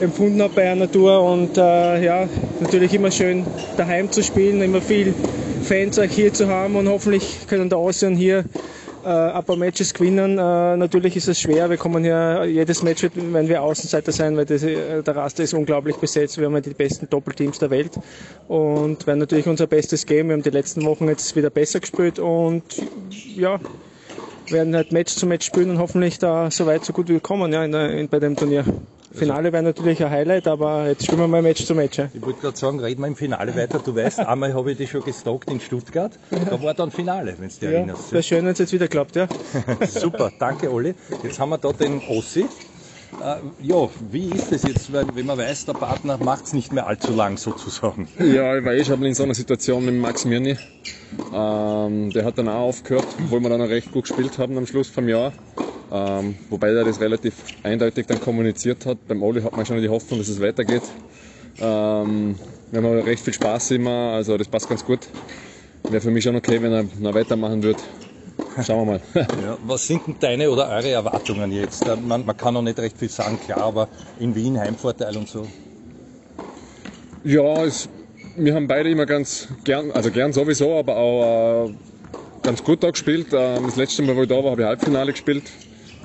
empfunden 0.00 0.42
habe 0.42 0.52
bei 0.54 0.70
einer 0.70 0.90
Tour 0.90 1.22
und 1.22 1.56
äh, 1.56 2.04
ja, 2.04 2.28
natürlich 2.60 2.94
immer 2.94 3.10
schön 3.10 3.44
daheim 3.76 4.10
zu 4.10 4.22
spielen, 4.22 4.60
immer 4.62 4.80
viel 4.80 5.14
Fans 5.62 5.98
auch 5.98 6.04
hier 6.04 6.32
zu 6.32 6.48
haben 6.48 6.76
und 6.76 6.88
hoffentlich 6.88 7.46
können 7.48 7.68
der 7.68 7.78
Ausland 7.78 8.18
hier 8.18 8.44
äh, 9.04 9.32
ein 9.32 9.44
paar 9.44 9.56
Matches 9.56 9.92
gewinnen. 9.92 10.38
Äh, 10.38 10.76
natürlich 10.76 11.16
ist 11.16 11.28
es 11.28 11.40
schwer. 11.40 11.68
Wir 11.68 11.76
kommen 11.76 12.04
hier 12.04 12.44
jedes 12.46 12.82
Match, 12.82 13.06
wenn 13.14 13.48
wir 13.48 13.62
Außenseiter 13.62 14.12
sein, 14.12 14.36
weil 14.36 14.46
das, 14.46 14.62
äh, 14.62 15.02
der 15.02 15.16
Raster 15.16 15.42
ist 15.42 15.54
unglaublich 15.54 15.96
besetzt. 15.96 16.38
Wir 16.38 16.46
haben 16.46 16.54
ja 16.54 16.60
die 16.60 16.74
besten 16.74 17.08
Doppelteams 17.08 17.58
der 17.58 17.70
Welt 17.70 17.92
und 18.48 19.06
werden 19.06 19.18
natürlich 19.18 19.46
unser 19.46 19.66
Bestes 19.66 20.06
geben. 20.06 20.28
Wir 20.28 20.34
haben 20.34 20.42
die 20.42 20.50
letzten 20.50 20.84
Wochen 20.84 21.08
jetzt 21.08 21.36
wieder 21.36 21.50
besser 21.50 21.80
gespielt 21.80 22.18
und 22.18 22.62
ja, 23.36 23.60
werden 24.48 24.74
halt 24.74 24.92
Match 24.92 25.14
zu 25.14 25.26
Match 25.26 25.46
spielen 25.46 25.70
und 25.70 25.78
hoffentlich 25.78 26.18
da 26.18 26.50
so 26.50 26.66
weit 26.66 26.84
so 26.84 26.92
gut 26.92 27.08
wie 27.08 27.20
kommen 27.20 27.52
ja, 27.52 27.64
in 27.64 27.74
in, 27.74 28.08
bei 28.08 28.18
dem 28.18 28.36
Turnier. 28.36 28.64
Finale 29.14 29.52
wäre 29.52 29.62
natürlich 29.62 30.04
ein 30.04 30.10
Highlight, 30.10 30.48
aber 30.48 30.88
jetzt 30.88 31.04
spielen 31.04 31.20
wir 31.20 31.28
mal 31.28 31.40
Match 31.40 31.64
zu 31.64 31.74
Match. 31.74 31.98
Ja. 31.98 32.08
Ich 32.12 32.20
wollte 32.20 32.40
gerade 32.40 32.56
sagen, 32.56 32.80
reden 32.80 33.00
wir 33.00 33.08
im 33.08 33.16
Finale 33.16 33.54
weiter. 33.56 33.78
Du 33.78 33.94
weißt, 33.94 34.20
einmal 34.20 34.54
habe 34.54 34.72
ich 34.72 34.78
dich 34.78 34.90
schon 34.90 35.04
gestockt 35.04 35.50
in 35.50 35.60
Stuttgart. 35.60 36.18
Da 36.30 36.60
war 36.62 36.74
dann 36.74 36.90
Finale, 36.90 37.34
wenn 37.38 37.48
du 37.48 37.54
dich 37.54 37.62
ja, 37.62 37.70
erinnerst. 37.70 38.12
Wäre 38.12 38.22
schön, 38.22 38.44
wenn 38.44 38.52
es 38.52 38.58
jetzt 38.58 38.72
wieder 38.72 38.88
klappt, 38.88 39.16
ja. 39.16 39.28
Super, 39.88 40.32
danke 40.38 40.72
Olli. 40.72 40.94
Jetzt 41.22 41.38
haben 41.38 41.50
wir 41.50 41.58
da 41.58 41.72
den 41.72 42.00
Ossi. 42.08 42.46
Äh, 43.20 43.36
ja, 43.62 43.88
wie 44.10 44.32
ist 44.32 44.52
es 44.52 44.64
jetzt, 44.64 44.92
wenn, 44.92 45.14
wenn 45.14 45.26
man 45.26 45.38
weiß, 45.38 45.66
der 45.66 45.74
Partner 45.74 46.18
macht 46.18 46.46
es 46.46 46.52
nicht 46.52 46.72
mehr 46.72 46.86
allzu 46.86 47.12
lang 47.12 47.36
sozusagen? 47.36 48.08
Ja, 48.18 48.56
ich 48.56 48.64
war 48.64 48.74
eh 48.74 48.84
schon 48.84 49.02
in 49.04 49.14
so 49.14 49.22
einer 49.22 49.34
Situation 49.34 49.84
mit 49.84 49.94
Max 49.94 50.24
Mirni. 50.24 50.56
Ähm, 51.32 52.12
der 52.12 52.24
hat 52.24 52.38
dann 52.38 52.48
auch 52.48 52.68
aufgehört, 52.68 53.06
obwohl 53.24 53.40
wir 53.40 53.48
dann 53.50 53.62
auch 53.62 53.68
recht 53.68 53.92
gut 53.92 54.04
gespielt 54.04 54.38
haben 54.38 54.56
am 54.58 54.66
Schluss 54.66 54.88
vom 54.88 55.08
Jahr. 55.08 55.32
Ähm, 55.90 56.34
wobei 56.50 56.70
er 56.70 56.84
das 56.84 57.00
relativ 57.00 57.34
eindeutig 57.62 58.06
dann 58.06 58.18
kommuniziert 58.20 58.84
hat. 58.86 58.98
Beim 59.06 59.22
Oli 59.22 59.42
hat 59.42 59.54
man 59.54 59.64
schon 59.64 59.80
die 59.80 59.88
Hoffnung, 59.88 60.18
dass 60.18 60.28
es 60.28 60.40
weitergeht. 60.40 60.82
Ähm, 61.60 62.36
wir 62.70 62.82
haben 62.82 62.98
recht 63.00 63.22
viel 63.22 63.34
Spaß 63.34 63.72
immer, 63.72 64.14
also 64.14 64.36
das 64.36 64.48
passt 64.48 64.68
ganz 64.68 64.84
gut. 64.84 65.00
Wäre 65.88 66.00
für 66.00 66.10
mich 66.10 66.24
schon 66.24 66.34
okay, 66.34 66.60
wenn 66.62 66.72
er 66.72 66.84
noch 66.98 67.14
weitermachen 67.14 67.62
würde. 67.62 67.82
Schauen 68.62 68.86
wir 68.86 68.92
mal. 68.92 69.00
ja, 69.42 69.58
was 69.66 69.86
sind 69.86 70.06
denn 70.06 70.16
deine 70.20 70.50
oder 70.50 70.68
eure 70.68 70.90
Erwartungen 70.90 71.50
jetzt? 71.50 71.86
Äh, 71.86 71.96
man, 71.96 72.24
man, 72.24 72.36
kann 72.36 72.54
noch 72.54 72.62
nicht 72.62 72.78
recht 72.78 72.96
viel 72.96 73.08
sagen, 73.08 73.38
klar, 73.40 73.60
aber 73.60 73.88
in 74.18 74.34
Wien 74.34 74.58
Heimvorteil 74.58 75.16
und 75.16 75.28
so. 75.28 75.46
Ja, 77.24 77.64
es, 77.64 77.88
wir 78.36 78.54
haben 78.54 78.68
beide 78.68 78.90
immer 78.90 79.06
ganz 79.06 79.48
gern, 79.64 79.90
also 79.90 80.10
gern 80.10 80.32
sowieso, 80.32 80.78
aber 80.78 80.96
auch 80.96 81.66
äh, 81.66 81.74
ganz 82.42 82.62
gut 82.62 82.82
da 82.82 82.90
gespielt. 82.90 83.32
Äh, 83.32 83.60
das 83.60 83.76
letzte 83.76 84.02
Mal, 84.02 84.14
wo 84.14 84.22
ich 84.22 84.28
da 84.28 84.36
war, 84.36 84.52
habe 84.52 84.62
ich 84.62 84.68
Halbfinale 84.68 85.12
gespielt. 85.12 85.50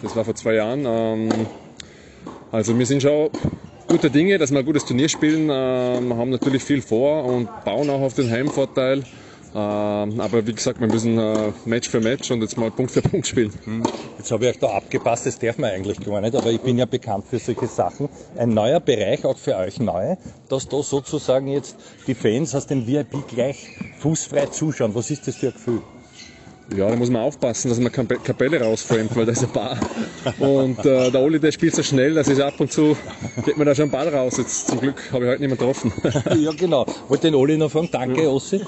Das 0.02 0.16
war 0.16 0.26
vor 0.26 0.36
zwei 0.36 0.56
Jahren. 0.56 0.86
Ähm, 0.86 1.48
also 2.52 2.78
wir 2.78 2.86
sind 2.86 3.04
schon 3.04 3.30
gute 3.88 4.10
Dinge, 4.10 4.38
dass 4.38 4.52
wir 4.52 4.60
ein 4.60 4.66
gutes 4.66 4.86
Turnier 4.86 5.10
spielen. 5.10 5.50
Ähm, 5.52 6.18
haben 6.18 6.30
natürlich 6.30 6.64
viel 6.64 6.82
vor 6.82 7.26
und 7.26 7.48
bauen 7.64 7.90
auch 7.90 8.02
auf 8.02 8.14
den 8.16 8.32
Heimvorteil. 8.32 9.04
Ähm, 9.54 10.20
aber 10.20 10.46
wie 10.46 10.54
gesagt, 10.54 10.80
wir 10.80 10.88
müssen 10.88 11.18
äh, 11.18 11.52
Match 11.66 11.90
für 11.90 12.00
Match 12.00 12.30
und 12.30 12.42
jetzt 12.42 12.58
mal 12.58 12.70
Punkt 12.70 12.92
für 12.92 13.02
Punkt 13.02 13.26
spielen. 13.26 13.52
Hm. 13.64 13.84
Jetzt 14.18 14.32
habe 14.32 14.46
ich 14.46 14.52
euch 14.52 14.60
da 14.60 14.68
abgepasst, 14.68 15.26
das 15.26 15.40
darf 15.40 15.58
man 15.58 15.72
eigentlich 15.72 16.00
gar 16.02 16.22
nicht, 16.22 16.36
aber 16.36 16.52
ich 16.52 16.62
bin 16.62 16.78
ja 16.78 16.86
bekannt 16.86 17.26
für 17.28 17.40
solche 17.40 17.68
Sachen. 17.68 18.10
Ein 18.38 18.54
neuer 18.54 18.80
Bereich 18.80 19.26
auch 19.26 19.38
für 19.38 19.56
euch 19.56 19.80
neu, 19.80 20.16
dass 20.50 20.68
da 20.68 20.84
sozusagen 20.84 21.48
jetzt 21.48 21.78
die 22.06 22.16
Fans 22.16 22.54
aus 22.54 22.68
dem 22.68 22.86
VIP 22.86 23.28
gleich 23.28 23.70
fußfrei 24.00 24.48
zuschauen. 24.48 24.94
Was 24.94 25.10
ist 25.10 25.28
das 25.28 25.38
für 25.38 25.48
ein 25.48 25.54
Gefühl? 25.54 25.82
Ja, 26.75 26.89
da 26.89 26.95
muss 26.95 27.10
man 27.10 27.21
aufpassen, 27.23 27.69
dass 27.69 27.79
man 27.79 27.91
keine 27.91 28.08
Kapelle 28.08 28.62
rausframet, 28.62 29.15
weil 29.15 29.25
da 29.25 29.32
ist 29.32 29.43
ein 29.43 29.51
Bar. 29.51 29.79
Und 30.39 30.86
äh, 30.86 31.10
der 31.10 31.21
Oli, 31.21 31.39
der 31.39 31.51
spielt 31.51 31.75
so 31.75 31.84
schnell, 31.84 32.13
dass 32.13 32.27
ich 32.27 32.43
ab 32.43 32.60
und 32.60 32.71
zu 32.71 32.95
geht 33.43 33.58
mir 33.58 33.65
da 33.65 33.73
schon 33.73 33.86
ein 33.86 33.91
Ball 33.91 34.08
raus. 34.08 34.38
Jetzt 34.38 34.67
zum 34.67 34.79
Glück 34.79 34.95
habe 35.12 35.25
ich 35.25 35.32
heute 35.32 35.41
nicht 35.41 35.49
mehr 35.49 35.58
getroffen. 35.58 35.91
ja, 36.39 36.51
genau. 36.51 36.86
Wollte 37.08 37.27
den 37.27 37.36
Oli 37.36 37.58
noch 37.58 37.71
fragen. 37.71 37.89
Danke, 37.91 38.23
ja. 38.23 38.29
Ossi. 38.29 38.62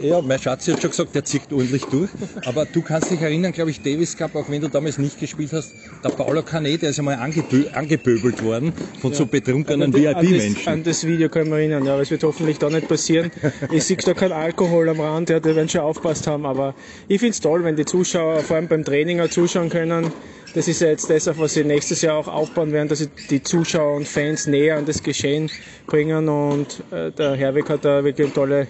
Ja, 0.00 0.20
mein 0.20 0.38
Schatz 0.38 0.68
hat 0.68 0.80
schon 0.80 0.90
gesagt, 0.90 1.14
der 1.14 1.24
zieht 1.24 1.52
ordentlich 1.52 1.84
durch. 1.86 2.10
Aber 2.44 2.66
du 2.66 2.82
kannst 2.82 3.10
dich 3.10 3.20
erinnern, 3.20 3.52
glaube 3.52 3.70
ich, 3.70 3.80
Davis 3.80 4.16
Cup, 4.16 4.34
auch 4.34 4.48
wenn 4.50 4.60
du 4.60 4.68
damals 4.68 4.98
nicht 4.98 5.18
gespielt 5.18 5.52
hast, 5.52 5.72
der 6.04 6.10
Paolo 6.10 6.42
Canet, 6.42 6.82
der 6.82 6.90
ist 6.90 6.98
einmal 6.98 7.16
angebö 7.16 7.64
angepöbelt 7.72 8.42
worden 8.44 8.72
von 9.00 9.12
ja. 9.12 9.16
so 9.16 9.26
betrunkenen 9.26 9.94
VIP-Menschen. 9.94 10.68
An, 10.68 10.82
das 10.82 11.06
Video 11.06 11.28
können 11.28 11.50
wir 11.50 11.58
erinnern, 11.58 11.84
ja, 11.84 11.94
aber 11.94 12.02
es 12.02 12.10
wird 12.10 12.22
hoffentlich 12.24 12.58
da 12.58 12.68
nicht 12.68 12.88
passieren. 12.88 13.30
Ich 13.70 13.84
sehe 13.84 13.96
da 13.96 14.14
kein 14.14 14.32
Alkohol 14.32 14.88
am 14.88 15.00
Rand, 15.00 15.30
ja, 15.30 15.40
die 15.40 15.54
werden 15.54 15.68
schon 15.68 15.80
aufpasst 15.80 16.26
haben, 16.26 16.44
aber 16.44 16.74
ich 17.08 17.20
finde 17.20 17.32
es 17.32 17.40
toll, 17.46 17.62
wenn 17.62 17.76
die 17.76 17.84
Zuschauer 17.84 18.40
vor 18.40 18.56
allem 18.56 18.66
beim 18.66 18.82
Training 18.82 19.20
auch 19.20 19.28
zuschauen 19.28 19.68
können. 19.68 20.12
Das 20.54 20.66
ist 20.66 20.80
ja 20.80 20.88
jetzt 20.88 21.08
das, 21.08 21.28
auf 21.28 21.38
was 21.38 21.54
sie 21.54 21.62
nächstes 21.62 22.02
Jahr 22.02 22.16
auch 22.16 22.26
aufbauen 22.26 22.72
werden, 22.72 22.88
dass 22.88 22.98
sie 22.98 23.08
die 23.30 23.40
Zuschauer 23.40 23.94
und 23.94 24.08
Fans 24.08 24.48
näher 24.48 24.76
an 24.76 24.84
das 24.84 25.00
Geschehen 25.00 25.48
bringen. 25.86 26.28
Und 26.28 26.82
äh, 26.90 27.12
der 27.12 27.34
Herwig 27.36 27.70
hat 27.70 27.84
da 27.84 28.02
wirklich 28.02 28.26
einen 28.26 28.34
tollen 28.34 28.66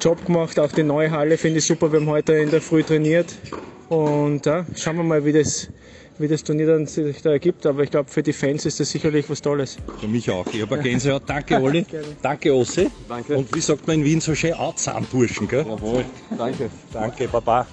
Job 0.00 0.26
gemacht. 0.26 0.58
Auch 0.58 0.72
die 0.72 0.82
neue 0.82 1.12
Halle 1.12 1.38
finde 1.38 1.58
ich 1.58 1.66
super. 1.66 1.92
Wir 1.92 2.00
haben 2.00 2.08
heute 2.08 2.32
in 2.32 2.50
der 2.50 2.60
Früh 2.60 2.82
trainiert. 2.82 3.32
Und 3.88 4.44
ja, 4.44 4.66
schauen 4.74 4.96
wir 4.96 5.04
mal, 5.04 5.24
wie 5.24 5.32
das, 5.32 5.68
wie 6.18 6.28
das 6.28 6.44
Turnier 6.44 6.66
dann 6.66 6.86
sich 6.86 7.22
da 7.22 7.30
ergibt. 7.30 7.66
Aber 7.66 7.82
ich 7.82 7.90
glaube, 7.90 8.10
für 8.10 8.22
die 8.22 8.32
Fans 8.32 8.64
ist 8.64 8.80
das 8.80 8.90
sicherlich 8.90 9.28
was 9.28 9.42
Tolles. 9.42 9.76
Für 10.00 10.08
mich 10.08 10.30
auch. 10.30 10.46
Ich 10.52 10.62
habe 10.62 10.74
eine 10.74 10.84
Gänsehaut. 10.84 11.22
Danke, 11.26 11.56
Olli. 11.62 11.86
Danke, 12.22 12.54
Ossi. 12.54 12.90
Danke. 13.08 13.36
Und 13.36 13.54
wie 13.54 13.60
sagt 13.60 13.86
man 13.86 13.96
in 13.96 14.04
Wien 14.04 14.20
so 14.20 14.34
schön, 14.34 14.54
Burschen, 15.10 15.48
gell? 15.48 15.66
Jawohl. 15.66 16.04
Danke. 16.36 16.70
Danke, 16.92 17.28
Baba. 17.28 17.66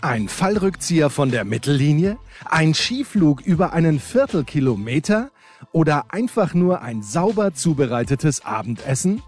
Ein 0.00 0.28
Fallrückzieher 0.28 1.10
von 1.10 1.30
der 1.30 1.44
Mittellinie? 1.44 2.18
Ein 2.44 2.74
Skiflug 2.74 3.40
über 3.42 3.72
einen 3.72 4.00
Viertelkilometer? 4.00 5.30
Oder 5.70 6.06
einfach 6.08 6.54
nur 6.54 6.82
ein 6.82 7.02
sauber 7.02 7.54
zubereitetes 7.54 8.44
Abendessen? 8.44 9.22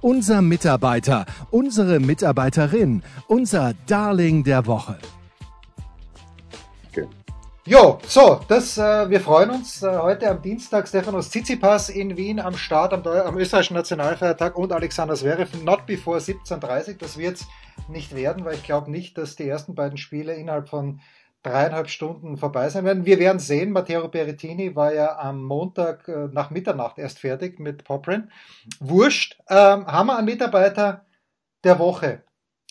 Unser 0.00 0.42
Mitarbeiter, 0.42 1.26
unsere 1.50 2.00
Mitarbeiterin, 2.00 3.02
unser 3.28 3.74
Darling 3.86 4.44
der 4.44 4.66
Woche. 4.66 4.98
Jo, 7.68 7.98
so, 8.06 8.40
das, 8.46 8.78
äh, 8.78 9.10
wir 9.10 9.18
freuen 9.18 9.50
uns 9.50 9.82
äh, 9.82 9.98
heute 9.98 10.30
am 10.30 10.40
Dienstag 10.40 10.86
Stefanos 10.86 11.30
Tsitsipas 11.30 11.88
in 11.88 12.16
Wien 12.16 12.38
am 12.38 12.56
Start 12.56 12.92
am, 12.92 13.04
am 13.04 13.36
österreichischen 13.38 13.74
Nationalfeiertag 13.74 14.56
und 14.56 14.70
Alexander 14.70 15.16
Zverev 15.16 15.52
not 15.64 15.84
before 15.84 16.20
17.30 16.20 16.96
Das 16.96 17.18
wird 17.18 17.40
nicht 17.88 18.14
werden, 18.14 18.44
weil 18.44 18.54
ich 18.54 18.62
glaube 18.62 18.88
nicht, 18.88 19.18
dass 19.18 19.34
die 19.34 19.48
ersten 19.48 19.74
beiden 19.74 19.98
Spiele 19.98 20.34
innerhalb 20.34 20.68
von 20.68 21.00
dreieinhalb 21.42 21.90
Stunden 21.90 22.36
vorbei 22.36 22.68
sein 22.68 22.84
werden. 22.84 23.04
Wir 23.04 23.18
werden 23.18 23.40
sehen, 23.40 23.72
Matteo 23.72 24.06
Berrettini 24.06 24.76
war 24.76 24.94
ja 24.94 25.18
am 25.18 25.42
Montag 25.42 26.06
äh, 26.06 26.28
nach 26.30 26.50
Mitternacht 26.50 26.98
erst 26.98 27.18
fertig 27.18 27.58
mit 27.58 27.82
Poprin. 27.82 28.30
Wurscht. 28.78 29.40
Ähm, 29.48 29.88
haben 29.88 30.06
wir 30.06 30.16
einen 30.16 30.26
Mitarbeiter 30.26 31.04
der 31.64 31.80
Woche, 31.80 32.22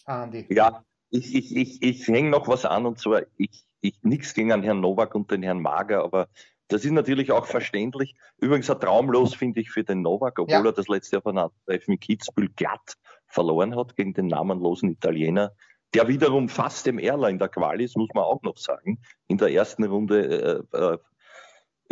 Andi? 0.06 0.46
Ja, 0.48 0.86
ich, 1.10 1.36
ich, 1.36 1.54
ich, 1.54 1.82
ich 1.82 2.08
hänge 2.08 2.30
noch 2.30 2.48
was 2.48 2.64
an 2.64 2.86
und 2.86 2.98
zwar, 2.98 3.24
ich, 3.36 3.66
ich 3.90 4.00
nichts 4.04 4.34
gegen 4.34 4.50
den 4.50 4.64
Herrn 4.64 4.82
Nowak 4.82 5.16
und 5.16 5.32
den 5.32 5.44
Herrn 5.44 5.62
Mager, 5.62 6.04
aber 6.04 6.28
das 6.68 6.84
ist 6.84 6.92
natürlich 6.92 7.32
auch 7.32 7.46
verständlich. 7.46 8.16
Übrigens 8.38 8.70
ein 8.70 8.80
traumlos 8.80 9.36
finde 9.36 9.62
ich 9.62 9.70
für 9.70 9.84
den 9.84 10.02
Novak, 10.02 10.40
obwohl 10.40 10.54
ja. 10.54 10.66
er 10.66 10.74
das 10.74 10.88
letzte 10.88 11.18
Jahr 11.18 11.22
von 11.22 11.38
einem 11.38 11.52
Treffen 11.66 11.94
in 11.94 12.00
Kitzbühel 12.00 12.50
glatt 12.56 12.98
verloren 13.28 13.76
hat 13.76 13.96
gegen 13.96 14.14
den 14.14 14.28
namenlosen 14.28 14.90
Italiener, 14.90 15.52
der 15.94 16.08
wiederum 16.08 16.50
fast 16.50 16.88
Erler 16.88 17.30
in 17.30 17.40
der 17.40 17.50
Quali 17.50 17.84
ist, 17.84 17.98
muss 17.98 18.10
man 18.14 18.24
auch 18.24 18.42
noch 18.42 18.58
sagen. 18.58 19.00
In 19.28 19.38
der 19.38 19.52
ersten 19.52 19.84
Runde, 19.84 20.66
äh, 20.74 20.78
äh, 20.78 20.98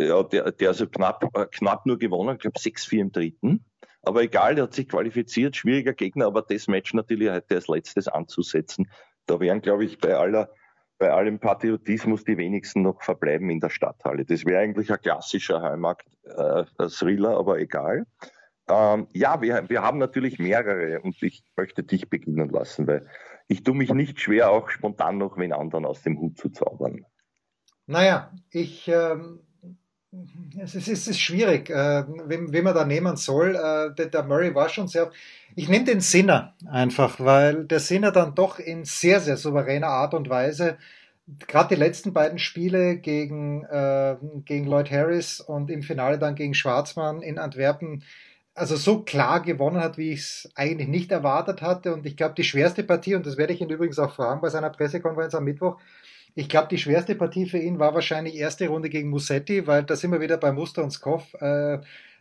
ja, 0.06 0.22
der, 0.24 0.52
der 0.52 0.68
also 0.68 0.86
knapp, 0.86 1.24
äh, 1.34 1.46
knapp 1.46 1.86
nur 1.86 1.98
gewonnen, 1.98 2.34
ich 2.34 2.40
glaube 2.40 2.58
6-4 2.58 3.00
im 3.00 3.12
dritten. 3.12 3.64
Aber 4.02 4.22
egal, 4.22 4.56
der 4.56 4.64
hat 4.64 4.74
sich 4.74 4.88
qualifiziert, 4.88 5.56
schwieriger 5.56 5.94
Gegner, 5.94 6.26
aber 6.26 6.42
das 6.42 6.66
Match 6.66 6.92
natürlich 6.92 7.30
heute 7.30 7.54
als 7.54 7.68
letztes 7.68 8.08
anzusetzen. 8.08 8.90
Da 9.26 9.40
wären, 9.40 9.62
glaube 9.62 9.84
ich, 9.84 9.98
bei 9.98 10.14
aller 10.14 10.50
bei 10.98 11.10
allem 11.10 11.38
Patriotismus 11.38 12.24
die 12.24 12.36
wenigsten 12.36 12.82
noch 12.82 13.02
verbleiben 13.02 13.50
in 13.50 13.60
der 13.60 13.70
Stadthalle. 13.70 14.24
Das 14.24 14.44
wäre 14.44 14.60
eigentlich 14.60 14.90
ein 14.92 15.00
klassischer 15.00 15.60
Heimat-Thriller, 15.62 17.32
äh, 17.32 17.36
aber 17.36 17.58
egal. 17.58 18.06
Ähm, 18.68 19.08
ja, 19.12 19.42
wir, 19.42 19.68
wir 19.68 19.82
haben 19.82 19.98
natürlich 19.98 20.38
mehrere 20.38 21.00
und 21.00 21.22
ich 21.22 21.44
möchte 21.56 21.82
dich 21.82 22.08
beginnen 22.08 22.48
lassen, 22.48 22.86
weil 22.86 23.06
ich 23.48 23.62
tue 23.62 23.74
mich 23.74 23.92
nicht 23.92 24.20
schwer, 24.20 24.50
auch 24.50 24.70
spontan 24.70 25.18
noch 25.18 25.36
wen 25.36 25.52
anderen 25.52 25.84
aus 25.84 26.02
dem 26.02 26.18
Hut 26.18 26.38
zu 26.38 26.48
zaubern. 26.48 27.04
Naja, 27.86 28.32
ich, 28.50 28.88
ähm, 28.88 29.40
es, 30.58 30.74
ist, 30.74 30.88
es 30.88 31.08
ist 31.08 31.20
schwierig, 31.20 31.70
äh, 31.70 32.04
wen, 32.26 32.52
wen 32.52 32.64
man 32.64 32.74
da 32.74 32.84
nehmen 32.84 33.16
soll. 33.16 33.56
Äh, 33.56 33.94
der, 33.94 34.06
der, 34.06 34.22
Murray 34.24 34.54
war 34.54 34.68
schon 34.68 34.88
sehr. 34.88 35.10
Ich 35.56 35.68
nehme 35.68 35.84
den 35.84 36.00
Sinner 36.00 36.54
einfach, 36.70 37.20
weil 37.20 37.64
der 37.64 37.80
Sinner 37.80 38.10
dann 38.10 38.34
doch 38.34 38.58
in 38.58 38.84
sehr, 38.84 39.20
sehr 39.20 39.36
souveräner 39.36 39.88
Art 39.88 40.14
und 40.14 40.28
Weise 40.28 40.78
gerade 41.46 41.74
die 41.74 41.80
letzten 41.80 42.12
beiden 42.12 42.38
Spiele 42.38 42.96
gegen, 42.96 43.64
äh, 43.64 44.16
gegen 44.44 44.66
Lloyd 44.66 44.90
Harris 44.90 45.40
und 45.40 45.70
im 45.70 45.82
Finale 45.82 46.18
dann 46.18 46.34
gegen 46.34 46.54
Schwarzmann 46.54 47.22
in 47.22 47.38
Antwerpen 47.38 48.02
also 48.54 48.76
so 48.76 49.02
klar 49.02 49.40
gewonnen 49.40 49.80
hat, 49.80 49.98
wie 49.98 50.12
ich 50.12 50.20
es 50.20 50.50
eigentlich 50.54 50.88
nicht 50.88 51.10
erwartet 51.10 51.60
hatte. 51.62 51.92
Und 51.92 52.06
ich 52.06 52.16
glaube, 52.16 52.34
die 52.36 52.44
schwerste 52.44 52.84
Partie, 52.84 53.14
und 53.14 53.26
das 53.26 53.36
werde 53.36 53.52
ich 53.52 53.60
ihn 53.60 53.70
übrigens 53.70 53.98
auch 53.98 54.14
fragen 54.14 54.40
bei 54.40 54.48
seiner 54.48 54.70
Pressekonferenz 54.70 55.34
am 55.34 55.44
Mittwoch, 55.44 55.78
ich 56.36 56.48
glaube, 56.48 56.68
die 56.68 56.78
schwerste 56.78 57.14
Partie 57.14 57.46
für 57.46 57.58
ihn 57.58 57.78
war 57.78 57.94
wahrscheinlich 57.94 58.34
erste 58.34 58.66
Runde 58.66 58.90
gegen 58.90 59.08
Musetti, 59.10 59.66
weil 59.68 59.84
da 59.84 59.94
sind 59.94 60.10
wir 60.10 60.20
wieder 60.20 60.36
bei 60.36 60.52
Muster 60.52 60.82
und 60.82 60.90
Skoff. 60.90 61.32
Äh, 61.34 61.78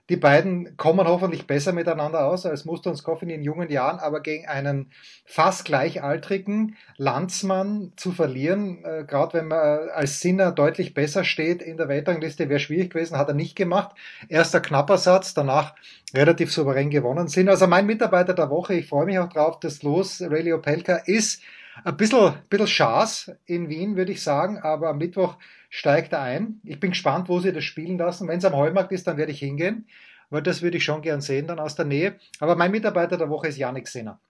Die 0.09 0.17
beiden 0.17 0.75
kommen 0.75 1.07
hoffentlich 1.07 1.47
besser 1.47 1.71
miteinander 1.71 2.25
aus 2.25 2.45
als 2.45 2.65
Muster 2.65 2.89
und 2.89 2.97
Skoff 2.97 3.21
in 3.21 3.41
jungen 3.41 3.69
Jahren, 3.69 3.99
aber 3.99 4.19
gegen 4.19 4.47
einen 4.47 4.91
fast 5.25 5.63
gleichaltrigen 5.63 6.75
Landsmann 6.97 7.93
zu 7.95 8.11
verlieren, 8.11 8.83
äh, 8.83 9.05
gerade 9.07 9.37
wenn 9.37 9.47
man 9.47 9.89
als 9.89 10.19
Sinner 10.19 10.51
deutlich 10.51 10.93
besser 10.93 11.23
steht 11.23 11.61
in 11.61 11.77
der 11.77 11.87
Weltrangliste, 11.87 12.49
wäre 12.49 12.59
schwierig 12.59 12.89
gewesen, 12.91 13.17
hat 13.17 13.29
er 13.29 13.33
nicht 13.33 13.55
gemacht. 13.55 13.95
Erster 14.27 14.59
knapper 14.59 14.97
Satz, 14.97 15.33
danach 15.33 15.73
relativ 16.13 16.51
souverän 16.51 16.89
gewonnen 16.89 17.29
sind. 17.29 17.47
Also 17.47 17.67
mein 17.67 17.85
Mitarbeiter 17.85 18.33
der 18.33 18.49
Woche, 18.49 18.73
ich 18.73 18.89
freue 18.89 19.05
mich 19.05 19.19
auch 19.19 19.29
drauf, 19.29 19.61
das 19.61 19.83
Los 19.83 20.21
Rayleigh 20.21 20.55
Opelka 20.55 20.97
ist 21.05 21.41
ein 21.83 21.97
bisschen, 21.97 22.33
bisschen 22.49 22.67
Schaß 22.67 23.31
in 23.45 23.69
Wien, 23.69 23.95
würde 23.95 24.11
ich 24.11 24.21
sagen, 24.21 24.59
aber 24.59 24.89
am 24.89 24.97
Mittwoch 24.97 25.37
steigt 25.73 26.13
er 26.13 26.21
ein. 26.21 26.61
Ich 26.63 26.79
bin 26.79 26.91
gespannt, 26.91 27.29
wo 27.29 27.39
sie 27.39 27.51
das 27.51 27.63
spielen 27.63 27.97
lassen. 27.97 28.27
Wenn 28.27 28.37
es 28.37 28.45
am 28.45 28.55
Heumarkt 28.55 28.91
ist, 28.91 29.07
dann 29.07 29.17
werde 29.17 29.31
ich 29.31 29.39
hingehen, 29.39 29.87
weil 30.29 30.43
das 30.43 30.61
würde 30.61 30.77
ich 30.77 30.83
schon 30.83 31.01
gern 31.01 31.19
sehen, 31.19 31.47
dann 31.47 31.57
aus 31.57 31.73
der 31.73 31.85
Nähe. 31.85 32.19
Aber 32.39 32.55
mein 32.55 32.69
Mitarbeiter 32.69 33.17
der 33.17 33.27
Woche 33.31 33.47
ist 33.47 33.57
Janik 33.57 33.87
Senner. 33.87 34.21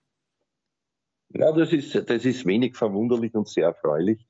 Ja, 1.33 1.51
das 1.51 1.73
ist, 1.73 1.95
das 2.09 2.23
ist 2.23 2.45
wenig 2.45 2.77
verwunderlich 2.77 3.35
und 3.35 3.49
sehr 3.49 3.65
erfreulich. 3.65 4.25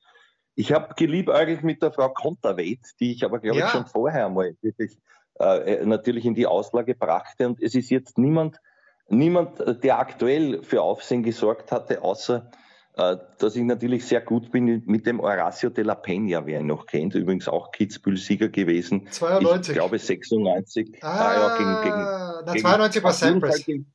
Ich 0.56 0.72
habe 0.72 0.92
geliebäugelt 0.96 1.62
mit 1.62 1.82
der 1.82 1.92
Frau 1.92 2.08
Konterweit, 2.08 2.80
die 2.98 3.12
ich 3.12 3.24
aber, 3.24 3.38
glaube 3.38 3.60
ja. 3.60 3.66
ich, 3.66 3.72
schon 3.72 3.86
vorher 3.86 4.28
mal 4.28 4.56
wirklich 4.60 4.98
äh, 5.38 5.86
natürlich 5.86 6.24
in 6.24 6.34
die 6.34 6.48
Auslage 6.48 6.96
brachte. 6.96 7.46
Und 7.46 7.62
es 7.62 7.76
ist 7.76 7.90
jetzt 7.90 8.18
niemand, 8.18 8.58
niemand, 9.06 9.84
der 9.84 10.00
aktuell 10.00 10.64
für 10.64 10.82
Aufsehen 10.82 11.22
gesorgt 11.22 11.70
hatte, 11.70 12.02
außer 12.02 12.50
äh, 12.50 12.63
dass 12.96 13.56
ich 13.56 13.62
natürlich 13.62 14.06
sehr 14.06 14.20
gut 14.20 14.52
bin 14.52 14.82
mit 14.86 15.06
dem 15.06 15.20
Horacio 15.20 15.68
de 15.68 15.82
la 15.82 15.94
Peña, 15.94 16.46
wer 16.46 16.60
ihn 16.60 16.66
noch 16.66 16.86
kennt, 16.86 17.14
übrigens 17.14 17.48
auch 17.48 17.72
Kitzbühel-Sieger 17.72 18.48
gewesen. 18.50 19.08
92. 19.10 19.70
Ich 19.70 19.74
glaube 19.74 19.98
96. 19.98 20.98
Ah, 21.02 21.08
ah 21.08 21.34
ja, 21.34 21.58
gegen, 21.58 21.82
gegen, 21.82 22.02
na, 22.46 22.54
92 22.54 23.02
war 23.02 23.12
Sampras. 23.12 23.64
Gegen, 23.64 23.92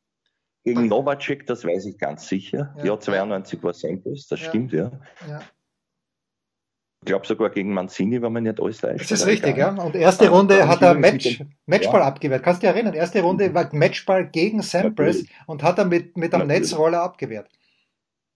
gegen 0.66 0.88
Novacek, 0.88 1.47
das 1.47 1.64
weiß 1.64 1.86
ich 1.86 1.97
ganz 1.97 2.28
sicher. 2.28 2.76
Ja, 2.80 2.86
ja 2.86 3.00
92 3.00 3.64
war 3.64 3.74
Sampras, 3.74 4.28
das 4.28 4.41
ja. 4.41 4.50
stimmt, 4.50 4.74
ja. 4.74 4.91
ja. 5.28 5.41
Ich 7.02 7.06
glaube 7.06 7.26
sogar 7.26 7.50
gegen 7.52 7.74
Mancini, 7.74 8.22
wenn 8.22 8.34
man 8.34 8.43
nicht 8.43 8.60
alles 8.60 8.82
leicht. 8.82 9.00
Das 9.00 9.12
ist 9.12 9.26
richtig, 9.26 9.56
ja. 9.56 9.70
Und 9.70 9.95
erste 9.95 10.28
Runde 10.28 10.68
hat 10.68 10.82
er 10.82 10.93
Match, 10.95 11.41
Matchball 11.66 12.02
ja. 12.02 12.08
abgewehrt. 12.08 12.43
Kannst 12.43 12.62
du 12.62 12.68
dich 12.68 12.76
erinnern? 12.76 12.93
Erste 12.93 13.22
Runde 13.22 13.54
war 13.54 13.70
Matchball 13.72 14.28
gegen 14.28 14.62
Sampras 14.62 15.24
und 15.45 15.64
hat 15.64 15.78
er 15.78 15.86
mit, 15.86 16.18
mit 16.18 16.34
einem 16.34 16.47
Natürlich. 16.47 16.72
Netzroller 16.72 17.02
abgewehrt. 17.02 17.50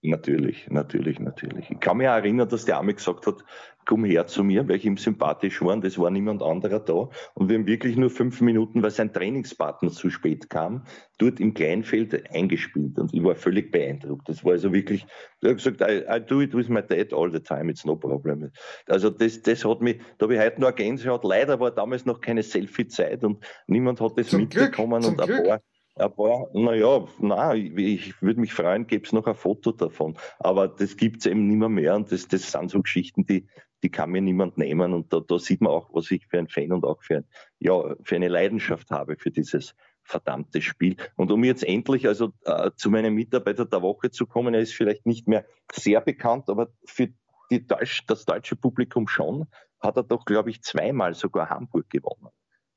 Natürlich, 0.06 0.70
natürlich, 0.70 1.18
natürlich. 1.22 1.72
Ich 1.72 1.80
kann 1.80 1.95
mich 1.95 2.10
auch 2.10 2.16
erinnern, 2.16 2.49
dass 2.49 2.66
der 2.66 2.76
Arme 2.76 2.93
gesagt 2.93 3.26
hat, 3.26 3.45
komm 3.86 4.04
her 4.04 4.28
zu 4.28 4.43
mir, 4.43 4.68
weil 4.68 4.76
ich 4.76 4.86
ihm 4.86 4.97
sympathisch 4.97 5.62
war 5.62 5.74
und 5.74 5.86
es 5.86 5.97
war 5.97 6.10
niemand 6.10 6.43
anderer 6.43 6.82
da. 6.82 7.10
Und 7.36 7.47
wir 7.47 7.58
haben 7.58 7.68
wirklich 7.68 7.95
nur 7.95 8.10
fünf 8.10 8.41
Minuten, 8.41 8.84
weil 8.84 8.91
sein 8.91 9.14
Trainingspartner 9.14 9.91
zu 9.91 10.10
spät 10.10 10.49
kam, 10.49 10.84
dort 11.20 11.39
im 11.39 11.54
Kleinfeld 11.54 12.30
eingespielt. 12.34 12.99
Und 12.99 13.14
ich 13.14 13.24
war 13.24 13.36
völlig 13.36 13.72
beeindruckt. 13.72 14.28
Das 14.28 14.43
war 14.43 14.51
also 14.51 14.74
wirklich, 14.74 15.06
er 15.41 15.51
hat 15.51 15.58
gesagt, 15.58 15.80
I, 15.80 16.04
I, 16.10 16.20
do 16.20 16.41
it 16.41 16.54
with 16.54 16.68
my 16.68 16.82
dad 16.82 17.14
all 17.14 17.32
the 17.32 17.39
time, 17.39 17.72
it's 17.72 17.86
no 17.86 17.95
problem. 17.95 18.51
Also 18.88 19.10
das, 19.10 19.41
das 19.41 19.64
hat 19.64 19.82
mich, 19.82 20.01
da 20.18 20.26
habe 20.26 20.36
ich 20.36 20.41
heute 20.41 20.60
noch 20.60 20.68
eine 20.68 20.76
Gänsehaut. 20.76 21.24
Leider 21.24 21.62
war 21.62 21.72
damals 21.72 22.06
noch 22.06 22.20
keine 22.20 22.43
Selfie-Zeit 22.43 23.24
und 23.24 23.41
niemand 23.68 24.01
hat 24.01 24.18
das 24.18 24.28
zum 24.28 24.41
mitbekommen 24.41 25.01
Glück, 25.01 25.14
und 25.14 25.22
ein 25.22 25.28
Glück. 25.28 25.47
paar 25.47 25.56
ein 25.56 25.72
paar, 25.96 26.48
naja, 26.54 27.06
na, 27.20 27.54
ich, 27.54 27.76
ich 27.78 28.22
würde 28.22 28.39
mich 28.39 28.54
freuen, 28.54 28.88
gäbe 28.88 29.06
es 29.06 29.14
noch 29.14 29.28
ein 29.28 29.36
Foto 29.36 29.72
davon. 29.72 30.18
Aber 30.39 30.68
das 30.68 30.98
gibt 30.98 31.20
es 31.20 31.26
eben 31.26 31.48
nicht 31.48 31.58
mehr, 31.58 31.70
mehr 31.70 31.96
und 31.96 32.12
das, 32.12 32.28
das 32.28 32.52
sind 32.52 32.72
so 32.72 32.82
Geschichten, 32.82 33.26
die, 33.26 33.48
die 33.84 33.89
kann 33.89 34.12
mir 34.12 34.22
niemand 34.22 34.58
nehmen. 34.58 34.94
Und 34.94 35.14
da, 35.14 35.20
da 35.20 35.38
sieht 35.38 35.62
man 35.62 35.72
auch, 35.72 35.89
was 35.94 36.10
ich 36.12 36.26
für 36.28 36.39
ein 36.39 36.48
Fan 36.48 36.72
und 36.72 36.86
auch 36.86 37.02
für, 37.04 37.18
ein, 37.18 37.26
ja, 37.60 37.96
für 38.04 38.16
eine 38.16 38.28
Leidenschaft 38.28 38.89
habe 38.91 39.18
für 39.18 39.32
dieses 39.32 39.76
verdammte 40.04 40.62
Spiel. 40.62 40.98
Und 41.16 41.32
um 41.32 41.44
jetzt 41.44 41.64
endlich 41.64 42.08
also 42.08 42.34
äh, 42.46 42.72
zu 42.76 42.89
meinem 42.89 43.14
Mitarbeiter 43.14 43.66
der 43.66 43.82
Woche 43.82 44.12
zu 44.12 44.26
kommen, 44.26 44.54
er 44.54 44.62
ist 44.62 44.74
vielleicht 44.74 45.06
nicht 45.06 45.28
mehr 45.28 45.46
sehr 45.72 46.02
bekannt, 46.02 46.50
aber 46.50 46.70
für 46.86 47.10
die 47.52 47.66
Deutsch, 47.66 48.04
das 48.08 48.26
deutsche 48.26 48.56
Publikum 48.56 49.08
schon, 49.08 49.48
hat 49.80 49.98
er 49.98 50.04
doch, 50.04 50.26
glaube 50.26 50.50
ich, 50.50 50.62
zweimal 50.64 51.14
sogar 51.14 51.50
Hamburg 51.50 51.89
gewonnen. 51.89 52.30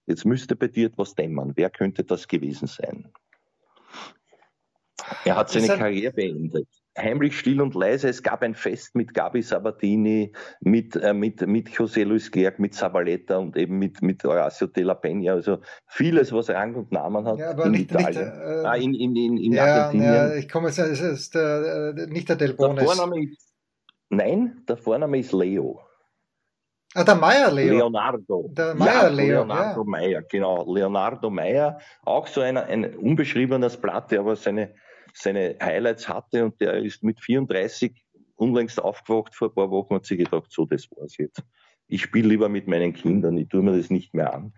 Jetzt 0.06 0.24
müsste 0.24 0.56
bei 0.56 0.68
dir 0.68 0.86
etwas 0.86 1.14
dämmern. 1.14 1.52
Wer 1.56 1.70
könnte 1.70 2.04
das 2.04 2.28
gewesen 2.28 2.68
sein? 2.68 3.12
Er 5.24 5.36
hat 5.36 5.50
seine 5.50 5.68
Karriere 5.68 6.12
beendet. 6.12 6.68
Heimlich, 6.96 7.38
still 7.38 7.60
und 7.60 7.74
leise. 7.74 8.08
Es 8.08 8.22
gab 8.22 8.42
ein 8.42 8.54
Fest 8.54 8.94
mit 8.94 9.12
Gabi 9.12 9.42
Sabatini, 9.42 10.32
mit, 10.60 10.96
äh, 10.96 11.12
mit, 11.12 11.46
mit 11.46 11.68
José 11.68 12.04
Luis 12.04 12.30
Clerc, 12.30 12.58
mit 12.58 12.74
Sabaletta 12.74 13.36
und 13.36 13.56
eben 13.56 13.78
mit, 13.78 14.00
mit 14.00 14.24
Horacio 14.24 14.66
de 14.66 14.82
la 14.82 14.94
Peña. 14.94 15.32
Also 15.32 15.58
vieles, 15.86 16.32
was 16.32 16.48
Rang 16.48 16.74
und 16.74 16.92
Namen 16.92 17.26
hat 17.26 17.38
ja, 17.38 17.50
aber 17.50 17.66
in 17.66 17.72
nicht, 17.72 17.90
Italien. 17.90 18.24
Nicht, 18.24 18.38
äh, 18.38 18.66
ah, 18.66 18.74
in, 18.76 18.94
in, 18.94 19.14
in, 19.14 19.36
in 19.36 19.52
ja, 19.52 19.64
Argentinien. 19.64 20.14
Ja, 20.14 20.34
ich 20.36 20.48
komme 20.48 20.68
jetzt, 20.68 20.78
es 20.78 21.00
ist 21.00 21.36
äh, 21.36 22.06
nicht 22.08 22.30
der 22.30 22.36
Del 22.36 22.54
Bones. 22.54 22.78
Der 22.78 22.86
Vorname 22.86 23.24
ist, 23.24 23.52
nein, 24.08 24.62
der 24.66 24.78
Vorname 24.78 25.18
ist 25.18 25.32
Leo. 25.32 25.85
Ah, 26.96 27.04
der 27.04 27.14
Meyer 27.14 27.52
Leo. 27.52 27.74
Leonardo. 27.74 28.48
Der 28.52 28.74
Meyer 28.74 28.94
ja, 28.94 29.08
Leo. 29.08 29.26
Leonardo 29.26 29.80
ja. 29.82 29.86
Meyer, 29.86 30.22
genau. 30.22 30.74
Leonardo 30.74 31.28
Meyer, 31.28 31.78
auch 32.04 32.26
so 32.26 32.40
ein, 32.40 32.56
ein 32.56 32.96
unbeschriebenes 32.96 33.76
Blatt, 33.76 34.10
der 34.10 34.20
aber 34.20 34.34
seine, 34.34 34.74
seine 35.12 35.56
Highlights 35.62 36.08
hatte 36.08 36.42
und 36.46 36.58
der 36.58 36.82
ist 36.82 37.02
mit 37.02 37.20
34 37.20 38.02
unlängst 38.36 38.82
aufgewacht 38.82 39.34
vor 39.34 39.48
ein 39.48 39.54
paar 39.54 39.70
Wochen 39.70 39.92
und 39.92 40.00
hat 40.00 40.06
sich 40.06 40.18
gedacht, 40.18 40.46
so, 40.48 40.64
das 40.64 40.88
war's 40.96 41.18
jetzt. 41.18 41.42
Ich 41.86 42.02
spiele 42.02 42.28
lieber 42.28 42.48
mit 42.48 42.66
meinen 42.66 42.94
Kindern, 42.94 43.36
ich 43.36 43.48
tue 43.48 43.62
mir 43.62 43.76
das 43.76 43.90
nicht 43.90 44.14
mehr 44.14 44.32
an. 44.32 44.54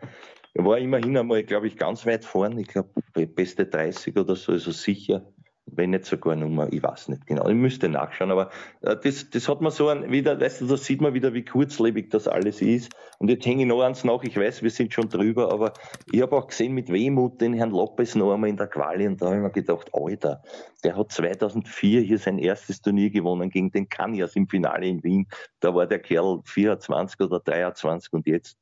Er 0.55 0.64
war 0.64 0.78
immerhin 0.78 1.16
einmal, 1.16 1.43
glaube 1.43 1.66
ich, 1.66 1.76
ganz 1.76 2.07
weit 2.07 2.24
vorne, 2.24 2.61
ich 2.61 2.68
glaube, 2.68 2.91
beste 3.26 3.66
30 3.66 4.16
oder 4.16 4.36
so, 4.36 4.53
also 4.53 4.70
sicher 4.70 5.26
wenn 5.73 5.91
nicht 5.91 6.05
sogar 6.05 6.37
Nummer, 6.37 6.73
ich 6.73 6.83
weiß 6.83 7.09
nicht 7.09 7.27
genau, 7.27 7.49
ich 7.49 7.55
müsste 7.55 7.89
nachschauen, 7.89 8.31
aber 8.31 8.51
äh, 8.83 8.97
das, 9.03 9.31
das 9.31 9.49
hat 9.49 9.61
man 9.61 9.73
so 9.73 9.89
ein, 9.89 10.11
wieder, 10.11 10.41
weißt 10.41 10.61
du, 10.61 10.66
da 10.66 10.77
sieht 10.77 11.01
man 11.01 11.14
wieder, 11.14 11.35
wie 11.35 11.45
kurzlebig 11.45 12.11
das 12.11 12.29
alles 12.29 12.61
ist. 12.62 12.93
Und 13.19 13.29
jetzt 13.31 13.47
hänge 13.47 13.62
ich 13.62 13.69
noch 13.69 13.83
eins 13.83 14.05
nach, 14.05 14.23
ich 14.23 14.37
weiß, 14.37 14.62
wir 14.62 14.71
sind 14.71 14.93
schon 14.93 15.09
drüber, 15.09 15.53
aber 15.53 15.73
ich 16.12 16.23
habe 16.23 16.37
auch 16.37 16.47
gesehen 16.47 16.75
mit 16.75 16.93
Wehmut 16.93 17.41
den 17.41 17.55
Herrn 17.55 17.71
Lopez 17.71 18.14
noch 18.14 18.33
einmal 18.33 18.51
in 18.51 18.57
der 18.57 18.69
Quali 18.69 19.07
und 19.07 19.21
da 19.21 19.27
habe 19.27 19.37
ich 19.37 19.43
mir 19.43 19.51
gedacht, 19.51 19.91
Alter, 19.93 20.43
der 20.85 20.97
hat 20.97 21.12
2004 21.12 22.01
hier 22.03 22.19
sein 22.19 22.39
erstes 22.39 22.81
Turnier 22.81 23.11
gewonnen 23.11 23.51
gegen 23.51 23.71
den 23.71 23.89
Kanyas 23.89 24.37
im 24.37 24.49
Finale 24.49 24.87
in 24.87 25.03
Wien. 25.03 25.27
Da 25.61 25.75
war 25.75 25.87
der 25.87 25.99
Kerl 25.99 26.41
24 26.45 27.21
oder 27.21 27.41
23 27.41 28.12
und 28.12 28.27
jetzt 28.27 28.59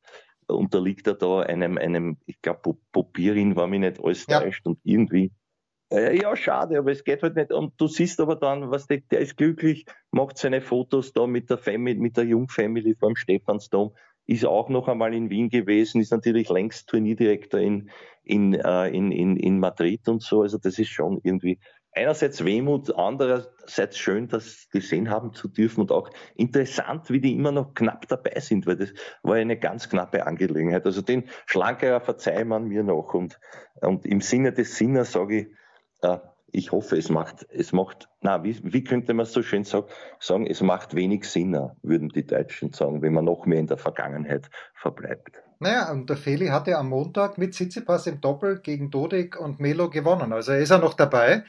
unterliegt 0.49 1.07
er 1.07 1.15
da 1.15 1.41
einem, 1.41 1.79
einem 1.79 2.19
ich 2.27 2.41
glaube, 2.41 2.77
Popirin 2.93 3.57
war 3.57 3.67
mir 3.67 3.81
nicht 3.81 4.03
alles 4.03 4.27
ja. 4.29 4.41
täuscht 4.41 4.67
und 4.67 4.79
irgendwie 4.85 5.33
ja, 5.91 6.35
schade, 6.37 6.79
aber 6.79 6.91
es 6.91 7.05
geht 7.05 7.23
halt 7.23 7.37
nicht. 7.37 7.53
Und 7.53 7.75
du 7.81 7.87
siehst 7.87 8.21
aber 8.21 8.37
dann, 8.37 8.71
was 8.71 8.87
der, 8.87 8.99
der 9.11 9.21
ist 9.21 9.37
glücklich, 9.37 9.87
macht 10.11 10.39
seine 10.39 10.61
Fotos 10.61 11.13
da 11.13 11.27
mit 11.27 11.49
der 11.49 11.59
Family, 11.59 11.99
mit 11.99 12.17
der 12.17 12.25
Jungfamily 12.25 12.97
vom 12.97 13.15
Stephansdom, 13.15 13.93
ist 14.27 14.45
auch 14.45 14.69
noch 14.69 14.89
einmal 14.89 15.15
in 15.15 15.31
Wien 15.31 15.49
gewesen, 15.49 16.01
ist 16.01 16.11
natürlich 16.11 16.49
längst 16.49 16.89
Turnierdirektor 16.89 17.61
in, 17.61 17.91
in, 18.25 18.55
äh, 18.55 18.89
in, 18.89 19.13
in, 19.13 19.37
in 19.37 19.61
Madrid 19.61 20.09
und 20.09 20.23
so. 20.23 20.43
Also 20.43 20.59
das 20.59 20.79
ist 20.81 20.89
schon 20.89 21.21
irgendwie 21.23 21.61
einerseits 21.93 22.45
Wehmut, 22.45 22.95
andererseits 22.95 23.97
schön, 23.97 24.29
das 24.29 24.69
gesehen 24.71 25.09
haben 25.09 25.33
zu 25.33 25.49
dürfen 25.49 25.81
und 25.81 25.93
auch 25.93 26.11
interessant, 26.35 27.09
wie 27.11 27.21
die 27.21 27.33
immer 27.33 27.53
noch 27.53 27.75
knapp 27.75 28.07
dabei 28.09 28.39
sind, 28.41 28.67
weil 28.67 28.77
das 28.77 28.93
war 29.23 29.37
eine 29.37 29.57
ganz 29.57 29.89
knappe 29.89 30.27
Angelegenheit. 30.27 30.85
Also 30.85 31.01
den 31.01 31.25
Schlankerer 31.47 32.01
verzeiht 32.01 32.47
man 32.47 32.67
mir 32.69 32.83
noch 32.83 33.15
und, 33.15 33.39
und 33.81 34.05
im 34.05 34.21
Sinne 34.21 34.53
des 34.53 34.77
Sinners 34.77 35.13
sage 35.13 35.39
ich, 35.39 35.47
äh, 35.47 35.66
ich 36.53 36.73
hoffe, 36.73 36.97
es 36.97 37.11
macht, 37.11 37.47
es 37.51 37.73
macht, 37.73 38.09
na, 38.23 38.43
wie, 38.43 38.59
wie 38.63 38.83
könnte 38.83 39.13
man 39.15 39.27
so 39.27 39.43
schön 39.43 39.65
sagen, 39.65 40.47
es 40.47 40.63
macht 40.63 40.95
wenig 40.95 41.25
Sinn, 41.25 41.59
würden 41.83 42.09
die 42.09 42.27
Deutschen 42.27 42.73
sagen, 42.73 43.03
wenn 43.03 43.13
man 43.13 43.27
noch 43.27 43.47
mehr 43.47 43.59
in 43.59 43.67
der 43.67 43.77
Vergangenheit 43.77 44.49
verbleibt. 44.75 45.43
Naja, 45.59 45.91
und 45.91 46.09
der 46.09 46.17
Feli 46.17 46.49
hatte 46.49 46.77
am 46.77 46.91
Montag 46.91 47.39
mit 47.39 47.53
Tsitsipas 47.53 48.07
im 48.07 48.21
Doppel 48.21 48.61
gegen 48.61 48.91
Dodik 48.91 49.41
und 49.41 49.59
Melo 49.61 49.91
gewonnen. 49.91 50.33
Also 50.33 50.53
er 50.53 50.61
ist 50.61 50.71
er 50.71 50.79
noch 50.79 50.95
dabei. 50.95 51.45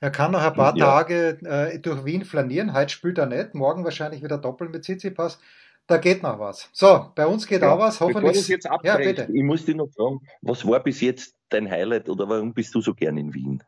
Er 0.00 0.10
kann 0.10 0.32
noch 0.32 0.42
ein 0.42 0.54
paar 0.54 0.76
ja. 0.76 0.86
Tage 0.86 1.38
äh, 1.44 1.78
durch 1.78 2.06
Wien 2.06 2.24
flanieren. 2.24 2.72
Heute 2.72 2.90
spielt 2.90 3.18
er 3.18 3.26
nicht. 3.26 3.54
Morgen 3.54 3.84
wahrscheinlich 3.84 4.22
wieder 4.22 4.38
Doppel 4.38 4.70
mit 4.70 4.82
Tsitsipas. 4.82 5.38
Da 5.86 5.98
geht 5.98 6.22
noch 6.22 6.38
was. 6.38 6.70
So, 6.72 7.10
bei 7.14 7.26
uns 7.26 7.46
geht 7.46 7.62
ja, 7.62 7.72
auch 7.72 7.78
was. 7.78 8.00
Hoffentlich. 8.00 8.46
Bevor 8.46 8.50
jetzt 8.54 8.68
ja, 8.82 8.96
bitte. 8.96 9.28
Ich 9.30 9.42
muss 9.42 9.66
dir 9.66 9.74
noch 9.74 9.88
fragen, 9.88 10.20
was 10.40 10.66
war 10.66 10.80
bis 10.80 11.02
jetzt 11.02 11.34
dein 11.50 11.70
Highlight 11.70 12.08
oder 12.08 12.28
warum 12.28 12.54
bist 12.54 12.74
du 12.74 12.80
so 12.80 12.94
gern 12.94 13.18
in 13.18 13.34
Wien? 13.34 13.62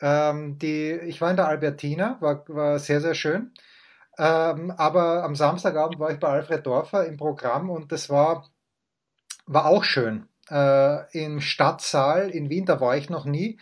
Ähm, 0.00 0.58
die, 0.58 0.92
ich 0.92 1.20
war 1.20 1.30
in 1.30 1.36
der 1.36 1.48
Albertina, 1.48 2.18
war, 2.20 2.44
war 2.48 2.78
sehr, 2.78 3.00
sehr 3.00 3.14
schön. 3.14 3.52
Ähm, 4.18 4.72
aber 4.72 5.24
am 5.24 5.34
Samstagabend 5.36 5.98
war 6.00 6.10
ich 6.10 6.18
bei 6.18 6.28
Alfred 6.28 6.66
Dorfer 6.66 7.06
im 7.06 7.16
Programm 7.16 7.70
und 7.70 7.92
das 7.92 8.10
war, 8.10 8.48
war 9.46 9.66
auch 9.66 9.84
schön. 9.84 10.28
Äh, 10.50 11.10
Im 11.24 11.40
Stadtsaal 11.40 12.30
in 12.30 12.50
Wien, 12.50 12.66
da 12.66 12.80
war 12.80 12.96
ich 12.96 13.10
noch 13.10 13.24
nie. 13.26 13.58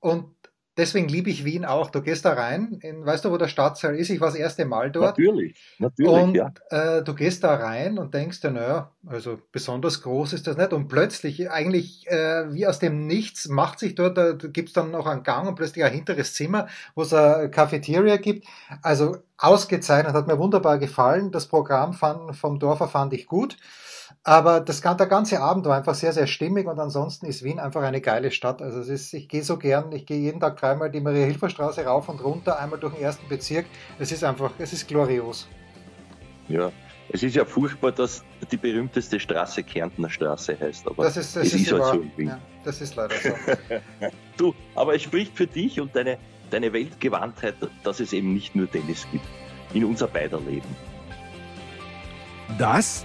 Und 0.00 0.34
deswegen 0.78 1.08
liebe 1.08 1.28
ich 1.28 1.44
Wien 1.44 1.64
auch. 1.64 1.90
Du 1.90 2.00
gehst 2.00 2.24
da 2.24 2.32
rein, 2.32 2.78
in, 2.82 3.04
weißt 3.04 3.24
du, 3.24 3.30
wo 3.30 3.36
der 3.36 3.48
Stadtsaal 3.48 3.96
ist? 3.96 4.08
Ich 4.08 4.20
war 4.20 4.28
das 4.28 4.36
erste 4.36 4.64
Mal 4.64 4.90
dort. 4.90 5.18
Natürlich, 5.18 5.58
natürlich, 5.78 6.10
und, 6.10 6.34
ja. 6.34 6.52
Äh, 6.70 7.02
du 7.02 7.14
gehst 7.14 7.44
da 7.44 7.54
rein 7.54 7.98
und 7.98 8.14
denkst 8.14 8.40
dir, 8.40 8.50
naja, 8.50 8.92
also 9.06 9.38
besonders 9.52 10.02
groß 10.02 10.32
ist 10.32 10.46
das 10.46 10.56
nicht. 10.56 10.72
Und 10.72 10.88
plötzlich, 10.88 11.50
eigentlich 11.50 12.06
äh, 12.06 12.52
wie 12.54 12.66
aus 12.66 12.78
dem 12.78 13.06
Nichts, 13.06 13.48
macht 13.48 13.80
sich 13.80 13.94
dort, 13.94 14.16
da 14.16 14.32
gibt 14.32 14.68
es 14.68 14.72
dann 14.72 14.92
noch 14.92 15.06
einen 15.06 15.24
Gang 15.24 15.48
und 15.48 15.56
plötzlich 15.56 15.84
ein 15.84 15.92
hinteres 15.92 16.34
Zimmer, 16.34 16.68
wo 16.94 17.02
es 17.02 17.12
eine 17.12 17.50
Cafeteria 17.50 18.16
gibt. 18.16 18.46
Also 18.82 19.18
ausgezeichnet, 19.36 20.14
hat 20.14 20.28
mir 20.28 20.38
wunderbar 20.38 20.78
gefallen. 20.78 21.32
Das 21.32 21.46
Programm 21.46 21.92
fand, 21.92 22.36
vom 22.36 22.58
Dorfer 22.58 22.88
fand 22.88 23.12
ich 23.12 23.26
gut. 23.26 23.56
Aber 24.24 24.60
das, 24.60 24.80
der 24.80 24.94
ganze 25.06 25.40
Abend 25.40 25.66
war 25.66 25.76
einfach 25.76 25.94
sehr, 25.94 26.12
sehr 26.12 26.26
stimmig 26.26 26.66
und 26.66 26.78
ansonsten 26.78 27.26
ist 27.26 27.42
Wien 27.42 27.58
einfach 27.58 27.82
eine 27.82 28.00
geile 28.00 28.30
Stadt. 28.30 28.62
Also 28.62 28.80
es 28.80 28.88
ist, 28.88 29.14
ich 29.14 29.28
gehe 29.28 29.42
so 29.42 29.56
gern, 29.56 29.92
ich 29.92 30.06
gehe 30.06 30.18
jeden 30.18 30.40
Tag 30.40 30.56
dreimal 30.56 30.90
die 30.90 31.00
Maria-Hilfer-Straße 31.00 31.84
rauf 31.84 32.08
und 32.08 32.22
runter, 32.22 32.58
einmal 32.58 32.78
durch 32.78 32.94
den 32.94 33.02
ersten 33.02 33.28
Bezirk. 33.28 33.66
Es 33.98 34.12
ist 34.12 34.24
einfach, 34.24 34.52
es 34.58 34.72
ist 34.72 34.88
glorios. 34.88 35.48
Ja, 36.48 36.72
es 37.10 37.22
ist 37.22 37.36
ja 37.36 37.44
furchtbar, 37.44 37.92
dass 37.92 38.22
die 38.50 38.56
berühmteste 38.56 39.18
Straße 39.18 39.62
Kärntner 39.62 40.10
Straße 40.10 40.58
heißt, 40.58 40.86
aber 40.86 41.04
das 41.04 41.16
ist, 41.16 41.36
das 41.36 41.46
es 41.46 41.54
ist, 41.54 41.60
ist 41.62 41.72
halt 41.72 41.84
so 41.84 41.92
in 41.92 42.12
Wien. 42.16 42.28
Ja, 42.28 42.40
das 42.64 42.80
ist 42.80 42.96
leider 42.96 43.14
so. 43.16 43.30
du, 44.36 44.54
aber 44.74 44.94
es 44.94 45.02
spricht 45.02 45.36
für 45.36 45.46
dich 45.46 45.80
und 45.80 45.94
deine, 45.96 46.18
deine 46.50 46.72
Weltgewandtheit, 46.72 47.54
dass 47.82 48.00
es 48.00 48.12
eben 48.12 48.34
nicht 48.34 48.54
nur 48.54 48.70
Tennis 48.70 49.06
gibt 49.10 49.26
in 49.74 49.84
unser 49.84 50.06
beider 50.06 50.40
Leben. 50.40 50.68
Das 52.58 53.04